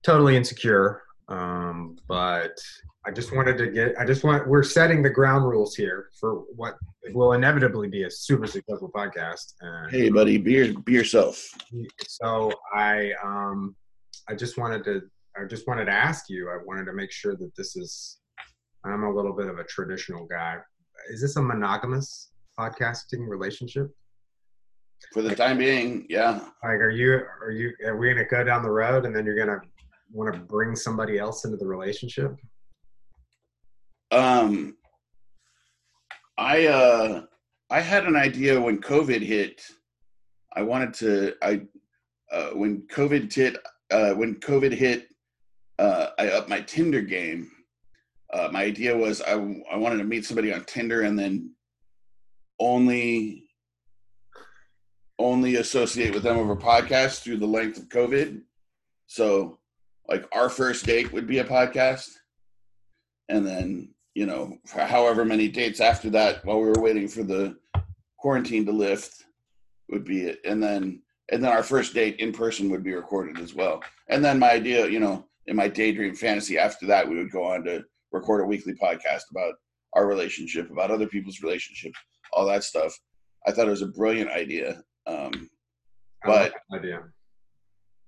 totally 0.04 0.36
insecure. 0.36 1.04
Um, 1.30 1.98
but 2.08 2.58
I 3.06 3.12
just 3.12 3.34
wanted 3.36 3.58
to 3.60 3.68
get. 3.68 3.96
I 4.00 4.06
just 4.06 4.24
want. 4.24 4.48
We're 4.48 4.64
setting 4.64 5.02
the 5.02 5.10
ground 5.10 5.46
rules 5.48 5.76
here 5.76 6.10
for 6.20 6.44
what 6.56 6.76
will 7.14 7.34
inevitably 7.34 7.88
be 7.90 8.04
a 8.04 8.10
super 8.12 8.48
successful 8.48 8.92
podcast. 8.94 9.54
And 9.62 9.92
Hey, 9.92 10.10
buddy, 10.10 10.38
be, 10.38 10.54
your, 10.54 10.80
be 10.80 10.94
yourself. 10.94 11.42
so 12.08 12.52
I 12.74 13.12
um 13.24 13.76
I 14.30 14.36
just 14.36 14.58
wanted 14.58 14.84
to 14.86 15.02
I 15.40 15.46
just 15.46 15.68
wanted 15.68 15.86
to 15.86 15.92
ask 15.92 16.30
you. 16.30 16.50
I 16.50 16.58
wanted 16.66 16.86
to 16.86 16.94
make 16.94 17.12
sure 17.12 17.36
that 17.36 17.52
this 17.56 17.76
is. 17.78 18.18
I'm 18.86 19.04
a 19.04 19.14
little 19.14 19.34
bit 19.34 19.48
of 19.48 19.58
a 19.60 19.64
traditional 19.66 20.26
guy. 20.26 20.58
Is 21.10 21.22
this 21.22 21.36
a 21.38 21.42
monogamous 21.42 22.32
podcasting 22.58 23.28
relationship? 23.28 23.92
For 25.14 25.22
the 25.22 25.36
time 25.36 25.60
being, 25.60 26.06
yeah. 26.10 26.40
Like, 26.64 26.80
are 26.80 26.90
you 26.90 27.22
are 27.42 27.52
you 27.52 27.74
are 27.86 27.98
we 27.98 28.10
gonna 28.10 28.26
go 28.26 28.44
down 28.44 28.64
the 28.64 28.72
road 28.72 29.06
and 29.06 29.16
then 29.16 29.26
you're 29.26 29.38
gonna 29.38 29.62
want 30.12 30.34
to 30.34 30.40
bring 30.40 30.76
somebody 30.76 31.20
else 31.20 31.46
into 31.46 31.58
the 31.58 31.68
relationship? 31.68 32.36
Um, 34.12 34.76
I 36.38 36.68
uh, 36.68 37.22
I 37.70 37.82
had 37.82 38.06
an 38.06 38.16
idea 38.16 38.60
when 38.60 38.82
COVID 38.82 39.22
hit. 39.22 39.62
I 40.56 40.62
wanted 40.64 40.94
to. 40.96 41.36
I 41.42 41.62
uh, 42.32 42.50
when 42.50 42.88
COVID 42.88 43.32
hit. 43.32 43.58
Uh, 43.90 44.14
when 44.14 44.36
COVID 44.36 44.74
hit, 44.74 45.08
uh, 45.80 46.08
I 46.20 46.30
upped 46.30 46.50
my 46.50 46.62
Tinder 46.62 47.02
game. 47.02 47.52
Uh, 48.34 48.50
my 48.52 48.64
idea 48.64 48.96
was 48.96 49.22
I 49.22 49.34
I 49.72 49.78
wanted 49.78 49.98
to 49.98 50.04
meet 50.04 50.26
somebody 50.26 50.54
on 50.54 50.64
Tinder 50.66 51.04
and 51.04 51.18
then 51.18 51.52
only 52.60 53.44
only 55.20 55.56
associate 55.56 56.14
with 56.14 56.24
them 56.24 56.38
over 56.38 56.56
podcast 56.56 57.22
through 57.22 57.38
the 57.38 57.46
length 57.46 57.78
of 57.78 57.90
COVID. 57.90 58.42
So, 59.08 59.58
like 60.08 60.28
our 60.32 60.50
first 60.50 60.86
date 60.86 61.12
would 61.12 61.26
be 61.26 61.40
a 61.40 61.44
podcast, 61.44 62.10
and 63.30 63.46
then 63.46 63.90
you 64.18 64.26
know, 64.26 64.58
for 64.66 64.80
however 64.82 65.24
many 65.24 65.48
dates 65.48 65.80
after 65.80 66.10
that, 66.10 66.44
while 66.44 66.60
we 66.60 66.68
were 66.68 66.82
waiting 66.82 67.08
for 67.08 67.22
the 67.22 67.56
quarantine 68.18 68.66
to 68.66 68.72
lift, 68.72 69.26
would 69.90 70.04
be 70.06 70.22
it. 70.22 70.40
And 70.44 70.62
then, 70.62 71.04
and 71.32 71.44
then 71.44 71.52
our 71.52 71.62
first 71.62 71.94
date 71.94 72.20
in 72.20 72.32
person 72.32 72.72
would 72.72 72.84
be 72.84 72.96
recorded 72.96 73.40
as 73.40 73.54
well. 73.54 73.80
And 74.10 74.26
then 74.26 74.40
my 74.40 74.52
idea, 74.52 74.88
you 74.88 75.00
know, 75.00 75.28
in 75.46 75.56
my 75.56 75.68
daydream 75.68 76.16
fantasy 76.16 76.58
after 76.58 76.88
that, 76.88 77.08
we 77.08 77.16
would 77.16 77.32
go 77.32 77.44
on 77.44 77.64
to 77.66 77.86
record 78.12 78.42
a 78.42 78.46
weekly 78.46 78.74
podcast 78.74 79.30
about 79.30 79.54
our 79.94 80.08
relationship, 80.08 80.72
about 80.72 80.90
other 80.90 81.08
people's 81.08 81.44
relationships, 81.44 82.00
all 82.34 82.46
that 82.48 82.64
stuff. 82.64 82.98
I 83.48 83.52
thought 83.52 83.68
it 83.68 83.72
was 83.72 83.82
a 83.82 83.88
brilliant 83.88 84.30
idea. 84.32 84.84
Um, 85.06 85.50
like 86.26 86.54
But- 86.70 86.78
idea. 86.80 87.04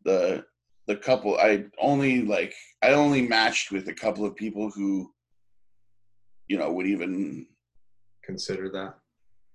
the 0.06 0.46
the 0.88 0.96
couple 0.96 1.38
I 1.38 1.66
only 1.80 2.24
like 2.24 2.54
I 2.82 2.94
only 2.94 3.22
matched 3.22 3.72
with 3.72 3.88
a 3.90 3.94
couple 3.94 4.26
of 4.26 4.36
people 4.36 4.72
who 4.72 5.14
you 6.48 6.58
know 6.58 6.72
would 6.74 6.88
even 6.88 7.46
Consider 8.24 8.70
that. 8.72 8.96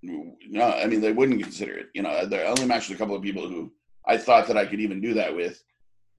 no 0.02 0.62
I 0.70 0.86
mean 0.86 1.00
they 1.00 1.12
wouldn't 1.12 1.42
consider 1.42 1.76
it 1.76 1.88
you 1.94 2.02
know 2.02 2.10
I 2.10 2.44
only 2.44 2.66
matched 2.66 2.88
with 2.88 2.98
a 2.98 3.02
couple 3.02 3.16
of 3.16 3.22
people 3.22 3.48
who 3.48 3.72
I 4.06 4.16
thought 4.16 4.46
that 4.46 4.56
I 4.56 4.66
could 4.66 4.80
even 4.80 5.00
do 5.00 5.12
that 5.14 5.34
with 5.34 5.60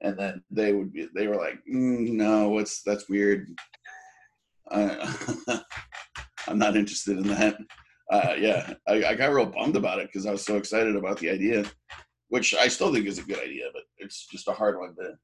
and 0.01 0.17
then 0.19 0.43
they 0.51 0.73
would 0.73 0.91
be 0.91 1.07
they 1.15 1.27
were 1.27 1.37
like 1.37 1.59
mm, 1.71 2.09
no 2.11 2.49
what's 2.49 2.81
that's 2.83 3.07
weird 3.09 3.47
I, 4.69 5.61
I'm 6.47 6.57
not 6.59 6.75
interested 6.75 7.17
in 7.17 7.27
that 7.29 7.55
uh, 8.11 8.35
yeah 8.37 8.73
I, 8.87 9.05
I 9.05 9.15
got 9.15 9.31
real 9.31 9.45
bummed 9.45 9.75
about 9.75 9.99
it 9.99 10.07
because 10.07 10.25
I 10.25 10.31
was 10.31 10.43
so 10.43 10.57
excited 10.57 10.95
about 10.95 11.19
the 11.19 11.29
idea 11.29 11.65
which 12.29 12.55
I 12.55 12.67
still 12.67 12.93
think 12.93 13.05
is 13.05 13.19
a 13.19 13.23
good 13.23 13.39
idea 13.39 13.65
but 13.73 13.83
it's 13.97 14.27
just 14.27 14.47
a 14.47 14.53
hard 14.53 14.79
one 14.79 14.95
to 14.95 15.17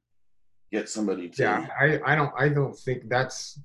get 0.72 0.90
somebody 0.90 1.30
to 1.30 1.44
Yeah, 1.44 1.68
I, 1.80 2.00
I 2.06 2.16
don't 2.16 2.34
I 2.38 2.50
don't 2.50 2.78
think 2.78 3.10
that's 3.10 3.60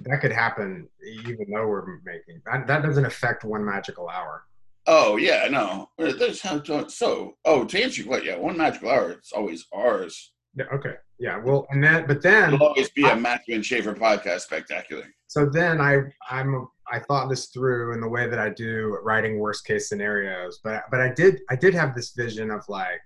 that 0.00 0.20
could 0.20 0.32
happen 0.32 0.88
even 1.24 1.50
though 1.52 1.66
we're 1.66 2.00
making 2.04 2.40
that, 2.46 2.66
that 2.66 2.82
doesn't 2.82 3.04
affect 3.04 3.44
one 3.44 3.64
magical 3.64 4.08
hour. 4.08 4.44
Oh 4.86 5.16
yeah, 5.16 5.46
no. 5.50 5.90
That's 5.98 6.40
how 6.40 6.62
so. 6.88 7.36
Oh, 7.44 7.64
to 7.64 7.82
answer 7.82 8.02
your 8.02 8.08
question, 8.08 8.32
yeah, 8.32 8.38
one 8.38 8.56
magical 8.56 8.90
hour. 8.90 9.10
It's 9.12 9.32
always 9.32 9.66
ours. 9.72 10.32
Yeah, 10.54 10.64
okay. 10.74 10.94
Yeah. 11.20 11.36
Well, 11.38 11.66
and 11.70 11.84
then 11.84 12.06
but 12.06 12.22
then 12.22 12.54
It'll 12.54 12.68
always 12.68 12.88
be 12.90 13.04
a 13.04 13.14
Matthew 13.14 13.54
and 13.54 13.64
Schaefer 13.64 13.94
podcast 13.94 14.40
spectacular. 14.40 15.04
so 15.26 15.46
then 15.46 15.80
I 15.80 15.98
I'm 16.30 16.66
I 16.90 16.98
thought 16.98 17.28
this 17.28 17.46
through 17.48 17.92
in 17.92 18.00
the 18.00 18.08
way 18.08 18.28
that 18.28 18.38
I 18.38 18.48
do 18.48 18.98
writing 19.02 19.38
worst 19.38 19.66
case 19.66 19.88
scenarios, 19.88 20.60
but 20.64 20.84
but 20.90 21.00
I 21.00 21.12
did 21.12 21.40
I 21.50 21.56
did 21.56 21.74
have 21.74 21.94
this 21.94 22.12
vision 22.12 22.50
of 22.50 22.62
like 22.68 23.02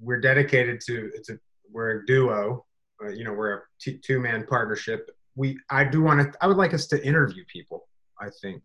we're 0.00 0.20
dedicated 0.20 0.80
to 0.86 1.10
it's 1.14 1.30
a 1.30 1.38
we're 1.70 2.00
a 2.00 2.06
duo, 2.06 2.64
uh, 3.02 3.10
you 3.10 3.24
know, 3.24 3.32
we're 3.32 3.54
a 3.54 3.60
t- 3.80 3.98
two 3.98 4.20
man 4.20 4.44
partnership. 4.46 5.10
We 5.36 5.58
I 5.70 5.84
do 5.84 6.02
want 6.02 6.20
to 6.32 6.38
I 6.42 6.48
would 6.48 6.56
like 6.56 6.74
us 6.74 6.86
to 6.88 7.04
interview 7.06 7.44
people. 7.52 7.88
I 8.20 8.28
think 8.42 8.62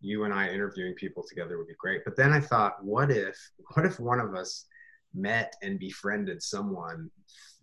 you 0.00 0.24
and 0.24 0.34
I 0.34 0.48
interviewing 0.48 0.94
people 0.94 1.24
together 1.28 1.58
would 1.58 1.66
be 1.68 1.74
great. 1.78 2.02
But 2.04 2.16
then 2.16 2.32
I 2.32 2.40
thought, 2.40 2.84
what 2.84 3.10
if 3.10 3.36
what 3.74 3.86
if 3.86 3.98
one 4.00 4.20
of 4.20 4.34
us 4.34 4.66
met 5.14 5.54
and 5.62 5.78
befriended 5.78 6.42
someone 6.42 7.10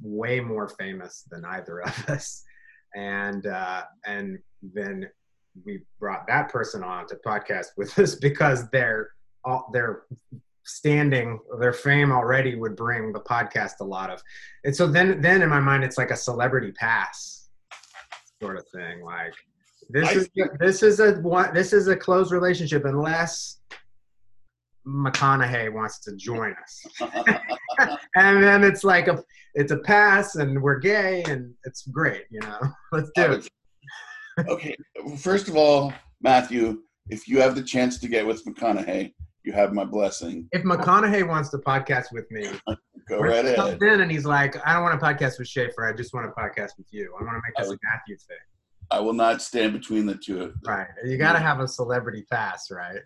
way 0.02 0.40
more 0.40 0.68
famous 0.68 1.24
than 1.30 1.46
either 1.46 1.82
of 1.82 2.06
us? 2.10 2.44
and 2.96 3.46
uh, 3.46 3.84
and 4.06 4.40
then 4.74 5.08
we 5.66 5.82
brought 6.00 6.26
that 6.28 6.50
person 6.50 6.84
on 6.84 7.08
to 7.08 7.16
podcast 7.26 7.68
with 7.78 7.98
us 8.00 8.16
because 8.16 8.70
their 8.72 9.12
all 9.44 9.70
their 9.72 10.04
standing 10.64 11.40
their 11.60 11.74
fame 11.74 12.12
already 12.12 12.56
would 12.56 12.76
bring 12.76 13.14
the 13.14 13.20
podcast 13.20 13.74
a 13.82 13.84
lot 13.84 14.10
of 14.10 14.22
and 14.64 14.76
so 14.76 14.88
then 14.88 15.22
then 15.22 15.44
in 15.44 15.50
my 15.50 15.60
mind 15.60 15.84
it's 15.84 15.98
like 15.98 16.10
a 16.10 16.16
celebrity 16.16 16.72
pass 16.72 17.50
sort 18.42 18.58
of 18.58 18.66
thing 18.70 19.04
like 19.04 19.34
this 19.90 20.10
I 20.10 20.12
is 20.14 20.30
this 20.60 20.82
is 20.82 21.00
a 21.00 21.14
one 21.22 21.54
this 21.54 21.72
is 21.72 21.88
a 21.88 21.96
closed 21.96 22.32
relationship 22.32 22.86
unless 22.86 23.60
McConaughey 24.88 25.74
wants 25.74 26.00
to 26.00 26.16
join 26.16 26.54
us 26.62 26.84
and 28.16 28.44
then 28.44 28.64
it's 28.64 28.84
like 28.84 29.08
a 29.08 29.24
it's 29.56 29.72
a 29.72 29.78
pass 29.80 30.36
and 30.36 30.62
we're 30.62 30.80
gay 30.80 31.24
and 31.28 31.54
it's 31.64 31.84
great 31.88 32.26
you 32.30 32.40
know 32.42 32.60
let's 32.92 33.10
do 33.16 33.32
it 33.34 33.48
okay, 34.50 34.76
first 35.18 35.48
of 35.48 35.56
all, 35.56 35.94
Matthew, 36.22 36.82
if 37.10 37.28
you 37.28 37.40
have 37.40 37.56
the 37.56 37.64
chance 37.64 38.00
to 38.00 38.08
get 38.08 38.26
with 38.26 38.44
McConaughey, 38.46 39.14
you 39.44 39.54
have 39.54 39.74
my 39.74 39.86
blessing. 39.86 40.48
if 40.52 40.64
mcconaughey 40.64 41.28
wants 41.28 41.50
to 41.52 41.58
podcast 41.60 42.06
with 42.12 42.30
me 42.32 42.50
Go 43.08 43.20
right 43.20 43.46
ahead. 43.46 43.80
in 43.84 44.02
and 44.02 44.12
he's 44.12 44.26
like 44.26 44.56
i 44.68 44.74
don't 44.74 44.82
want 44.82 45.00
to 45.00 45.06
podcast 45.06 45.38
with 45.38 45.48
schaefer 45.48 45.86
i 45.86 45.94
just 45.94 46.16
want 46.16 46.26
to 46.26 46.32
podcast 46.32 46.72
with 46.80 46.88
you 46.90 47.14
i 47.20 47.24
want 47.24 47.36
to 47.36 47.42
make 47.46 47.56
this 47.56 47.70
a 47.72 47.78
matthew 47.84 48.18
thing 48.18 48.38
I 48.92 49.00
will 49.00 49.14
not 49.14 49.42
stand 49.42 49.74
between 49.74 50.06
the 50.08 50.16
two. 50.16 50.42
of 50.42 50.56
right 50.66 50.88
you 51.04 51.20
got 51.20 51.34
to 51.34 51.40
have 51.40 51.60
a 51.60 51.68
celebrity 51.68 52.26
pass 52.32 52.72
right 52.72 53.02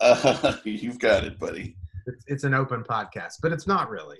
Uh, 0.00 0.56
you've 0.64 0.98
got 0.98 1.24
it, 1.24 1.38
buddy. 1.38 1.76
it's, 2.06 2.24
it's 2.26 2.44
an 2.44 2.54
open 2.54 2.82
podcast 2.82 3.34
but 3.42 3.52
it's 3.52 3.66
not 3.66 3.90
really 3.90 4.18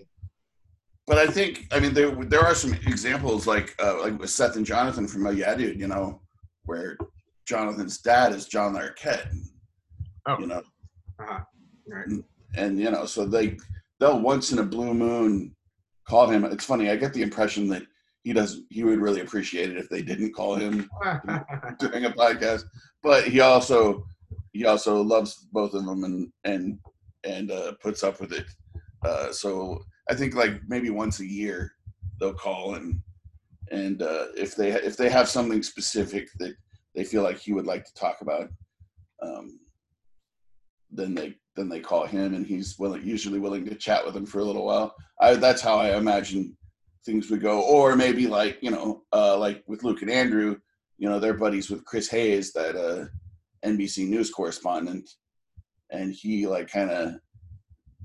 But 1.07 1.19
I 1.19 1.27
think, 1.27 1.67
I 1.73 1.81
mean, 1.81 1.95
there 1.95 2.11
there 2.11 2.43
are 2.43 2.55
some 2.55 2.75
examples 2.75 3.47
like 3.47 3.75
uh, 3.83 4.01
like 4.01 4.19
with 4.19 4.31
Seth 4.31 4.57
and 4.57 4.67
Jonathan 4.67 5.09
from 5.09 5.27
Oh 5.27 5.31
Yeah 5.31 5.55
Dude, 5.55 5.81
you 5.81 5.87
know, 5.87 6.21
where 6.65 6.99
Jonathan's 7.47 7.99
dad 7.99 8.33
is 8.33 8.47
John 8.47 8.75
Larroquette, 8.75 9.33
oh 10.27 10.39
you 10.39 10.47
know, 10.47 10.63
uh-huh. 11.19 11.41
right 11.87 12.23
and 12.57 12.79
you 12.79 12.91
know, 12.91 13.05
so 13.07 13.25
they 13.25 13.57
they'll 14.01 14.21
once 14.21 14.53
in 14.53 14.59
a 14.59 14.63
blue 14.65 14.95
moon 14.95 15.55
call 16.07 16.29
him. 16.29 16.45
It's 16.45 16.65
funny. 16.65 16.91
I 16.91 16.97
get 16.97 17.13
the 17.13 17.23
impression 17.23 17.69
that 17.69 17.83
he 18.23 18.33
does. 18.33 18.63
He 18.71 18.85
would 18.85 19.01
really 19.01 19.21
appreciate 19.21 19.71
it 19.71 19.77
if 19.77 19.89
they 19.89 20.03
didn't 20.03 20.33
call 20.33 20.57
him 20.57 20.89
doing 21.79 22.05
a 22.05 22.11
podcast. 22.11 22.65
But 23.03 23.25
he 23.25 23.41
also 23.41 24.05
he 24.59 24.67
also 24.67 25.01
loves 25.01 25.47
both 25.53 25.73
of 25.73 25.87
them 25.87 26.03
and 26.03 26.33
and 26.43 26.79
and 27.23 27.51
uh, 27.53 27.73
puts 27.81 28.03
up 28.03 28.21
with 28.21 28.33
it. 28.33 28.47
Uh, 29.05 29.31
so 29.31 29.81
I 30.11 30.15
think 30.15 30.35
like 30.35 30.55
maybe 30.67 30.91
once 30.91 31.21
a 31.21 31.27
year 31.27 31.73
they'll 32.19 32.35
call 32.35 32.75
and 32.75 33.01
and 33.71 34.03
uh, 34.03 34.27
if 34.37 34.57
they 34.57 34.73
if 34.73 34.97
they 34.97 35.11
have 35.11 35.29
something 35.29 35.63
specific 35.63 36.29
that 36.41 36.55
they 36.97 37.05
feel 37.05 37.23
like 37.23 37.39
he 37.39 37.53
would 37.53 37.67
like 37.67 37.85
to 37.85 37.95
talk 37.95 38.17
about, 38.21 38.49
um, 39.23 39.61
then 40.91 41.15
they 41.15 41.37
then 41.55 41.69
they 41.69 41.81
call 41.81 42.05
him 42.05 42.35
and 42.35 42.45
he's 42.45 42.77
willing 42.81 43.05
usually 43.05 43.39
willing 43.39 43.65
to 43.65 43.77
chat 43.77 44.05
with 44.05 44.15
them 44.15 44.27
for 44.27 44.41
a 44.41 44.45
little 44.45 44.67
while. 44.67 44.93
I 45.21 45.35
that's 45.35 45.63
how 45.63 45.77
I 45.77 45.97
imagine 45.97 46.57
things 47.07 47.31
would 47.31 47.43
go. 47.43 47.63
Or 47.63 47.95
maybe 47.95 48.27
like 48.27 48.59
you 48.61 48.73
know 48.73 49.03
uh, 49.13 49.39
like 49.39 49.63
with 49.69 49.85
Luke 49.85 50.03
and 50.03 50.11
Andrew, 50.11 50.57
you 50.97 51.09
know 51.09 51.21
they're 51.21 51.35
buddies 51.35 51.71
with 51.71 51.85
Chris 51.85 52.09
Hayes, 52.09 52.53
that 52.55 52.75
uh, 52.75 53.07
NBC 53.65 54.09
News 54.09 54.31
correspondent, 54.31 55.09
and 55.91 56.13
he 56.13 56.47
like 56.47 56.71
kind 56.71 56.91
of 56.91 57.15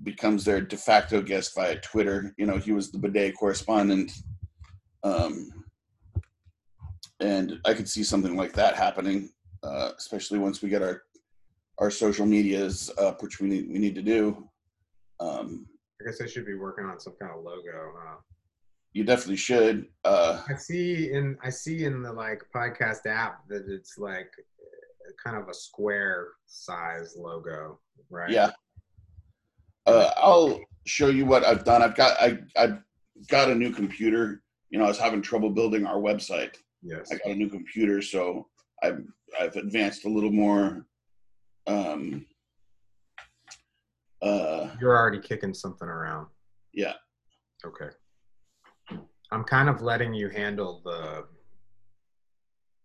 becomes 0.03 0.43
their 0.43 0.61
de 0.61 0.77
facto 0.77 1.21
guest 1.21 1.55
via 1.55 1.79
Twitter. 1.79 2.33
You 2.37 2.45
know, 2.45 2.57
he 2.57 2.71
was 2.71 2.91
the 2.91 2.97
bidet 2.97 3.35
correspondent. 3.37 4.11
Um, 5.03 5.65
and 7.19 7.59
I 7.65 7.73
could 7.73 7.89
see 7.89 8.03
something 8.03 8.35
like 8.35 8.53
that 8.53 8.75
happening, 8.75 9.29
uh, 9.63 9.91
especially 9.97 10.39
once 10.39 10.61
we 10.61 10.69
get 10.69 10.81
our 10.81 11.03
our 11.79 11.89
social 11.89 12.25
medias 12.25 12.91
up, 12.97 13.23
which 13.23 13.39
we 13.39 13.47
need 13.47 13.69
we 13.69 13.79
need 13.79 13.95
to 13.95 14.01
do. 14.01 14.47
Um, 15.19 15.67
I 16.01 16.05
guess 16.05 16.21
I 16.21 16.27
should 16.27 16.45
be 16.45 16.55
working 16.55 16.85
on 16.85 16.99
some 16.99 17.13
kind 17.19 17.31
of 17.31 17.43
logo. 17.43 17.93
Huh? 17.95 18.17
you 18.93 19.03
definitely 19.03 19.37
should. 19.37 19.87
Uh, 20.05 20.41
I 20.47 20.55
see 20.55 21.11
in 21.11 21.37
I 21.43 21.49
see 21.49 21.85
in 21.85 22.01
the 22.01 22.13
like 22.13 22.43
podcast 22.55 23.05
app 23.07 23.47
that 23.49 23.65
it's 23.67 23.97
like 23.97 24.31
kind 25.23 25.37
of 25.37 25.47
a 25.49 25.53
square 25.53 26.27
size 26.45 27.15
logo, 27.17 27.79
right? 28.09 28.29
Yeah. 28.29 28.51
Uh, 29.85 30.11
I'll 30.17 30.59
show 30.85 31.07
you 31.07 31.25
what 31.25 31.43
I've 31.43 31.63
done. 31.65 31.81
I've 31.81 31.95
got 31.95 32.19
I 32.21 32.37
I've 32.57 32.79
got 33.29 33.49
a 33.49 33.55
new 33.55 33.71
computer. 33.71 34.41
You 34.69 34.79
know, 34.79 34.85
I 34.85 34.87
was 34.87 34.97
having 34.99 35.21
trouble 35.21 35.49
building 35.49 35.85
our 35.85 35.97
website. 35.97 36.55
Yes. 36.81 37.11
I 37.11 37.17
got 37.17 37.33
a 37.33 37.35
new 37.35 37.49
computer, 37.49 38.01
so 38.01 38.47
I've 38.81 39.03
I've 39.39 39.55
advanced 39.55 40.05
a 40.05 40.09
little 40.09 40.31
more. 40.31 40.85
Um, 41.67 42.25
uh, 44.21 44.69
You're 44.79 44.95
already 44.97 45.19
kicking 45.19 45.53
something 45.53 45.87
around. 45.87 46.27
yeah, 46.73 46.93
Okay. 47.65 47.89
I'm 49.31 49.43
kind 49.43 49.67
of 49.67 49.81
letting 49.81 50.13
you 50.13 50.29
handle 50.29 50.81
the 50.85 51.25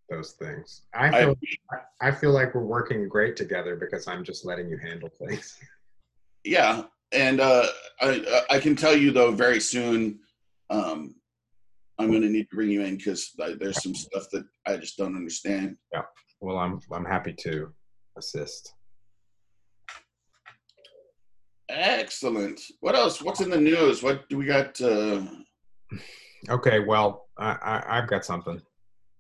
those 0.09 0.33
things. 0.33 0.83
I 0.95 1.09
I, 1.09 1.25
feel 1.25 1.37
I 2.01 2.11
feel 2.11 2.31
like 2.31 2.55
we're 2.55 2.65
working 2.65 3.09
great 3.09 3.37
together 3.37 3.77
because 3.77 4.09
I'm 4.09 4.25
just 4.25 4.45
letting 4.45 4.69
you 4.69 4.79
handle 4.79 5.09
things. 5.09 5.59
yeah, 6.45 6.85
and 7.13 7.41
uh, 7.41 7.67
I 8.01 8.43
I 8.51 8.59
can 8.59 8.77
tell 8.77 8.97
you 8.97 9.11
though 9.11 9.33
very 9.33 9.61
soon, 9.61 10.21
um, 10.71 11.15
I'm 11.99 12.11
going 12.11 12.23
to 12.23 12.29
need 12.29 12.49
to 12.51 12.57
bring 12.57 12.71
you 12.71 12.83
in 12.83 12.97
because 12.97 13.33
there's 13.59 13.83
some 13.83 13.95
stuff 13.95 14.29
that 14.33 14.45
I 14.67 14.77
just 14.77 14.97
don't 14.97 15.17
understand. 15.17 15.77
Yeah. 15.93 16.03
Well, 16.41 16.59
I'm 16.59 16.81
I'm 16.93 17.05
happy 17.05 17.33
to 17.41 17.73
assist. 18.17 18.73
Excellent. 21.69 22.61
What 22.81 22.95
else? 22.95 23.21
What's 23.21 23.41
in 23.41 23.51
the 23.51 23.61
news? 23.61 24.03
What 24.03 24.29
do 24.29 24.39
we 24.39 24.47
got? 24.47 24.81
Uh, 24.81 25.23
Okay, 26.49 26.79
well, 26.79 27.27
I, 27.37 27.57
I 27.61 27.99
I've 27.99 28.09
got 28.09 28.25
something. 28.25 28.63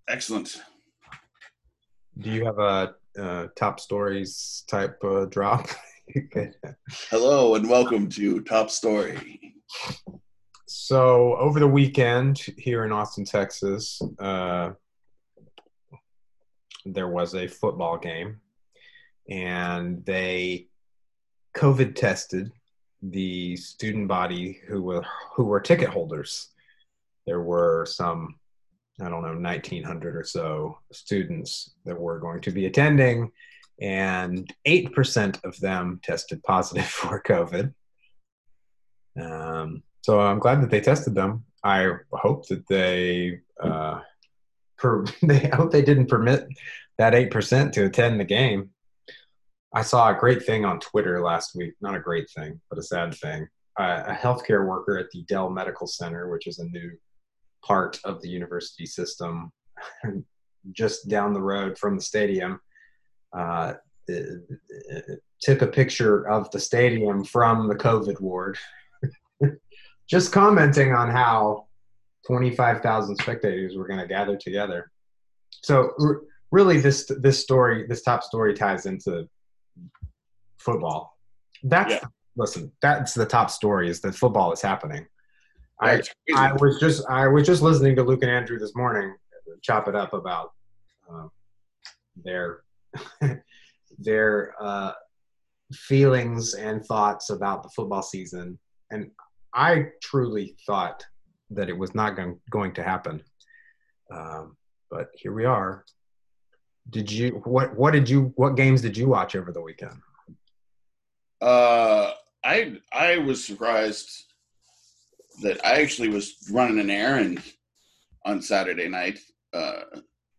excellent. 0.08 0.62
Do 2.20 2.30
you 2.30 2.44
have 2.46 2.58
a 2.58 2.94
uh, 3.16 3.46
top 3.54 3.78
stories 3.78 4.64
type 4.66 4.98
uh, 5.04 5.26
drop? 5.26 5.68
Hello 7.10 7.54
and 7.54 7.70
welcome 7.70 8.08
to 8.08 8.40
Top 8.40 8.70
Story. 8.70 9.54
so 10.66 11.36
over 11.36 11.60
the 11.60 11.68
weekend 11.68 12.38
here 12.56 12.84
in 12.84 12.90
Austin, 12.90 13.24
Texas, 13.24 14.02
uh, 14.18 14.70
there 16.84 17.06
was 17.06 17.36
a 17.36 17.46
football 17.46 17.98
game, 17.98 18.40
and 19.30 20.04
they 20.04 20.66
COVID 21.56 21.94
tested 21.94 22.50
the 23.00 23.54
student 23.54 24.08
body 24.08 24.60
who 24.66 24.82
were 24.82 25.06
who 25.36 25.44
were 25.44 25.60
ticket 25.60 25.90
holders. 25.90 26.48
There 27.28 27.42
were 27.42 27.86
some, 27.86 28.37
I 29.00 29.08
don't 29.08 29.22
know, 29.22 29.34
1,900 29.34 30.16
or 30.16 30.24
so 30.24 30.78
students 30.92 31.74
that 31.84 31.98
were 31.98 32.18
going 32.18 32.40
to 32.42 32.50
be 32.50 32.66
attending, 32.66 33.30
and 33.80 34.52
8% 34.66 35.44
of 35.44 35.58
them 35.60 36.00
tested 36.02 36.42
positive 36.42 36.86
for 36.88 37.22
COVID. 37.22 37.72
Um, 39.20 39.82
so 40.02 40.20
I'm 40.20 40.38
glad 40.38 40.62
that 40.62 40.70
they 40.70 40.80
tested 40.80 41.14
them. 41.14 41.44
I 41.62 41.90
hope 42.12 42.48
that 42.48 42.66
they, 42.68 43.40
uh, 43.62 44.00
per, 44.76 45.04
they 45.22 45.50
I 45.50 45.56
hope 45.56 45.70
they 45.70 45.82
didn't 45.82 46.06
permit 46.06 46.46
that 46.98 47.12
8% 47.12 47.72
to 47.72 47.84
attend 47.84 48.18
the 48.18 48.24
game. 48.24 48.70
I 49.72 49.82
saw 49.82 50.08
a 50.10 50.18
great 50.18 50.44
thing 50.44 50.64
on 50.64 50.80
Twitter 50.80 51.22
last 51.22 51.54
week. 51.54 51.74
Not 51.80 51.94
a 51.94 52.00
great 52.00 52.30
thing, 52.30 52.60
but 52.70 52.78
a 52.78 52.82
sad 52.82 53.14
thing. 53.14 53.48
Uh, 53.78 54.02
a 54.08 54.14
healthcare 54.14 54.66
worker 54.66 54.98
at 54.98 55.10
the 55.12 55.22
Dell 55.24 55.50
Medical 55.50 55.86
Center, 55.86 56.28
which 56.30 56.46
is 56.46 56.58
a 56.58 56.64
new 56.64 56.90
part 57.64 57.98
of 58.04 58.20
the 58.22 58.28
university 58.28 58.86
system, 58.86 59.52
just 60.72 61.08
down 61.08 61.32
the 61.32 61.40
road 61.42 61.78
from 61.78 61.96
the 61.96 62.02
stadium, 62.02 62.60
uh, 63.36 63.74
took 65.40 65.62
a 65.62 65.66
picture 65.66 66.28
of 66.28 66.50
the 66.50 66.60
stadium 66.60 67.24
from 67.24 67.68
the 67.68 67.74
COVID 67.74 68.20
ward, 68.20 68.58
just 70.08 70.32
commenting 70.32 70.92
on 70.92 71.10
how 71.10 71.66
25,000 72.26 73.16
spectators 73.16 73.76
were 73.76 73.86
going 73.86 74.00
to 74.00 74.06
gather 74.06 74.36
together. 74.36 74.90
So, 75.62 75.92
r- 76.00 76.22
really, 76.50 76.80
this 76.80 77.10
this 77.20 77.40
story, 77.40 77.86
this 77.86 78.02
top 78.02 78.22
story, 78.22 78.54
ties 78.54 78.86
into 78.86 79.28
football. 80.58 81.18
That's 81.62 81.90
Yeah. 81.92 82.04
listen. 82.36 82.72
That's 82.82 83.14
the 83.14 83.26
top 83.26 83.50
story 83.50 83.88
is 83.90 84.00
that 84.02 84.14
football 84.14 84.52
is 84.52 84.62
happening. 84.62 85.06
I 85.80 86.02
I 86.34 86.52
was 86.54 86.80
just 86.80 87.04
I 87.08 87.28
was 87.28 87.46
just 87.46 87.62
listening 87.62 87.94
to 87.96 88.02
Luke 88.02 88.22
and 88.22 88.30
Andrew 88.30 88.58
this 88.58 88.74
morning 88.74 89.14
chop 89.62 89.88
it 89.88 89.94
up 89.94 90.12
about 90.12 90.52
uh, 91.12 91.28
their 92.24 92.62
their 93.98 94.54
uh, 94.60 94.92
feelings 95.72 96.54
and 96.54 96.84
thoughts 96.84 97.30
about 97.30 97.62
the 97.62 97.68
football 97.70 98.02
season, 98.02 98.58
and 98.90 99.10
I 99.54 99.86
truly 100.02 100.56
thought 100.66 101.04
that 101.50 101.68
it 101.68 101.76
was 101.76 101.94
not 101.94 102.16
going 102.16 102.38
going 102.50 102.72
to 102.74 102.82
happen, 102.82 103.22
um, 104.12 104.56
but 104.90 105.10
here 105.14 105.32
we 105.32 105.44
are. 105.44 105.84
Did 106.90 107.10
you 107.10 107.42
what 107.44 107.76
what 107.76 107.92
did 107.92 108.08
you 108.08 108.32
what 108.36 108.56
games 108.56 108.80
did 108.80 108.96
you 108.96 109.08
watch 109.08 109.36
over 109.36 109.52
the 109.52 109.62
weekend? 109.62 110.00
Uh, 111.40 112.12
I 112.44 112.78
I 112.92 113.18
was 113.18 113.44
surprised 113.44 114.24
that 115.42 115.64
I 115.64 115.80
actually 115.80 116.08
was 116.08 116.48
running 116.50 116.78
an 116.78 116.90
errand 116.90 117.42
on 118.24 118.42
Saturday 118.42 118.88
night. 118.88 119.18
Uh, 119.52 119.80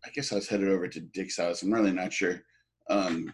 I 0.05 0.09
guess 0.13 0.31
I 0.31 0.35
was 0.35 0.47
headed 0.47 0.69
over 0.69 0.87
to 0.87 0.99
Dick's 0.99 1.37
house. 1.37 1.63
I'm 1.63 1.73
really 1.73 1.91
not 1.91 2.13
sure. 2.13 2.41
Um, 2.89 3.33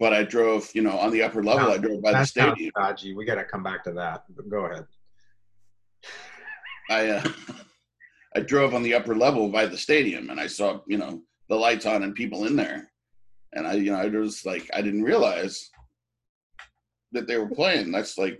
but 0.00 0.12
I 0.12 0.22
drove, 0.22 0.70
you 0.74 0.82
know, 0.82 0.96
on 0.98 1.10
the 1.10 1.22
upper 1.22 1.42
level. 1.42 1.68
No, 1.68 1.74
I 1.74 1.78
drove 1.78 2.02
by 2.02 2.12
the 2.12 2.24
stadium. 2.24 2.70
dodgy. 2.76 3.14
We 3.14 3.24
got 3.24 3.34
to 3.36 3.44
come 3.44 3.62
back 3.62 3.82
to 3.84 3.92
that. 3.92 4.24
But 4.30 4.48
go 4.48 4.66
ahead. 4.66 4.86
I 6.90 7.08
uh, 7.08 7.28
I 8.36 8.40
drove 8.40 8.74
on 8.74 8.82
the 8.82 8.94
upper 8.94 9.14
level 9.14 9.48
by 9.48 9.66
the 9.66 9.76
stadium, 9.76 10.30
and 10.30 10.38
I 10.38 10.46
saw, 10.46 10.80
you 10.86 10.98
know, 10.98 11.22
the 11.48 11.56
lights 11.56 11.86
on 11.86 12.02
and 12.02 12.14
people 12.14 12.44
in 12.44 12.56
there, 12.56 12.90
and 13.54 13.66
I, 13.66 13.74
you 13.74 13.90
know, 13.90 13.98
I 13.98 14.06
was 14.08 14.44
like, 14.44 14.70
I 14.74 14.82
didn't 14.82 15.02
realize 15.02 15.70
that 17.12 17.26
they 17.26 17.38
were 17.38 17.48
playing. 17.48 17.90
That's 17.90 18.18
like, 18.18 18.38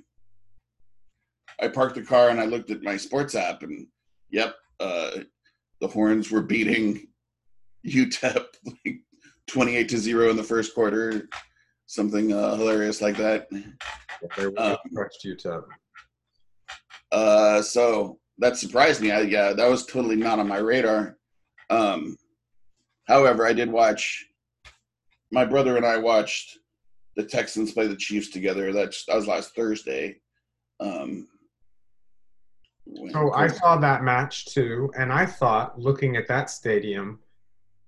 I 1.61 1.69
parked 1.69 1.97
the 1.97 2.03
car 2.03 2.31
and 2.31 2.41
I 2.41 2.45
looked 2.47 2.71
at 2.71 2.83
my 2.83 2.97
sports 2.97 3.35
app, 3.35 3.63
and 3.63 3.87
yep, 4.31 4.55
uh, 4.81 5.11
the 5.81 5.89
Horns 5.89 6.31
were 6.31 6.43
beating 6.43 7.09
UTEP 7.87 8.45
like 8.67 9.01
twenty-eight 9.47 9.89
to 9.91 9.99
zero 9.99 10.31
in 10.31 10.37
the 10.37 10.43
first 10.45 10.75
quarter, 10.75 11.29
something 11.87 12.33
uh, 12.33 12.57
hilarious 12.57 13.01
like 13.01 13.17
that. 13.17 13.49
We 13.51 14.57
Um, 14.57 14.77
crushed 14.95 15.21
to 15.23 15.63
Uh, 17.13 17.63
so 17.63 18.19
that 18.39 18.57
surprised 18.57 19.01
me. 19.01 19.11
I, 19.11 19.21
yeah, 19.23 19.53
that 19.53 19.69
was 19.69 19.87
totally 19.87 20.17
not 20.17 20.39
on 20.39 20.49
my 20.49 20.59
radar. 20.59 21.19
Um, 21.71 22.17
however, 23.07 23.47
I 23.47 23.53
did 23.53 23.71
watch. 23.71 24.27
My 25.31 25.45
brother 25.45 25.77
and 25.77 25.85
I 25.85 25.99
watched 25.99 26.59
the 27.17 27.25
Texans 27.25 27.73
play 27.73 27.87
the 27.87 27.97
Chiefs 27.97 28.31
together. 28.31 28.73
That's 28.73 29.05
that 29.07 29.17
was 29.17 29.27
last 29.27 29.55
Thursday. 29.55 30.21
Um, 30.81 31.27
So 33.13 33.33
I 33.33 33.49
saw 33.49 33.77
that 33.77 34.03
match 34.03 34.47
too, 34.47 34.91
and 34.99 35.13
I 35.13 35.27
thought, 35.27 35.79
looking 35.79 36.17
at 36.17 36.29
that 36.29 36.51
stadium, 36.51 37.21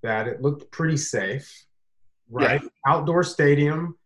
that 0.03 0.27
it 0.29 0.42
looked 0.42 0.70
pretty 0.70 0.96
safe, 0.96 1.66
right? 2.31 2.62
Outdoor 2.87 3.23
stadium, 3.23 3.96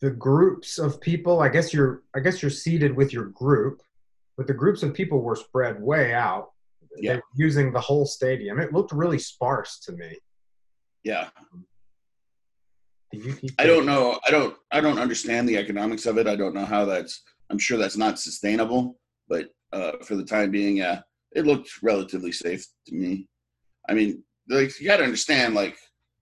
the 0.00 0.10
groups 0.10 0.78
of 0.78 1.00
people. 1.00 1.40
I 1.40 1.48
guess 1.48 1.72
you're, 1.72 2.02
I 2.14 2.20
guess 2.20 2.42
you're 2.42 2.50
seated 2.50 2.96
with 2.96 3.12
your 3.12 3.26
group, 3.26 3.82
but 4.36 4.46
the 4.46 4.54
groups 4.54 4.82
of 4.82 4.94
people 4.94 5.22
were 5.22 5.36
spread 5.36 5.80
way 5.80 6.14
out. 6.14 6.50
Yeah. 6.96 7.12
They 7.12 7.16
were 7.16 7.22
using 7.36 7.72
the 7.72 7.80
whole 7.80 8.06
stadium. 8.06 8.58
It 8.58 8.72
looked 8.72 8.92
really 8.92 9.18
sparse 9.18 9.78
to 9.80 9.92
me. 9.92 10.16
yeah, 11.04 11.30
I 13.58 13.66
don't 13.66 13.86
know. 13.86 14.20
I 14.26 14.30
don't. 14.30 14.56
I 14.70 14.80
don't 14.80 14.98
understand 14.98 15.48
the 15.48 15.56
economics 15.56 16.06
of 16.06 16.18
it. 16.18 16.26
I 16.26 16.36
don't 16.36 16.54
know 16.54 16.64
how 16.64 16.84
that's. 16.84 17.22
I'm 17.50 17.58
sure 17.58 17.78
that's 17.78 17.96
not 17.96 18.18
sustainable. 18.18 18.98
But 19.28 19.48
uh, 19.72 19.92
for 20.04 20.16
the 20.16 20.24
time 20.24 20.50
being, 20.50 20.78
yeah, 20.78 21.00
it 21.32 21.46
looked 21.46 21.70
relatively 21.82 22.32
safe 22.32 22.64
to 22.86 22.94
me. 22.94 23.28
I 23.88 23.94
mean, 23.94 24.22
like 24.48 24.78
you 24.80 24.86
got 24.86 24.98
to 24.98 25.04
understand, 25.04 25.54
like 25.54 25.76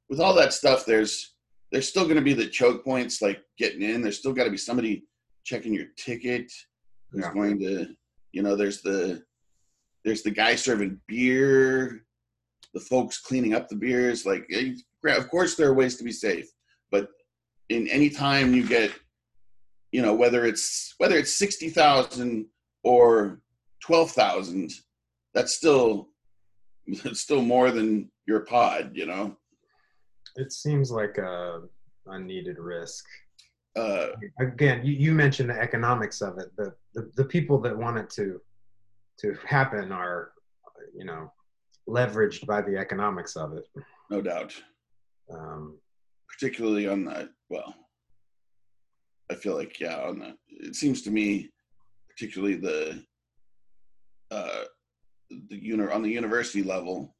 with 0.08 0.20
all 0.20 0.34
that 0.34 0.52
stuff, 0.52 0.84
there's 0.84 1.34
there's 1.72 1.88
still 1.88 2.04
going 2.04 2.16
to 2.16 2.22
be 2.22 2.32
the 2.32 2.46
choke 2.46 2.84
points, 2.84 3.20
like 3.20 3.42
getting 3.58 3.82
in. 3.82 4.00
There's 4.00 4.18
still 4.18 4.32
got 4.32 4.44
to 4.44 4.50
be 4.50 4.56
somebody 4.56 5.04
checking 5.44 5.74
your 5.74 5.86
ticket 5.96 6.50
who's 7.10 7.24
Yeah. 7.24 7.32
going 7.34 7.58
to, 7.60 7.88
you 8.32 8.42
know, 8.42 8.56
there's 8.56 8.80
the 8.82 9.22
there's 10.04 10.22
the 10.22 10.30
guy 10.30 10.54
serving 10.54 11.00
beer, 11.06 12.04
the 12.74 12.80
folks 12.80 13.18
cleaning 13.20 13.54
up 13.54 13.68
the 13.68 13.76
beers. 13.76 14.24
Like, 14.24 14.46
eh, 14.50 14.74
of 15.06 15.28
course, 15.30 15.54
there 15.54 15.68
are 15.68 15.74
ways 15.74 15.96
to 15.96 16.04
be 16.04 16.12
safe, 16.12 16.48
but 16.90 17.08
in 17.68 17.86
any 17.88 18.08
time 18.08 18.54
you 18.54 18.66
get, 18.66 18.92
you 19.92 20.00
know, 20.02 20.14
whether 20.14 20.44
it's 20.46 20.94
whether 20.98 21.16
it's 21.18 21.34
sixty 21.34 21.68
thousand 21.70 22.46
or 22.88 23.40
twelve 23.80 24.10
thousand, 24.10 24.70
that's 25.34 25.52
still 25.54 26.08
it's 26.86 27.20
still 27.20 27.42
more 27.42 27.70
than 27.70 28.10
your 28.26 28.40
pod, 28.40 28.92
you 28.94 29.06
know. 29.06 29.36
It 30.36 30.52
seems 30.52 30.90
like 30.90 31.18
a 31.18 31.62
unneeded 32.06 32.58
risk. 32.58 33.04
Uh, 33.76 34.08
Again, 34.40 34.84
you, 34.84 34.94
you 34.94 35.12
mentioned 35.12 35.50
the 35.50 35.60
economics 35.60 36.20
of 36.22 36.38
it. 36.38 36.48
The, 36.56 36.74
the 36.94 37.10
the 37.16 37.24
people 37.24 37.58
that 37.60 37.76
want 37.76 37.98
it 37.98 38.10
to 38.10 38.40
to 39.20 39.36
happen 39.44 39.92
are, 39.92 40.32
you 40.96 41.04
know, 41.04 41.32
leveraged 41.88 42.46
by 42.46 42.62
the 42.62 42.76
economics 42.78 43.36
of 43.36 43.52
it. 43.54 43.64
no 44.10 44.20
doubt. 44.22 44.54
Um, 45.30 45.78
particularly 46.28 46.86
on 46.86 47.04
the 47.04 47.28
well 47.48 47.74
i 49.30 49.34
feel 49.34 49.56
like 49.56 49.80
yeah 49.80 49.98
on 50.02 50.18
the 50.20 50.36
it 50.48 50.76
seems 50.76 51.02
to 51.02 51.10
me 51.10 51.50
particularly 52.18 52.56
the 52.56 53.04
uh 54.30 54.64
the 55.30 55.56
uni- 55.56 55.90
on 55.92 56.02
the 56.02 56.10
university 56.10 56.62
level 56.62 57.14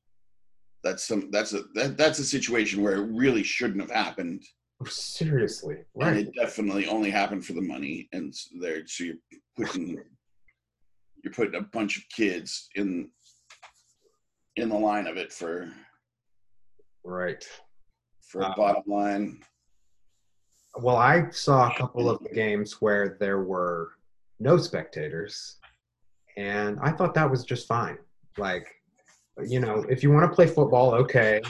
that's 0.83 1.05
some 1.07 1.31
that's 1.31 1.53
a 1.53 1.63
that, 1.75 1.97
that's 1.97 2.19
a 2.19 2.25
situation 2.25 2.83
where 2.83 2.95
it 2.95 3.13
really 3.13 3.43
shouldn't 3.43 3.81
have 3.81 3.91
happened 3.91 4.43
Oh, 4.81 4.87
seriously, 4.87 5.75
and 5.75 5.85
right? 6.17 6.17
it 6.29 6.35
definitely 6.37 6.87
only 6.87 7.11
happened 7.11 7.45
for 7.45 7.53
the 7.53 7.61
money 7.61 8.09
and 8.13 8.29
s- 8.33 8.49
there 8.61 8.87
so 8.87 9.05
you're 9.05 9.17
putting 9.57 9.99
you're 11.23 11.33
putting 11.33 11.57
a 11.57 11.63
bunch 11.63 11.97
of 11.99 12.05
kids 12.15 12.69
in 12.77 13.11
in 14.57 14.69
the 14.69 14.79
line 14.79 15.07
of 15.07 15.17
it 15.17 15.33
for 15.33 15.69
Right. 17.05 17.45
for 18.23 18.43
a 18.43 18.47
Uh, 18.47 18.55
bottom 18.57 18.83
line 18.87 19.43
Well, 20.77 20.97
I 20.97 21.31
saw 21.31 21.73
a 21.73 21.77
couple 21.77 22.09
of 22.09 22.23
the 22.23 22.29
games 22.31 22.81
where 22.81 23.17
there 23.19 23.41
were 23.43 23.95
no 24.41 24.57
spectators, 24.57 25.57
and 26.37 26.79
I 26.83 26.93
thought 26.93 27.15
that 27.15 27.31
was 27.31 27.45
just 27.45 27.67
fine. 27.67 27.99
Like, 28.37 28.69
you 29.47 29.61
know, 29.61 29.85
if 29.89 30.03
you 30.03 30.11
want 30.11 30.31
to 30.31 30.35
play 30.35 30.47
football, 30.47 30.95
okay. 30.95 31.41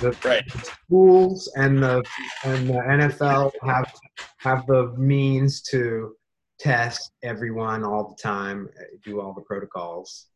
The 0.00 0.16
right 0.24 0.50
schools 0.50 1.52
and 1.54 1.82
the 1.82 2.02
and 2.44 2.66
the 2.66 2.72
NFL 2.72 3.52
have 3.62 3.92
have 4.38 4.66
the 4.66 4.94
means 4.96 5.60
to 5.64 6.16
test 6.58 7.12
everyone 7.22 7.84
all 7.84 8.08
the 8.08 8.22
time, 8.22 8.70
do 9.04 9.20
all 9.20 9.34
the 9.34 9.42
protocols, 9.42 10.28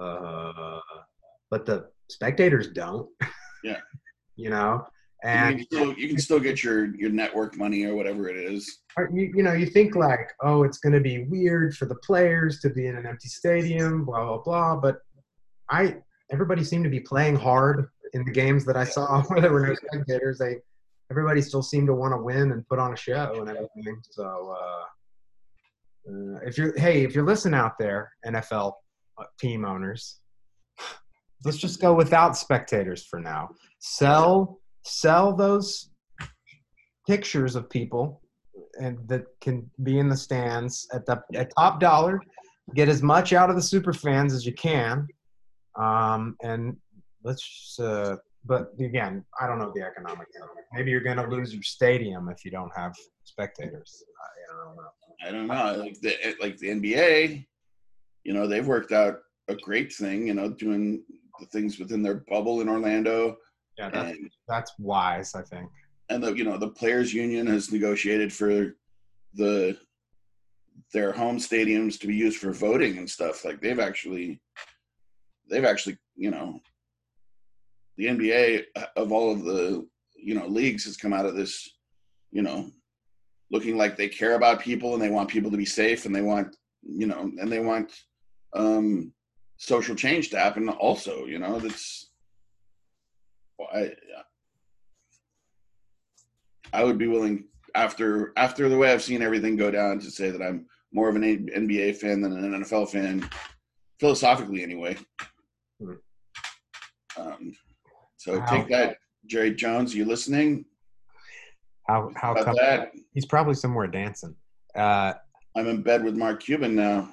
uh, 0.00 0.80
but 1.50 1.66
the 1.66 1.88
spectators 2.08 2.68
don't. 2.68 3.08
Yeah. 3.62 3.80
you 4.36 4.50
know, 4.50 4.86
you 5.24 5.30
and 5.30 5.56
can, 5.56 5.66
still, 5.66 5.92
you 5.94 6.08
can 6.08 6.18
still 6.18 6.40
get 6.40 6.62
your 6.62 6.94
your 6.96 7.10
network 7.10 7.56
money 7.56 7.84
or 7.84 7.94
whatever 7.94 8.28
it 8.28 8.36
is 8.36 8.84
you, 9.12 9.32
you 9.34 9.42
know, 9.42 9.52
you 9.52 9.66
think 9.66 9.96
like, 9.96 10.32
oh, 10.42 10.62
it's 10.62 10.78
going 10.78 10.92
to 10.92 11.00
be 11.00 11.24
weird 11.24 11.76
for 11.76 11.86
the 11.86 11.96
players 11.96 12.60
to 12.60 12.70
be 12.70 12.86
in 12.86 12.96
an 12.96 13.06
empty 13.06 13.28
stadium, 13.28 14.04
blah 14.04 14.24
blah 14.24 14.38
blah. 14.38 14.76
But 14.76 14.98
I, 15.70 15.96
everybody 16.30 16.64
seemed 16.64 16.84
to 16.84 16.90
be 16.90 17.00
playing 17.00 17.36
hard 17.36 17.88
in 18.12 18.24
the 18.24 18.30
games 18.30 18.64
that 18.66 18.76
I 18.76 18.84
saw 18.84 19.22
where 19.28 19.40
there 19.40 19.52
were 19.52 19.66
no 19.66 19.74
spectators. 19.74 20.38
They, 20.38 20.56
everybody 21.10 21.42
still 21.42 21.62
seemed 21.62 21.88
to 21.88 21.94
want 21.94 22.12
to 22.12 22.18
win 22.18 22.52
and 22.52 22.66
put 22.68 22.78
on 22.78 22.92
a 22.92 22.96
show 22.96 23.34
and 23.40 23.48
everything. 23.48 24.00
So, 24.10 24.56
uh, 24.56 24.84
uh, 26.06 26.38
if 26.46 26.58
you're, 26.58 26.76
hey, 26.78 27.02
if 27.02 27.14
you're 27.14 27.24
listening 27.24 27.58
out 27.58 27.78
there, 27.78 28.12
NFL 28.26 28.72
uh, 29.18 29.24
team 29.40 29.64
owners, 29.64 30.20
let's 31.44 31.58
just 31.58 31.80
go 31.80 31.94
without 31.94 32.36
spectators 32.36 33.06
for 33.06 33.20
now. 33.20 33.48
Sell, 33.80 34.60
sell 34.84 35.34
those 35.34 35.90
pictures 37.06 37.54
of 37.54 37.68
people 37.68 38.20
and 38.80 38.98
that 39.08 39.24
can 39.40 39.68
be 39.82 39.98
in 39.98 40.08
the 40.08 40.16
stands 40.16 40.86
at 40.92 41.06
the 41.06 41.22
at 41.34 41.50
top 41.58 41.80
dollar. 41.80 42.20
Get 42.74 42.88
as 42.88 43.02
much 43.02 43.32
out 43.32 43.50
of 43.50 43.56
the 43.56 43.62
super 43.62 43.92
fans 43.92 44.32
as 44.32 44.46
you 44.46 44.54
can, 44.54 45.06
um, 45.76 46.36
and 46.42 46.76
let's. 47.22 47.78
Uh, 47.78 48.16
but 48.46 48.72
again, 48.78 49.24
I 49.40 49.46
don't 49.46 49.58
know 49.58 49.72
the 49.74 49.80
it. 49.80 50.26
Maybe 50.72 50.90
you're 50.90 51.00
going 51.00 51.16
to 51.16 51.26
lose 51.26 51.54
your 51.54 51.62
stadium 51.62 52.28
if 52.28 52.44
you 52.44 52.50
don't 52.50 52.70
have 52.76 52.92
spectators. 53.24 54.04
I, 54.22 54.54
I 54.54 54.64
don't 54.64 54.76
know. 54.76 54.82
I 55.26 55.30
don't 55.30 55.46
know. 55.46 55.82
Like 55.82 56.00
the 56.00 56.36
like 56.40 56.56
the 56.58 56.68
NBA, 56.68 57.46
you 58.24 58.32
know, 58.34 58.46
they've 58.46 58.66
worked 58.66 58.92
out 58.92 59.20
a 59.48 59.54
great 59.56 59.92
thing. 59.92 60.26
You 60.26 60.34
know, 60.34 60.50
doing 60.50 61.02
the 61.40 61.46
things 61.46 61.78
within 61.78 62.02
their 62.02 62.24
bubble 62.28 62.60
in 62.60 62.68
Orlando, 62.68 63.36
Yeah, 63.78 63.90
that's 63.90 64.18
and 64.18 64.30
that's 64.48 64.72
wise. 64.78 65.34
I 65.34 65.42
think. 65.42 65.68
and 66.08 66.22
the 66.22 66.32
you 66.32 66.44
know 66.44 66.58
the 66.58 66.68
players 66.68 67.12
union 67.12 67.46
has 67.46 67.72
negotiated 67.72 68.32
for 68.32 68.76
the 69.34 69.76
their 70.92 71.12
home 71.12 71.38
stadiums 71.38 71.98
to 71.98 72.06
be 72.06 72.14
used 72.14 72.38
for 72.38 72.52
voting 72.52 72.98
and 72.98 73.08
stuff. 73.08 73.44
Like 73.44 73.60
they've 73.60 73.80
actually 73.80 74.40
they've 75.50 75.64
actually 75.64 75.98
you 76.16 76.30
know 76.30 76.60
the 77.96 78.06
NBA 78.06 78.64
of 78.96 79.12
all 79.12 79.32
of 79.32 79.44
the 79.44 79.86
you 80.16 80.34
know 80.34 80.46
leagues 80.46 80.84
has 80.84 80.96
come 80.96 81.12
out 81.12 81.26
of 81.26 81.34
this 81.34 81.68
you 82.30 82.42
know 82.42 82.70
looking 83.50 83.76
like 83.76 83.96
they 83.96 84.08
care 84.08 84.34
about 84.34 84.60
people 84.60 84.94
and 84.94 85.02
they 85.02 85.10
want 85.10 85.28
people 85.28 85.50
to 85.50 85.56
be 85.56 85.64
safe 85.64 86.06
and 86.06 86.14
they 86.14 86.22
want 86.22 86.56
you 86.82 87.06
know 87.06 87.30
and 87.38 87.50
they 87.50 87.60
want 87.60 87.92
um 88.54 89.12
social 89.58 89.94
change 89.94 90.30
to 90.30 90.38
happen 90.38 90.68
also 90.68 91.24
you 91.26 91.38
know 91.38 91.58
that's 91.58 92.10
I, 93.72 93.92
I 96.72 96.84
would 96.84 96.98
be 96.98 97.06
willing 97.06 97.44
after 97.74 98.32
after 98.36 98.68
the 98.68 98.76
way 98.76 98.92
I've 98.92 99.02
seen 99.02 99.22
everything 99.22 99.56
go 99.56 99.70
down 99.70 99.98
to 100.00 100.10
say 100.10 100.30
that 100.30 100.42
I'm 100.42 100.66
more 100.92 101.08
of 101.08 101.16
an 101.16 101.22
NBA 101.22 101.96
fan 101.96 102.20
than 102.20 102.32
an 102.32 102.62
NFL 102.62 102.90
fan, 102.90 103.28
philosophically 104.00 104.62
anyway. 104.62 104.96
Hmm. 105.80 105.92
Um, 107.16 107.56
so 108.16 108.38
Wow. 108.38 108.44
take 108.46 108.68
that, 108.68 108.98
Jerry 109.26 109.54
Jones. 109.54 109.94
You 109.94 110.04
listening? 110.04 110.64
How 111.88 112.10
how 112.16 112.34
come 112.42 112.56
that, 112.56 112.92
he's 113.12 113.26
probably 113.26 113.54
somewhere 113.54 113.86
dancing. 113.86 114.34
Uh, 114.74 115.14
I'm 115.56 115.68
in 115.68 115.82
bed 115.82 116.02
with 116.02 116.16
Mark 116.16 116.42
Cuban 116.42 116.74
now. 116.74 117.10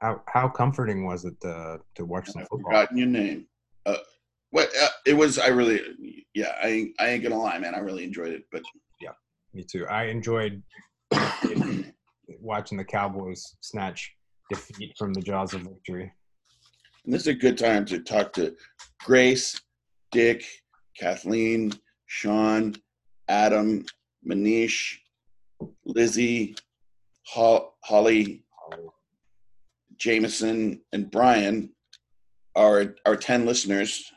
how 0.00 0.22
how 0.26 0.48
comforting 0.48 1.04
was 1.06 1.24
it 1.24 1.40
to 1.42 1.80
to 1.96 2.04
watch 2.04 2.26
and 2.26 2.32
some 2.32 2.42
I've 2.42 2.48
football? 2.48 2.70
forgotten 2.72 2.96
your 2.96 3.06
name. 3.06 3.46
Uh, 3.86 3.96
what? 4.50 4.70
Uh, 4.80 4.88
it 5.06 5.14
was. 5.14 5.38
I 5.38 5.48
really. 5.48 6.24
Yeah. 6.34 6.52
I 6.62 6.68
ain't, 6.68 6.94
I 6.98 7.08
ain't 7.08 7.22
gonna 7.22 7.38
lie, 7.38 7.58
man. 7.58 7.74
I 7.74 7.78
really 7.78 8.04
enjoyed 8.04 8.32
it. 8.32 8.44
But 8.52 8.62
yeah, 9.00 9.10
Me 9.52 9.64
too. 9.64 9.86
I 9.86 10.04
enjoyed 10.04 10.62
watching 12.40 12.78
the 12.78 12.84
Cowboys 12.84 13.56
snatch 13.60 14.12
defeat 14.50 14.94
from 14.98 15.12
the 15.12 15.20
jaws 15.22 15.54
of 15.54 15.62
victory. 15.62 16.12
And 17.04 17.14
this 17.14 17.22
is 17.22 17.28
a 17.28 17.34
good 17.34 17.58
time 17.58 17.84
to 17.86 18.00
talk 18.00 18.32
to 18.34 18.54
Grace, 19.04 19.60
Dick, 20.12 20.44
Kathleen, 20.98 21.72
Sean, 22.06 22.74
Adam, 23.28 23.84
Manish, 24.28 24.94
Lizzie, 25.84 26.54
Ho- 27.26 27.72
Holly, 27.84 28.44
Jameson, 29.96 30.80
and 30.92 31.10
Brian, 31.10 31.70
our 32.56 32.94
our 33.06 33.16
ten 33.16 33.44
listeners. 33.46 34.12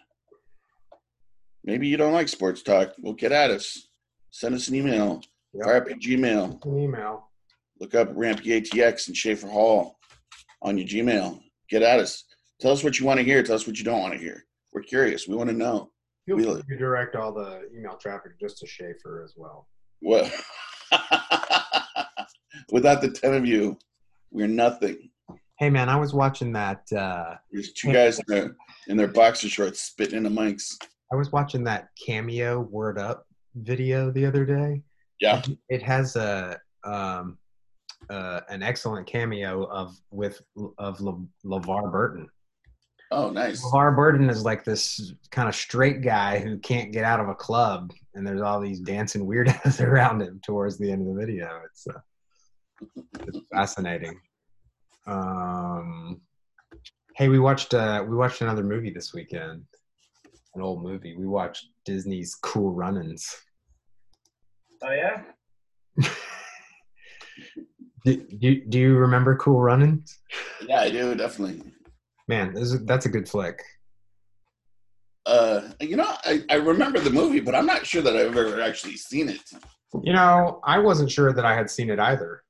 Maybe 1.63 1.87
you 1.87 1.97
don't 1.97 2.13
like 2.13 2.27
sports 2.27 2.63
talk. 2.63 2.93
Well, 2.99 3.13
get 3.13 3.31
at 3.31 3.51
us. 3.51 3.87
Send 4.31 4.55
us 4.55 4.67
an 4.67 4.75
email. 4.75 5.21
Yep. 5.53 5.63
Fire 5.65 5.77
up 5.77 5.87
your 5.89 5.97
Gmail. 5.97 6.65
An 6.65 6.79
email. 6.79 7.29
Look 7.79 7.95
up 7.95 8.09
Rampy 8.13 8.61
ATX 8.61 9.07
and 9.07 9.17
Schaefer 9.17 9.47
Hall 9.47 9.97
on 10.61 10.77
your 10.77 10.87
Gmail. 10.87 11.39
Get 11.69 11.81
at 11.83 11.99
us. 11.99 12.23
Tell 12.59 12.71
us 12.71 12.83
what 12.83 12.99
you 12.99 13.05
want 13.05 13.19
to 13.19 13.23
hear. 13.25 13.43
Tell 13.43 13.55
us 13.55 13.67
what 13.67 13.77
you 13.77 13.83
don't 13.83 13.99
want 14.01 14.13
to 14.13 14.19
hear. 14.19 14.45
We're 14.73 14.81
curious. 14.81 15.27
We 15.27 15.35
want 15.35 15.49
to 15.49 15.55
know. 15.55 15.91
Feel 16.25 16.37
We- 16.37 16.43
free 16.61 16.77
direct 16.77 17.15
all 17.15 17.33
the 17.33 17.63
email 17.75 17.97
traffic 17.97 18.39
just 18.39 18.59
to 18.59 18.67
Schaefer 18.67 19.23
as 19.23 19.33
well. 19.35 19.67
What? 19.99 20.31
Without 22.71 23.01
the 23.01 23.09
ten 23.11 23.33
of 23.33 23.45
you, 23.45 23.77
we're 24.31 24.47
nothing. 24.47 25.09
Hey 25.57 25.69
man, 25.69 25.89
I 25.89 25.95
was 25.97 26.13
watching 26.13 26.53
that. 26.53 26.83
Uh, 26.91 27.35
There's 27.51 27.73
two 27.73 27.91
guys 27.91 28.17
in 28.19 28.25
their, 28.27 28.55
in 28.87 28.97
their 28.97 29.07
boxer 29.07 29.49
shorts 29.49 29.81
spitting 29.81 30.17
in 30.17 30.23
the 30.23 30.29
mics. 30.29 30.75
I 31.11 31.15
was 31.15 31.31
watching 31.31 31.63
that 31.65 31.89
cameo 31.95 32.61
word 32.61 32.97
up 32.97 33.27
video 33.55 34.11
the 34.11 34.25
other 34.25 34.45
day. 34.45 34.81
Yeah. 35.19 35.41
It 35.69 35.83
has 35.83 36.15
a 36.15 36.59
um, 36.83 37.37
uh, 38.09 38.41
an 38.49 38.63
excellent 38.63 39.07
cameo 39.07 39.65
of 39.65 39.95
with 40.09 40.41
of 40.77 40.99
Le, 41.01 41.21
LeVar 41.45 41.91
Burton. 41.91 42.27
Oh, 43.11 43.29
nice. 43.29 43.61
LeVar 43.63 43.95
Burton 43.95 44.29
is 44.29 44.45
like 44.45 44.63
this 44.63 45.13
kind 45.31 45.49
of 45.49 45.55
straight 45.55 46.01
guy 46.01 46.39
who 46.39 46.57
can't 46.57 46.93
get 46.93 47.03
out 47.03 47.19
of 47.19 47.27
a 47.27 47.35
club, 47.35 47.91
and 48.15 48.25
there's 48.25 48.41
all 48.41 48.59
these 48.59 48.79
dancing 48.79 49.25
weirdos 49.25 49.81
around 49.85 50.21
him 50.21 50.39
towards 50.43 50.77
the 50.77 50.91
end 50.91 51.07
of 51.07 51.13
the 51.13 51.19
video. 51.19 51.61
It's, 51.65 51.87
uh, 51.87 51.99
it's 53.27 53.39
fascinating. 53.51 54.19
Um, 55.07 56.21
hey, 57.15 57.27
we 57.27 57.39
watched 57.39 57.73
uh, 57.73 58.05
we 58.07 58.15
watched 58.15 58.41
another 58.41 58.63
movie 58.63 58.91
this 58.91 59.13
weekend, 59.13 59.65
an 60.55 60.61
old 60.61 60.83
movie. 60.83 61.15
We 61.15 61.27
watched 61.27 61.67
Disney's 61.85 62.35
Cool 62.35 62.71
Runnings. 62.71 63.35
Oh 64.83 64.91
yeah? 64.91 65.21
do, 68.05 68.25
do, 68.39 68.65
do 68.65 68.79
you 68.79 68.95
remember 68.95 69.37
Cool 69.37 69.61
Runnings? 69.61 70.19
Yeah, 70.67 70.81
I 70.81 70.89
do 70.89 71.15
definitely. 71.15 71.63
Man, 72.27 72.53
this 72.53 72.71
is, 72.71 72.85
that's 72.85 73.05
a 73.05 73.09
good 73.09 73.27
flick. 73.27 73.61
Uh, 75.25 75.61
you 75.79 75.95
know, 75.95 76.15
I, 76.25 76.43
I 76.49 76.55
remember 76.55 76.99
the 76.99 77.09
movie, 77.09 77.39
but 77.39 77.53
I'm 77.53 77.65
not 77.65 77.85
sure 77.85 78.01
that 78.01 78.15
I've 78.15 78.35
ever 78.35 78.61
actually 78.61 78.97
seen 78.97 79.29
it. 79.29 79.41
You 80.03 80.13
know, 80.13 80.61
I 80.63 80.79
wasn't 80.79 81.11
sure 81.11 81.33
that 81.33 81.45
I 81.45 81.53
had 81.53 81.69
seen 81.69 81.89
it 81.89 81.99
either. 81.99 82.43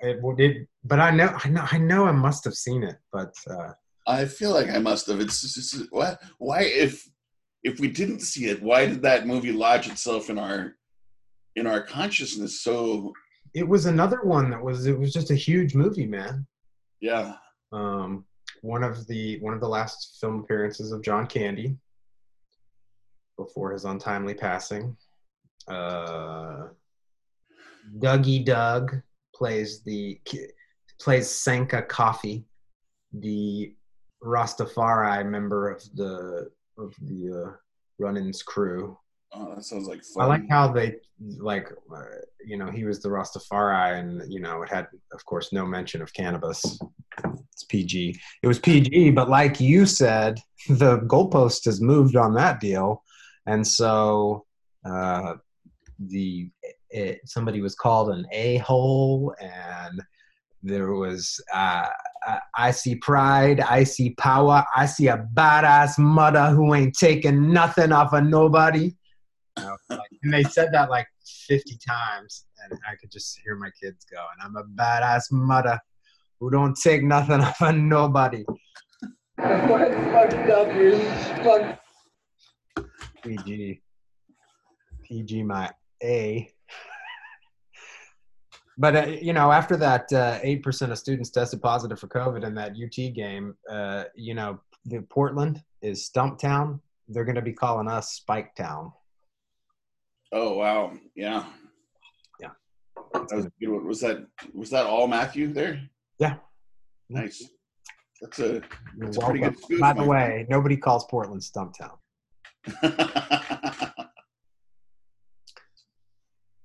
It 0.00 0.20
did, 0.36 0.68
but 0.84 1.00
I 1.00 1.10
know, 1.10 1.36
I 1.42 1.48
know, 1.48 1.66
I 1.72 1.78
know, 1.78 2.04
I 2.04 2.12
must 2.12 2.44
have 2.44 2.54
seen 2.54 2.84
it. 2.84 2.96
But 3.12 3.34
uh, 3.50 3.72
I 4.06 4.24
feel 4.24 4.52
like 4.52 4.68
I 4.70 4.78
must 4.78 5.06
have. 5.06 5.20
It's 5.20 5.40
just, 5.42 5.56
it's 5.58 5.70
just- 5.72 5.92
why, 5.92 6.16
why 6.38 6.62
if 6.62 7.08
if 7.62 7.78
we 7.78 7.88
didn't 7.88 8.20
see 8.20 8.46
it, 8.46 8.60
why 8.62 8.86
did 8.86 9.02
that 9.02 9.26
movie 9.26 9.52
lodge 9.52 9.88
itself 9.88 10.30
in 10.30 10.38
our 10.38 10.74
in 11.56 11.66
our 11.66 11.80
consciousness? 11.82 12.62
So 12.62 13.12
it 13.54 13.66
was 13.68 13.86
another 13.86 14.22
one 14.22 14.50
that 14.50 14.62
was. 14.62 14.86
It 14.86 14.98
was 14.98 15.12
just 15.12 15.30
a 15.30 15.34
huge 15.36 15.74
movie, 15.74 16.06
man. 16.06 16.46
yeah, 17.00 17.34
Um, 17.72 18.24
one 18.62 18.82
of 18.82 19.06
the 19.06 19.38
one 19.40 19.54
of 19.54 19.60
the 19.60 19.68
last 19.68 20.18
film 20.20 20.40
appearances 20.40 20.90
of 20.92 21.02
John 21.02 21.26
Candy 21.26 21.76
before 23.38 23.72
his 23.72 23.84
untimely 23.84 24.34
passing. 24.34 24.96
Uh, 25.68 26.68
Dougie 27.98 28.44
Doug 28.44 29.00
plays 29.34 29.82
the 29.82 30.20
plays 31.00 31.28
Sanka 31.28 31.82
Coffie, 31.82 32.44
the 33.12 33.74
Rastafari 34.24 35.28
member 35.28 35.70
of 35.70 35.82
the 35.94 36.50
of 36.78 36.94
the 37.02 37.46
uh, 37.46 37.52
run-ins 37.98 38.42
crew. 38.42 38.96
oh, 39.34 39.54
that 39.54 39.64
sounds 39.64 39.86
like 39.86 40.02
fun. 40.04 40.24
I 40.24 40.26
like 40.26 40.48
how 40.48 40.68
they 40.68 40.96
like 41.38 41.68
uh, 41.94 42.04
you 42.44 42.56
know 42.56 42.70
he 42.70 42.84
was 42.84 43.00
the 43.00 43.08
Rastafari 43.08 43.98
and 43.98 44.32
you 44.32 44.40
know 44.40 44.62
it 44.62 44.68
had 44.68 44.86
of 45.12 45.24
course 45.24 45.52
no 45.52 45.66
mention 45.66 46.02
of 46.02 46.12
cannabis. 46.12 46.78
It's 47.52 47.64
PG. 47.64 48.18
It 48.42 48.46
was 48.46 48.58
PG, 48.58 49.10
but 49.10 49.28
like 49.28 49.60
you 49.60 49.86
said, 49.86 50.40
the 50.68 50.98
goalpost 51.00 51.64
has 51.66 51.80
moved 51.80 52.16
on 52.16 52.34
that 52.34 52.60
deal, 52.60 53.02
and 53.46 53.66
so 53.66 54.46
uh, 54.84 55.34
the 55.98 56.50
it, 56.90 57.20
somebody 57.24 57.60
was 57.60 57.74
called 57.74 58.10
an 58.10 58.26
a 58.32 58.58
hole, 58.58 59.34
and 59.40 60.00
there 60.62 60.92
was 60.92 61.40
uh, 61.52 61.88
uh, 62.26 62.38
I 62.56 62.70
see 62.70 62.96
pride, 62.96 63.60
I 63.60 63.84
see 63.84 64.10
power, 64.14 64.64
I 64.74 64.86
see 64.86 65.08
a 65.08 65.26
badass 65.34 65.98
mother 65.98 66.46
who 66.46 66.74
ain't 66.74 66.96
taking 66.96 67.52
nothing 67.52 67.92
off 67.92 68.12
of 68.12 68.24
nobody. 68.24 68.92
Like, 69.90 70.00
and 70.22 70.32
they 70.32 70.44
said 70.44 70.70
that 70.72 70.90
like 70.90 71.06
50 71.48 71.78
times, 71.86 72.46
and 72.64 72.78
I 72.88 72.96
could 72.96 73.10
just 73.10 73.38
hear 73.44 73.56
my 73.56 73.70
kids 73.80 74.04
go, 74.10 74.18
and 74.18 74.42
I'm 74.42 74.56
a 74.56 74.64
badass 74.80 75.24
mother 75.30 75.78
who 76.40 76.50
don't 76.50 76.76
take 76.76 77.02
nothing 77.02 77.40
off 77.40 77.60
of 77.60 77.76
nobody. 77.76 78.44
PG. 83.22 83.80
PG 85.04 85.42
my 85.42 85.70
A. 86.02 86.48
But 88.78 88.96
uh, 88.96 89.06
you 89.06 89.32
know, 89.32 89.52
after 89.52 89.76
that, 89.76 90.12
uh, 90.12 90.38
eight 90.42 90.62
percent 90.62 90.92
of 90.92 90.98
students 90.98 91.30
tested 91.30 91.60
positive 91.60 91.98
for 91.98 92.08
COVID 92.08 92.44
in 92.44 92.54
that 92.54 92.72
UT 92.72 93.14
game. 93.14 93.54
Uh, 93.68 94.04
you 94.14 94.34
know, 94.34 94.60
the 94.86 95.02
Portland 95.02 95.62
is 95.82 96.08
Stumptown. 96.08 96.80
They're 97.08 97.24
going 97.24 97.36
to 97.36 97.42
be 97.42 97.52
calling 97.52 97.88
us 97.88 98.12
Spike 98.12 98.54
Town. 98.54 98.92
Oh 100.32 100.54
wow, 100.54 100.92
yeah, 101.14 101.44
Yeah. 102.40 102.50
That 103.12 103.32
was 103.32 103.44
a 103.44 103.52
good 103.60 103.68
one. 103.68 103.86
Was 103.86 104.00
that 104.00 104.26
was 104.54 104.70
that 104.70 104.86
all 104.86 105.06
Matthew 105.06 105.52
there? 105.52 105.82
Yeah. 106.18 106.36
Nice. 107.10 107.46
That's 108.22 108.38
a 108.38 108.62
That's 108.96 109.16
a 109.18 109.20
pretty 109.20 109.40
good 109.40 109.58
spoof, 109.58 109.80
By 109.80 109.92
the 109.92 110.04
way, 110.04 110.46
nobody 110.48 110.76
calls 110.76 111.04
Portland 111.10 111.42
Stumptown. 111.42 111.98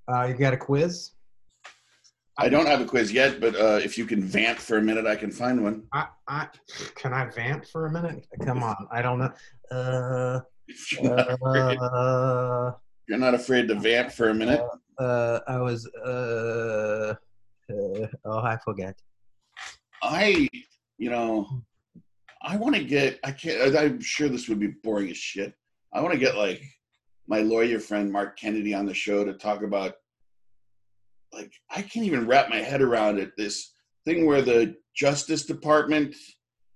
Uh, 0.10 0.24
you 0.24 0.36
got 0.36 0.54
a 0.54 0.58
quiz? 0.58 1.12
I 2.40 2.50
don't 2.50 2.68
have 2.68 2.82
a 2.82 2.86
quiz 2.86 3.12
yet, 3.12 3.40
but 3.40 3.56
uh, 3.56 3.80
if 3.84 3.98
you 3.98 4.06
can 4.06 4.24
vamp 4.24 4.60
for 4.60 4.78
a 4.78 4.82
minute, 4.82 5.08
I 5.08 5.16
can 5.16 5.32
find 5.32 5.64
one. 5.64 5.84
I, 5.92 6.08
I 6.28 6.48
can 6.96 7.12
I 7.12 7.26
vamp 7.26 7.66
for 7.66 7.88
a 7.88 7.92
minute? 7.92 8.28
Come 8.46 8.62
on, 8.62 8.88
I 8.92 9.02
don't 9.02 9.20
know. 9.20 9.32
Uh, 9.72 10.42
you're 11.02 11.16
not 11.16 11.32
afraid, 11.32 11.78
uh, 11.80 12.72
you're 13.08 13.18
not 13.18 13.34
afraid 13.34 13.68
to 13.70 13.76
vamp 13.76 14.12
for 14.12 14.30
a 14.30 14.34
minute. 14.36 14.62
uh, 15.00 15.40
I 15.48 15.58
was. 15.58 15.90
Uh, 16.06 17.16
uh, 17.70 18.08
oh, 18.26 18.40
I 18.40 18.58
forget. 18.64 18.96
I, 20.04 20.48
you 21.00 21.10
know, 21.10 21.48
I 22.44 22.56
want 22.56 22.76
to 22.76 22.84
get. 22.84 23.20
I 23.24 23.32
can't. 23.32 23.76
I'm 23.76 24.00
sure 24.00 24.30
this 24.30 24.48
would 24.48 24.60
be 24.60 24.74
boring 24.84 25.10
as 25.10 25.18
shit. 25.18 25.54
I 25.92 26.02
want 26.02 26.14
to 26.14 26.20
get 26.20 26.38
like 26.38 26.62
my 27.28 27.40
lawyer 27.40 27.80
friend 27.80 28.12
Mark 28.12 28.38
Kennedy 28.38 28.76
on 28.76 28.86
the 28.86 28.94
show 28.94 29.26
to 29.26 29.34
talk 29.34 29.64
about. 29.64 29.96
Like, 31.34 31.52
I 31.70 31.82
can't 31.82 32.06
even 32.06 32.28
wrap 32.28 32.50
my 32.50 32.58
head 32.58 32.82
around 32.82 33.20
it. 33.20 33.32
This 33.38 33.74
thing 34.06 34.26
where 34.26 34.42
the 34.42 34.76
Justice 34.96 35.46
Department 35.46 36.16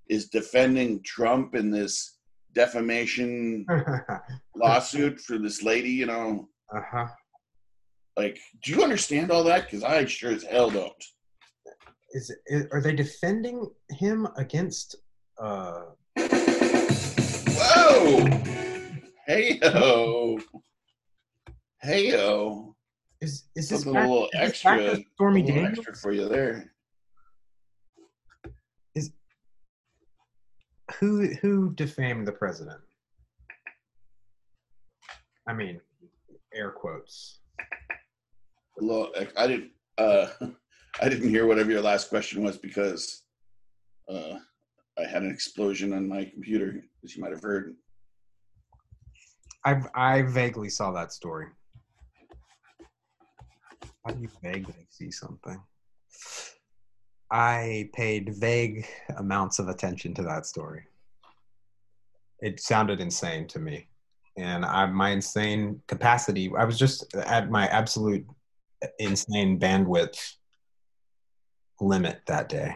is 0.09 0.27
defending 0.29 1.01
Trump 1.03 1.55
in 1.55 1.71
this 1.71 2.17
defamation 2.53 3.65
lawsuit 4.55 5.19
for 5.21 5.37
this 5.37 5.63
lady. 5.63 5.89
You 5.89 6.05
know, 6.07 6.49
Uh 6.75 6.81
huh. 6.91 7.07
like, 8.17 8.37
do 8.63 8.71
you 8.73 8.83
understand 8.83 9.31
all 9.31 9.43
that? 9.45 9.65
Because 9.65 9.83
I 9.83 10.03
sure 10.05 10.31
as 10.31 10.43
hell 10.43 10.69
don't. 10.69 10.91
Is, 12.13 12.29
it, 12.47 12.67
are 12.73 12.81
they 12.81 12.93
defending 12.93 13.69
him 13.91 14.27
against? 14.37 14.97
Uh, 15.41 15.83
Whoa! 17.57 18.25
Hey 19.27 19.59
ho! 19.63 20.39
Hey 21.81 22.09
ho! 22.09 22.70
Is 23.21 23.45
is 23.55 23.69
this 23.69 23.83
Something 23.83 23.93
back, 23.93 24.07
a 24.07 24.11
little 24.11 24.25
is 24.25 24.31
extra. 24.33 24.97
Stormy 25.13 25.41
a 25.41 25.43
little 25.45 25.55
Daniels? 25.61 25.77
extra 25.79 25.95
for 25.95 26.11
you 26.11 26.27
there. 26.27 26.71
Who 30.99 31.27
who 31.35 31.73
defamed 31.73 32.27
the 32.27 32.31
president? 32.33 32.81
I 35.47 35.53
mean, 35.53 35.79
air 36.53 36.71
quotes. 36.71 37.39
Little, 38.77 39.11
I 39.37 39.47
didn't. 39.47 39.71
Uh, 39.97 40.27
I 41.01 41.07
didn't 41.07 41.29
hear 41.29 41.47
whatever 41.47 41.71
your 41.71 41.81
last 41.81 42.09
question 42.09 42.43
was 42.43 42.57
because 42.57 43.23
uh, 44.09 44.37
I 44.99 45.05
had 45.07 45.23
an 45.23 45.31
explosion 45.31 45.93
on 45.93 46.07
my 46.09 46.25
computer, 46.25 46.83
as 47.03 47.15
you 47.15 47.21
might 47.23 47.31
have 47.31 47.41
heard. 47.41 47.75
I 49.65 49.81
I 49.95 50.21
vaguely 50.23 50.69
saw 50.69 50.91
that 50.91 51.13
story. 51.13 51.47
You 54.09 54.29
vaguely 54.41 54.87
see 54.89 55.11
something? 55.11 55.61
I 57.29 57.89
paid 57.93 58.35
vague 58.35 58.85
amounts 59.17 59.59
of 59.59 59.69
attention 59.69 60.13
to 60.15 60.23
that 60.23 60.45
story. 60.45 60.83
It 62.39 62.59
sounded 62.59 62.99
insane 62.99 63.47
to 63.49 63.59
me, 63.59 63.87
and 64.37 64.65
I 64.65 64.87
my 64.87 65.11
insane 65.11 65.81
capacity. 65.87 66.51
I 66.57 66.65
was 66.65 66.79
just 66.79 67.13
at 67.15 67.51
my 67.51 67.67
absolute 67.67 68.25
insane 68.97 69.59
bandwidth 69.59 70.33
limit 71.79 72.21
that 72.25 72.49
day. 72.49 72.75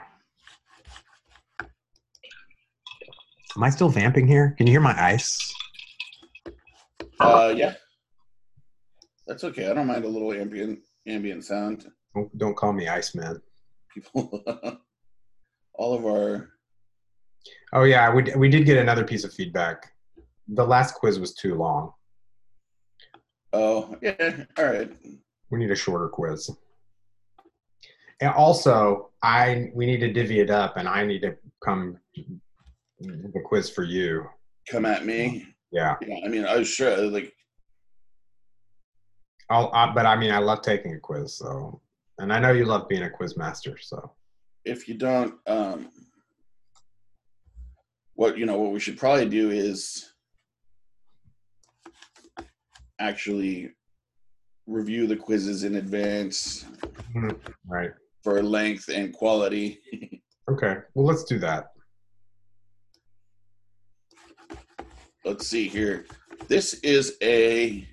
Am 3.57 3.63
I 3.63 3.71
still 3.71 3.89
vamping 3.89 4.27
here? 4.27 4.53
Can 4.57 4.67
you 4.67 4.73
hear 4.73 4.81
my 4.81 4.95
ice? 5.01 5.53
Uh, 7.19 7.53
yeah, 7.55 7.73
that's 9.25 9.43
okay. 9.43 9.69
I 9.69 9.73
don't 9.73 9.87
mind 9.87 10.05
a 10.05 10.07
little 10.07 10.31
ambient 10.31 10.79
ambient 11.07 11.43
sound. 11.43 11.85
Don't, 12.13 12.37
don't 12.37 12.55
call 12.55 12.73
me 12.73 12.87
Iceman. 12.87 13.41
People, 13.93 14.43
all 15.73 15.93
of 15.93 16.05
our 16.05 16.49
Oh 17.73 17.83
yeah, 17.83 18.13
we 18.13 18.23
we 18.35 18.49
did 18.49 18.65
get 18.65 18.77
another 18.77 19.03
piece 19.03 19.23
of 19.23 19.33
feedback. 19.33 19.91
The 20.47 20.65
last 20.65 20.95
quiz 20.95 21.19
was 21.19 21.33
too 21.33 21.55
long. 21.55 21.91
oh 23.53 23.95
yeah, 24.01 24.45
all 24.57 24.65
right. 24.65 24.91
We 25.49 25.59
need 25.59 25.71
a 25.71 25.75
shorter 25.75 26.07
quiz. 26.07 26.49
And 28.21 28.31
also, 28.33 29.09
I 29.21 29.71
we 29.73 29.85
need 29.85 29.99
to 29.99 30.11
divvy 30.11 30.39
it 30.39 30.49
up, 30.49 30.77
and 30.77 30.87
I 30.87 31.05
need 31.05 31.21
to 31.21 31.35
come 31.63 31.99
the 32.99 33.41
quiz 33.43 33.69
for 33.69 33.83
you. 33.83 34.25
Come 34.69 34.85
at 34.85 35.05
me. 35.05 35.45
Yeah, 35.71 35.95
Yeah, 36.01 36.19
I 36.25 36.29
mean, 36.29 36.45
I 36.45 36.55
was 36.57 36.67
sure 36.67 36.95
like 36.97 37.33
I'll. 39.49 39.69
I, 39.73 39.93
but 39.93 40.05
I 40.05 40.15
mean, 40.15 40.31
I 40.31 40.39
love 40.39 40.61
taking 40.61 40.93
a 40.93 40.99
quiz, 40.99 41.35
so 41.37 41.81
and 42.17 42.31
I 42.33 42.39
know 42.39 42.51
you 42.51 42.65
love 42.65 42.87
being 42.89 43.03
a 43.03 43.09
quiz 43.09 43.37
master. 43.37 43.77
So 43.79 44.11
if 44.63 44.87
you 44.87 44.95
don't 44.95 45.35
um 45.47 45.89
what 48.15 48.37
you 48.37 48.45
know 48.45 48.57
what 48.57 48.71
we 48.71 48.79
should 48.79 48.97
probably 48.97 49.27
do 49.29 49.49
is 49.51 50.11
actually 52.99 53.71
review 54.67 55.05
the 55.05 55.15
quizzes 55.15 55.63
in 55.63 55.75
advance 55.75 56.65
Right. 57.67 57.91
for 58.23 58.41
length 58.41 58.89
and 58.89 59.13
quality. 59.13 59.79
Okay. 60.47 60.75
Well, 60.93 61.07
let's 61.07 61.23
do 61.23 61.39
that. 61.39 61.71
Let's 65.23 65.47
see 65.47 65.67
here. 65.67 66.05
This 66.47 66.75
is 66.75 67.17
a 67.23 67.87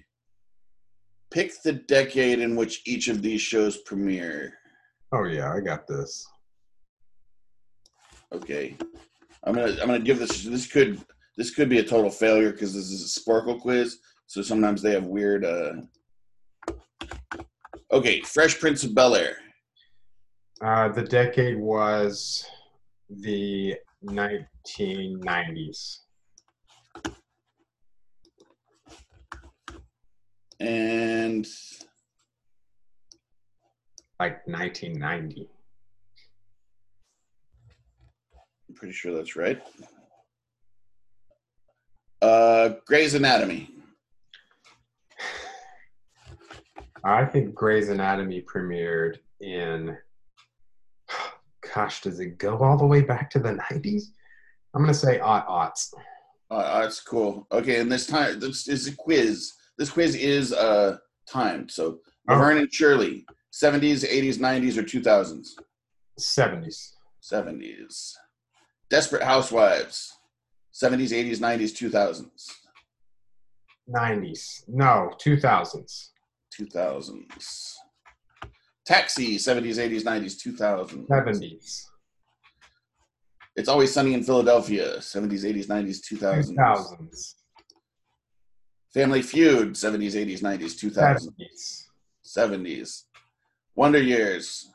pick 1.32 1.62
the 1.62 1.72
decade 1.72 2.38
in 2.38 2.54
which 2.56 2.82
each 2.86 3.08
of 3.08 3.22
these 3.22 3.40
shows 3.40 3.78
premiere. 3.78 4.54
Oh 5.12 5.24
yeah, 5.24 5.52
I 5.52 5.60
got 5.60 5.86
this. 5.86 6.26
Okay. 8.32 8.76
I'm 9.44 9.54
gonna 9.54 9.72
I'm 9.80 9.86
gonna 9.86 10.00
give 10.00 10.18
this 10.18 10.44
this 10.44 10.66
could 10.66 11.00
this 11.36 11.50
could 11.50 11.68
be 11.68 11.78
a 11.78 11.84
total 11.84 12.10
failure 12.10 12.52
because 12.52 12.74
this 12.74 12.90
is 12.90 13.04
a 13.04 13.20
Sporcle 13.20 13.60
quiz, 13.60 13.98
so 14.26 14.42
sometimes 14.42 14.82
they 14.82 14.92
have 14.92 15.04
weird 15.04 15.44
uh 15.44 15.72
Okay, 17.92 18.20
Fresh 18.22 18.58
Prince 18.58 18.84
of 18.84 18.94
Bel 18.94 19.14
Air. 19.14 19.36
Uh, 20.64 20.88
the 20.88 21.02
decade 21.02 21.58
was 21.58 22.46
the 23.10 23.74
1990s. 24.06 25.98
And 30.62 31.44
Like 34.20 34.46
1990. 34.46 35.50
I'm 38.68 38.74
pretty 38.76 38.94
sure 38.94 39.12
that's 39.12 39.34
right. 39.34 39.60
Uh 42.20 42.74
Grey's 42.86 43.14
Anatomy. 43.14 43.70
I 47.02 47.24
think 47.24 47.56
Grey's 47.56 47.88
Anatomy 47.88 48.42
premiered 48.42 49.16
in. 49.40 49.98
Gosh, 51.74 52.02
does 52.02 52.20
it 52.20 52.38
go 52.38 52.58
all 52.58 52.76
the 52.76 52.86
way 52.86 53.00
back 53.00 53.30
to 53.30 53.40
the 53.40 53.54
90s? 53.54 54.04
I'm 54.74 54.82
gonna 54.82 54.94
say 54.94 55.18
aught 55.18 55.48
aughts. 55.48 55.92
Uh, 56.48 56.82
that's 56.82 57.00
cool. 57.00 57.48
Okay, 57.50 57.80
and 57.80 57.90
this 57.90 58.06
time 58.06 58.38
this 58.38 58.68
is 58.68 58.86
a 58.86 58.94
quiz. 58.94 59.54
This 59.78 59.90
quiz 59.90 60.14
is 60.14 60.52
uh 60.52 60.98
timed. 61.28 61.70
So 61.70 61.98
Oh. 62.28 62.34
Laverne 62.34 62.58
and 62.58 62.72
Shirley, 62.72 63.26
70s, 63.52 64.04
80s, 64.08 64.38
90s, 64.38 64.76
or 64.76 64.84
2000s? 64.84 65.48
70s. 66.20 66.92
70s. 67.20 68.12
Desperate 68.90 69.22
Housewives, 69.24 70.12
70s, 70.72 71.10
80s, 71.10 71.38
90s, 71.40 71.72
2000s. 71.72 72.48
90s. 73.92 74.62
No, 74.68 75.10
2000s. 75.20 76.10
2000s. 76.60 77.74
Taxi, 78.86 79.36
70s, 79.36 79.78
80s, 79.78 80.02
90s, 80.04 80.46
2000s. 80.46 81.08
70s. 81.08 81.82
It's 83.56 83.68
Always 83.68 83.92
Sunny 83.92 84.14
in 84.14 84.22
Philadelphia, 84.22 84.98
70s, 84.98 85.44
80s, 85.44 85.66
90s, 85.66 86.00
2000s. 86.12 86.56
2000s. 86.56 87.34
Family 88.95 89.22
Feud, 89.22 89.70
70s, 89.72 90.14
80s, 90.14 90.40
90s, 90.43 90.74
2000s. 90.78 91.28
70s. 91.38 91.84
70s. 92.24 93.03
Wonder 93.74 94.03
Years, 94.03 94.68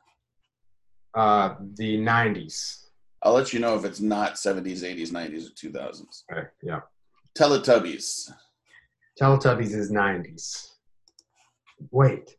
Uh, 1.15 1.55
the 1.75 1.97
90s. 1.97 2.85
I'll 3.23 3.33
let 3.33 3.51
you 3.51 3.59
know 3.59 3.75
if 3.75 3.85
it's 3.85 3.99
not 3.99 4.33
70s, 4.35 4.83
80s, 4.83 5.09
90s, 5.11 5.47
or 5.47 5.53
2000s. 5.55 6.23
Okay, 6.31 6.47
yeah. 6.61 6.81
Teletubbies, 7.37 8.31
Teletubbies 9.19 9.73
is 9.73 9.91
90s. 9.91 10.73
Wait. 11.91 12.35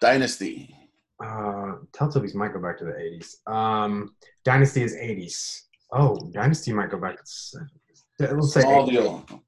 Dynasty, 0.00 0.72
Uh, 1.18 1.78
Teletubbies 1.92 2.34
might 2.34 2.52
go 2.52 2.60
back 2.60 2.76
to 2.78 2.84
the 2.84 2.92
80s. 2.92 3.36
Um, 3.46 4.14
Dynasty 4.44 4.82
is 4.82 4.94
80s. 4.94 5.62
Oh, 5.92 6.14
Dynasty 6.32 6.72
might 6.74 6.90
go 6.90 6.98
back 7.00 7.16
to 7.16 7.22
the 7.22 7.58
70s. 7.58 8.34
Let's 8.34 8.52
say 8.52 8.62
80s. 8.62 8.90
Smallville, 8.90 9.40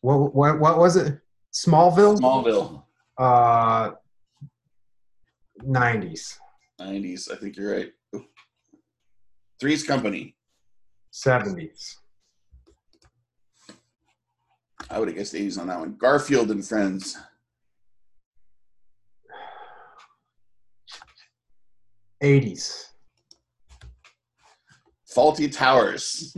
What, 0.00 0.34
what, 0.34 0.58
what 0.60 0.78
was 0.78 0.96
it? 0.96 1.18
Smallville? 1.52 2.18
Smallville, 2.18 2.82
Uh, 3.18 3.90
90s. 5.62 6.36
90s. 6.80 7.30
I 7.30 7.36
think 7.36 7.56
you're 7.56 7.72
right. 7.76 7.92
Three's 9.60 9.82
Company. 9.82 10.36
70s. 11.12 11.96
I 14.88 14.98
would 14.98 15.08
have 15.08 15.16
guessed 15.16 15.34
80s 15.34 15.58
on 15.58 15.66
that 15.66 15.78
one. 15.78 15.96
Garfield 15.98 16.50
and 16.50 16.66
Friends. 16.66 17.16
Eighties. 22.22 22.86
Fawlty 25.14 25.50
Towers. 25.52 26.36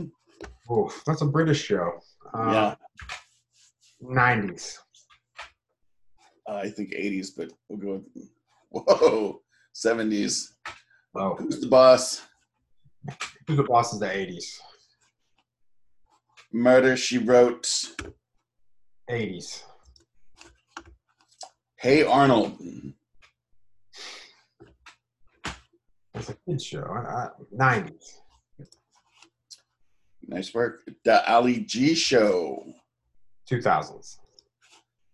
Oof, 0.71 1.03
that's 1.05 1.21
a 1.21 1.25
British 1.25 1.61
show. 1.63 1.91
Uh, 2.33 2.51
yeah, 2.51 2.75
Nineties. 4.05 4.77
uh, 6.49 6.55
I 6.55 6.69
think 6.69 6.91
80s, 6.91 7.29
but 7.37 7.49
we'll 7.69 7.79
go. 7.79 8.03
With, 8.15 8.85
whoa, 8.87 9.41
70s. 9.75 10.43
Oh, 11.15 11.35
Who's 11.35 11.59
the 11.61 11.67
boss? 11.67 12.21
who's 13.47 13.57
the 13.57 13.63
boss 13.63 13.93
is 13.93 13.99
the 13.99 14.11
eighties. 14.11 14.59
Murder 16.51 16.97
She 16.97 17.17
Wrote. 17.17 17.67
Eighties. 19.09 19.63
Hey 21.77 22.03
Arnold. 22.03 22.57
That's 26.13 26.29
a 26.29 26.35
kid 26.47 26.61
show. 26.61 26.83
Nineties. 27.51 28.21
Nice 30.27 30.53
work. 30.53 30.81
The 31.03 31.29
Ali 31.31 31.59
G 31.59 31.93
Show. 31.93 32.63
Two 33.47 33.61
thousands. 33.61 34.19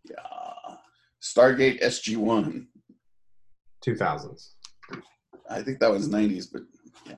Yeah. 0.04 0.76
Stargate 1.22 1.82
SG 1.84 2.18
One. 2.18 2.68
Two 3.82 3.96
thousands. 3.96 4.56
I 5.50 5.62
think 5.64 5.80
that 5.80 5.90
was 5.90 6.10
90s, 6.10 6.48
but 6.52 6.62
yeah. 7.08 7.16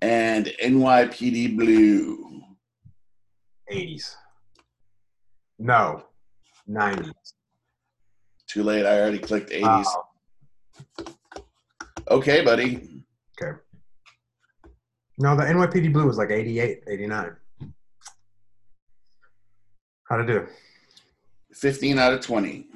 And 0.00 0.46
NYPD 0.62 1.56
Blue. 1.56 2.42
Eighties. 3.68 4.16
No. 5.58 6.02
Nineties. 6.66 7.12
Too 8.48 8.64
late. 8.64 8.84
I 8.84 9.00
already 9.00 9.18
clicked 9.18 9.50
80s. 9.50 9.62
Wow. 9.62 10.08
Okay, 12.10 12.44
buddy. 12.44 13.04
Okay. 13.40 13.56
No, 15.18 15.36
the 15.36 15.44
NYPD 15.44 15.92
Blue 15.92 16.06
was 16.06 16.18
like 16.18 16.30
88, 16.30 16.82
89. 16.88 17.36
How'd 20.12 20.28
it 20.28 20.40
do? 20.40 20.46
15 21.54 21.98
out 21.98 22.12
of 22.12 22.20
20. 22.20 22.66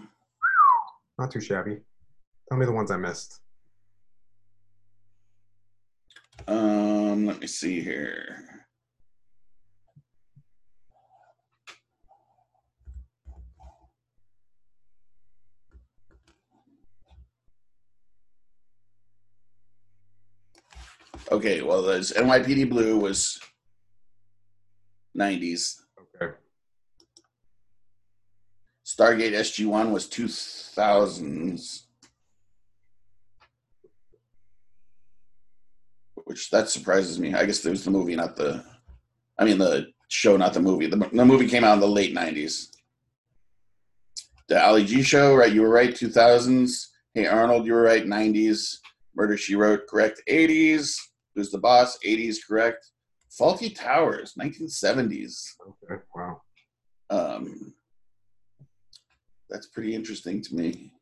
Not 1.18 1.30
too 1.30 1.42
shabby. 1.42 1.76
Tell 2.48 2.56
me 2.56 2.64
the 2.64 2.72
ones 2.72 2.90
I 2.90 2.96
missed. 2.96 3.40
Um, 6.48 7.26
let 7.26 7.38
me 7.38 7.46
see 7.46 7.82
here. 7.82 8.38
Okay, 21.30 21.60
well, 21.60 21.82
there's 21.82 22.14
NYPD 22.14 22.70
Blue 22.70 22.96
was 22.96 23.38
90s. 25.14 25.82
Stargate 28.96 29.32
SG1 29.32 29.90
was 29.90 30.08
2000s. 30.08 31.82
Which 36.24 36.50
that 36.50 36.70
surprises 36.70 37.18
me. 37.18 37.34
I 37.34 37.44
guess 37.44 37.60
there 37.60 37.70
was 37.70 37.84
the 37.84 37.90
movie, 37.90 38.16
not 38.16 38.36
the. 38.36 38.64
I 39.38 39.44
mean, 39.44 39.58
the 39.58 39.88
show, 40.08 40.36
not 40.36 40.54
the 40.54 40.60
movie. 40.60 40.86
The, 40.86 40.96
the 40.96 41.24
movie 41.24 41.46
came 41.46 41.62
out 41.62 41.74
in 41.74 41.80
the 41.80 41.86
late 41.86 42.14
90s. 42.14 42.68
The 44.48 44.64
Ali 44.64 44.84
G 44.84 45.02
show, 45.02 45.34
right? 45.34 45.52
You 45.52 45.62
were 45.62 45.68
right, 45.68 45.90
2000s. 45.90 46.86
Hey 47.14 47.26
Arnold, 47.26 47.66
you 47.66 47.74
were 47.74 47.82
right, 47.82 48.04
90s. 48.04 48.76
Murder 49.14 49.36
She 49.36 49.56
Wrote, 49.56 49.86
correct, 49.88 50.22
80s. 50.28 50.96
Who's 51.34 51.50
the 51.50 51.58
Boss, 51.58 51.98
80s, 52.04 52.36
correct. 52.46 52.90
Fawlty 53.38 53.74
Towers, 53.74 54.34
1970s. 54.40 55.44
Okay. 55.68 56.02
Wow. 56.14 56.42
Um, 57.10 57.74
that's 59.50 59.66
pretty 59.66 59.94
interesting 59.94 60.42
to 60.42 60.54
me. 60.54 60.92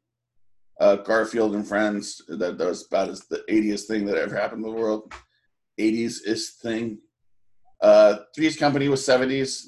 Uh, 0.80 0.96
Garfield 0.96 1.54
and 1.54 1.66
Friends, 1.66 2.20
that, 2.28 2.58
that 2.58 2.66
was 2.66 2.86
about 2.86 3.08
as 3.08 3.20
the 3.26 3.44
80th 3.48 3.84
thing 3.84 4.04
that 4.06 4.16
ever 4.16 4.36
happened 4.36 4.64
in 4.64 4.70
the 4.70 4.76
world. 4.76 5.12
80s 5.80 6.18
is 6.24 6.56
thing. 6.62 6.98
Uh, 7.80 8.16
Three's 8.34 8.56
Company 8.56 8.88
was 8.88 9.06
70s. 9.06 9.66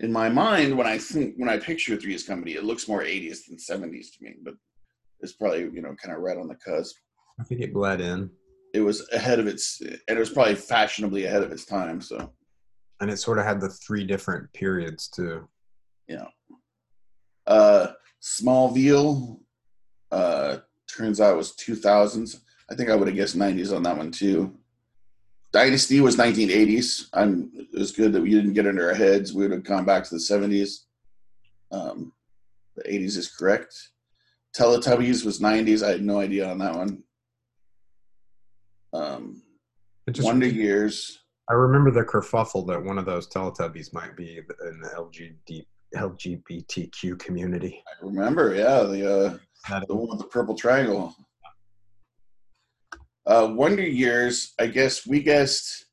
in 0.00 0.12
my 0.12 0.28
mind, 0.28 0.76
when 0.76 0.86
I 0.86 0.98
think 0.98 1.34
when 1.36 1.48
I 1.48 1.58
picture 1.58 1.96
Three's 1.96 2.22
Company, 2.22 2.52
it 2.52 2.64
looks 2.64 2.88
more 2.88 3.02
80s 3.02 3.46
than 3.46 3.56
70s 3.58 4.06
to 4.12 4.22
me, 4.24 4.34
but 4.42 4.54
it's 5.20 5.32
probably 5.32 5.62
you 5.62 5.82
know 5.82 5.94
kind 6.02 6.14
of 6.14 6.22
right 6.22 6.38
on 6.38 6.48
the 6.48 6.54
cusp. 6.54 6.96
I 7.40 7.44
think 7.44 7.60
it 7.60 7.74
bled 7.74 8.00
in, 8.00 8.30
It 8.74 8.80
was 8.80 9.08
ahead 9.12 9.38
of 9.38 9.46
its, 9.46 9.80
and 9.80 10.00
it 10.08 10.18
was 10.18 10.30
probably 10.30 10.54
fashionably 10.54 11.24
ahead 11.24 11.42
of 11.42 11.52
its 11.52 11.64
time. 11.64 12.00
So 12.00 12.32
and 13.00 13.10
it 13.10 13.18
sort 13.18 13.38
of 13.38 13.44
had 13.44 13.60
the 13.60 13.68
three 13.68 14.04
different 14.04 14.52
periods 14.52 15.08
too. 15.08 15.48
Uh, 17.46 17.92
Smallville 18.22 19.40
uh, 20.10 20.58
turns 20.88 21.20
out 21.20 21.36
was 21.36 21.54
2000s. 21.56 22.40
I 22.70 22.74
think 22.74 22.90
I 22.90 22.94
would 22.94 23.08
have 23.08 23.16
guessed 23.16 23.38
90s 23.38 23.74
on 23.74 23.82
that 23.84 23.96
one 23.96 24.10
too. 24.10 24.54
Dynasty 25.52 26.00
was 26.00 26.16
1980s. 26.16 27.08
I'm. 27.14 27.50
It 27.54 27.78
was 27.78 27.92
good 27.92 28.12
that 28.12 28.20
we 28.20 28.30
didn't 28.30 28.52
get 28.52 28.66
under 28.66 28.88
our 28.88 28.94
heads. 28.94 29.32
We 29.32 29.42
would 29.42 29.52
have 29.52 29.64
gone 29.64 29.86
back 29.86 30.04
to 30.04 30.14
the 30.14 30.20
70s. 30.20 30.80
Um, 31.72 32.12
the 32.76 32.82
80s 32.82 33.16
is 33.16 33.34
correct. 33.34 33.74
Teletubbies 34.54 35.24
was 35.24 35.40
90s. 35.40 35.82
I 35.82 35.92
had 35.92 36.02
no 36.02 36.20
idea 36.20 36.50
on 36.50 36.58
that 36.58 36.74
one. 36.74 37.02
Um, 38.92 39.42
just, 40.10 40.26
Wonder 40.26 40.46
Years. 40.46 41.18
I 41.48 41.54
remember 41.54 41.90
the 41.90 42.04
kerfuffle 42.04 42.66
that 42.66 42.82
one 42.82 42.98
of 42.98 43.06
those 43.06 43.26
Teletubbies 43.28 43.94
might 43.94 44.16
be 44.16 44.38
in 44.38 44.80
the 44.80 44.88
LGBTQ 45.94 47.18
community. 47.18 47.82
I 47.86 48.04
remember, 48.06 48.54
yeah, 48.54 48.82
the 48.82 49.38
uh, 49.70 49.80
the 49.88 49.94
one 49.94 50.08
with 50.10 50.18
the 50.18 50.26
purple 50.26 50.54
triangle. 50.54 51.14
Uh, 53.26 53.48
Wonder 53.52 53.82
Years. 53.82 54.54
I 54.58 54.66
guess 54.66 55.06
we 55.06 55.22
guessed. 55.22 55.86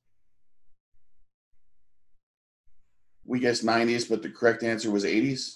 We 3.26 3.40
guessed 3.40 3.66
90s, 3.66 4.08
but 4.08 4.22
the 4.22 4.30
correct 4.30 4.62
answer 4.64 4.92
was 4.92 5.04
80s. 5.04 5.56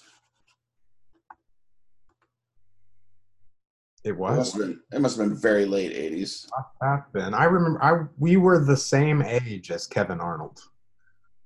It 4.02 4.10
It 4.10 4.18
must 4.18 4.36
was. 4.38 4.52
have 4.54 4.60
been, 4.62 4.80
it 4.92 5.00
must 5.00 5.18
have 5.18 5.28
been 5.28 5.36
very 5.36 5.66
late 5.66 5.92
80s. 5.92 6.46
Must 6.50 6.68
have 6.82 7.12
been. 7.12 7.34
I 7.34 7.44
remember. 7.44 7.82
I 7.82 8.06
we 8.18 8.36
were 8.36 8.58
the 8.64 8.76
same 8.76 9.22
age 9.22 9.70
as 9.70 9.86
Kevin 9.86 10.20
Arnold. 10.20 10.58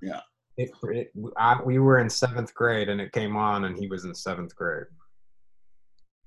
Yeah. 0.00 0.20
It, 0.56 0.70
it, 0.84 1.12
I, 1.36 1.60
we 1.64 1.78
were 1.78 1.98
in 1.98 2.08
seventh 2.08 2.54
grade, 2.54 2.88
and 2.88 3.00
it 3.00 3.12
came 3.12 3.36
on, 3.36 3.64
and 3.64 3.76
he 3.76 3.88
was 3.88 4.04
in 4.04 4.14
seventh 4.14 4.54
grade. 4.54 4.86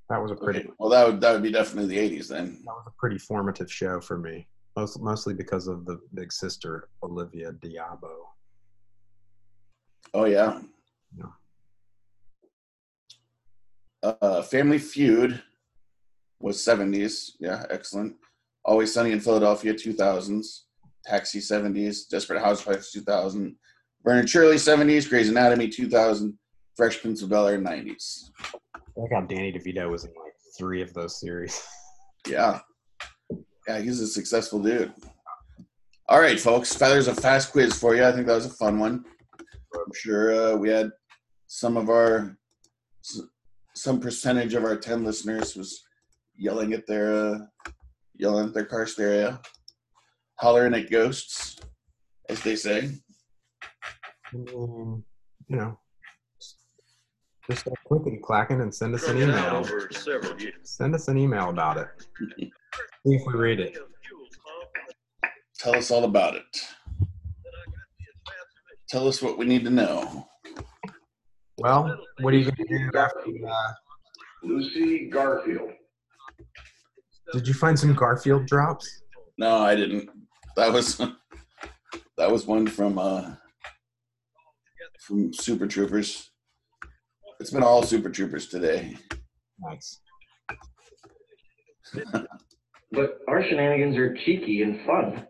That 0.09 0.21
was 0.21 0.31
a 0.31 0.35
pretty. 0.35 0.59
Okay, 0.59 0.69
Well, 0.79 0.89
that 0.89 1.05
would 1.05 1.21
that 1.21 1.33
would 1.33 1.43
be 1.43 1.51
definitely 1.51 1.95
the 1.95 2.17
80s 2.17 2.29
then. 2.29 2.61
That 2.65 2.73
was 2.73 2.85
a 2.87 2.99
pretty 2.99 3.17
formative 3.17 3.71
show 3.71 3.99
for 4.01 4.17
me. 4.17 4.47
Most, 4.75 4.99
mostly 5.01 5.33
because 5.33 5.67
of 5.67 5.85
the 5.85 5.99
big 6.13 6.31
sister 6.31 6.89
Olivia 7.03 7.51
d'Abo. 7.51 8.27
Oh 10.13 10.25
yeah. 10.25 10.61
Yeah. 11.17 11.25
Uh, 14.03 14.41
Family 14.43 14.77
Feud 14.77 15.41
was 16.39 16.57
70s. 16.57 17.31
Yeah, 17.39 17.65
excellent. 17.69 18.15
Always 18.63 18.93
Sunny 18.93 19.11
in 19.11 19.19
Philadelphia 19.19 19.73
2000s. 19.73 20.61
Taxi 21.05 21.39
70s. 21.39 22.07
Desperate 22.09 22.41
Housewives 22.41 22.91
2000. 22.91 23.55
Laverne 24.07 24.21
and 24.21 24.29
Shirley 24.29 24.55
70s. 24.55 25.09
Grey's 25.09 25.27
Anatomy 25.27 25.67
2000. 25.67 26.33
Fresh 26.77 27.01
Prince 27.01 27.23
of 27.23 27.29
Bel 27.29 27.45
Air 27.45 27.59
90s. 27.59 28.29
I 28.73 28.79
like 28.95 29.11
how 29.11 29.19
Danny 29.19 29.51
DeVito 29.51 29.91
was 29.91 30.05
in 30.05 30.11
like 30.11 30.31
three 30.57 30.81
of 30.81 30.93
those 30.93 31.19
series. 31.19 31.61
Yeah. 32.25 32.59
Yeah, 33.69 33.79
he's 33.79 34.01
a 34.01 34.07
successful 34.07 34.61
dude. 34.61 34.91
All 36.09 36.19
right, 36.19 36.37
folks. 36.37 36.73
There's 36.75 37.07
a 37.07 37.15
fast 37.15 37.53
quiz 37.53 37.79
for 37.79 37.95
you. 37.95 38.03
I 38.03 38.11
think 38.11 38.27
that 38.27 38.35
was 38.35 38.47
a 38.47 38.49
fun 38.49 38.79
one. 38.79 39.05
I'm 39.73 39.93
sure 39.93 40.33
uh, 40.33 40.55
we 40.57 40.69
had 40.69 40.89
some 41.45 41.77
of 41.77 41.89
our, 41.89 42.37
some 43.75 44.01
percentage 44.01 44.55
of 44.55 44.65
our 44.65 44.75
10 44.75 45.05
listeners 45.05 45.55
was 45.55 45.85
yelling 46.35 46.73
at 46.73 46.85
their, 46.85 47.13
uh, 47.13 47.37
yelling 48.17 48.47
at 48.47 48.53
their 48.53 48.65
car 48.65 48.85
stereo, 48.85 49.39
hollering 50.35 50.73
at 50.73 50.91
ghosts, 50.91 51.55
as 52.27 52.41
they 52.41 52.57
say. 52.57 52.91
I 54.33 54.35
mean, 54.37 55.03
you 55.47 55.55
know, 55.55 55.79
just 57.49 57.61
start 57.61 57.77
clickety 57.87 58.17
clacking 58.17 58.61
and 58.61 58.73
send 58.73 58.93
us 58.93 59.07
an 59.07 59.17
email. 59.17 59.55
over 59.55 59.89
several 59.91 60.39
years. 60.39 60.55
Send 60.63 60.93
us 60.95 61.07
an 61.07 61.17
email 61.17 61.49
about 61.49 61.77
it. 61.77 61.87
See 62.37 62.51
if 63.05 63.21
we 63.25 63.33
read 63.33 63.59
it. 63.59 63.77
Tell 65.57 65.75
us 65.75 65.89
all 65.91 66.03
about 66.03 66.35
it. 66.35 66.43
Tell 68.89 69.07
us 69.07 69.21
what 69.21 69.37
we 69.37 69.45
need 69.45 69.63
to 69.63 69.69
know. 69.69 70.27
Well, 71.57 71.97
what 72.19 72.33
are 72.33 72.37
you 72.37 72.43
going 72.45 72.55
to 72.55 72.77
do 72.91 72.97
after? 72.97 73.19
Uh, 73.47 73.73
Lucy 74.43 75.09
Garfield. 75.09 75.71
did 77.33 77.47
you 77.47 77.53
find 77.53 77.77
some 77.77 77.93
Garfield 77.93 78.45
drops? 78.45 79.03
No, 79.37 79.57
I 79.57 79.75
didn't. 79.75 80.09
That 80.55 80.71
was 80.71 80.97
that 82.17 82.31
was 82.31 82.45
one 82.45 82.67
from 82.67 82.99
uh 82.99 83.35
from 85.07 85.33
Super 85.33 85.65
Troopers. 85.67 86.31
It's 87.39 87.49
been 87.49 87.63
all 87.63 87.81
Super 87.81 88.09
Troopers 88.09 88.47
today. 88.47 88.97
Nice. 89.59 90.01
But 92.89 93.19
our 93.27 93.43
shenanigans 93.43 93.97
are 93.97 94.15
cheeky 94.15 94.61
and 94.61 94.79
fun. 94.85 95.27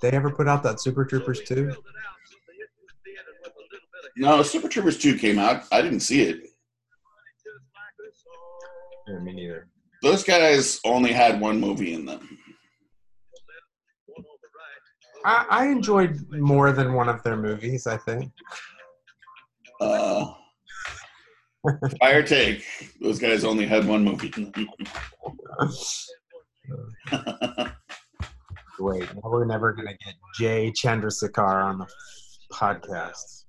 They 0.00 0.10
ever 0.10 0.30
put 0.30 0.46
out 0.46 0.62
that 0.62 0.80
Super 0.80 1.04
Troopers 1.04 1.40
2? 1.40 1.74
No, 4.16 4.44
Super 4.44 4.68
Troopers 4.68 4.96
2 4.98 5.18
came 5.18 5.40
out. 5.40 5.64
I 5.72 5.82
didn't 5.82 6.00
see 6.00 6.22
it. 6.22 6.40
Yeah, 9.08 9.18
me 9.18 9.32
neither. 9.32 9.66
Those 10.04 10.22
guys 10.22 10.78
only 10.84 11.10
had 11.10 11.40
one 11.40 11.58
movie 11.58 11.94
in 11.94 12.06
them. 12.06 12.38
I, 15.24 15.46
I 15.50 15.66
enjoyed 15.68 16.20
more 16.30 16.72
than 16.72 16.94
one 16.94 17.08
of 17.08 17.22
their 17.22 17.36
movies, 17.36 17.86
I 17.86 17.96
think. 17.96 18.32
Uh 19.80 20.32
Fire 22.00 22.22
take. 22.24 22.64
Those 23.00 23.18
guys 23.20 23.44
only 23.44 23.66
had 23.66 23.86
one 23.86 24.02
movie. 24.04 24.32
Wait, 28.80 29.14
now 29.14 29.30
we're 29.30 29.44
never 29.44 29.72
going 29.72 29.86
to 29.86 29.94
get 30.04 30.14
Jay 30.34 30.72
Chandrasekhar 30.72 31.64
on 31.64 31.78
the 31.78 31.86
podcast. 32.52 33.44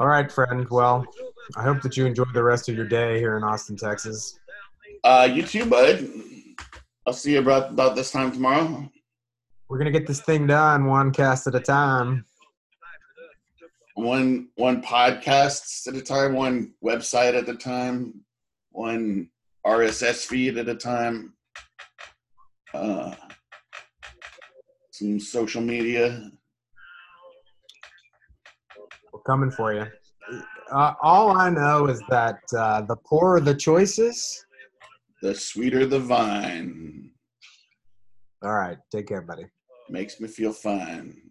All 0.00 0.08
right, 0.08 0.30
friend. 0.30 0.66
Well, 0.68 1.06
I 1.56 1.62
hope 1.62 1.80
that 1.82 1.96
you 1.96 2.04
enjoy 2.06 2.24
the 2.34 2.42
rest 2.42 2.68
of 2.68 2.74
your 2.74 2.88
day 2.88 3.18
here 3.20 3.36
in 3.36 3.44
Austin, 3.44 3.76
Texas. 3.76 4.36
uh 5.04 5.28
you 5.30 5.44
too, 5.44 5.64
bud. 5.66 6.08
I'll 7.06 7.12
see 7.12 7.32
you 7.32 7.40
about 7.40 7.70
about 7.70 7.96
this 7.96 8.10
time 8.10 8.32
tomorrow. 8.32 8.90
We're 9.68 9.78
going 9.78 9.92
to 9.92 9.98
get 9.98 10.06
this 10.06 10.20
thing 10.20 10.46
done 10.46 10.86
one 10.86 11.12
cast 11.12 11.46
at 11.46 11.54
a 11.54 11.60
time. 11.60 12.24
one 13.94 14.48
one 14.54 14.82
podcast 14.82 15.86
at 15.86 15.94
a 15.94 16.00
time, 16.00 16.34
one 16.34 16.72
website 16.82 17.34
at 17.34 17.48
a 17.48 17.56
time, 17.56 18.24
one 18.70 19.28
RSS 19.66 20.26
feed 20.26 20.56
at 20.56 20.68
a 20.68 20.74
time, 20.74 21.34
uh, 22.72 23.14
some 24.90 25.20
social 25.20 25.60
media. 25.60 26.30
We're 29.12 29.20
coming 29.20 29.50
for 29.50 29.74
you. 29.74 29.86
Uh, 30.72 30.94
all 31.02 31.36
I 31.36 31.50
know 31.50 31.86
is 31.86 32.00
that 32.08 32.40
uh, 32.56 32.80
the 32.80 32.96
poorer 32.96 33.40
the 33.40 33.54
choices. 33.54 34.46
The 35.24 35.34
sweeter 35.34 35.86
the 35.86 36.00
vine 36.00 37.10
All 38.42 38.52
right. 38.52 38.76
Take 38.92 39.06
care, 39.08 39.22
buddy. 39.22 39.46
makes 39.88 40.20
me 40.20 40.28
feel 40.28 40.52
fine. 40.52 41.23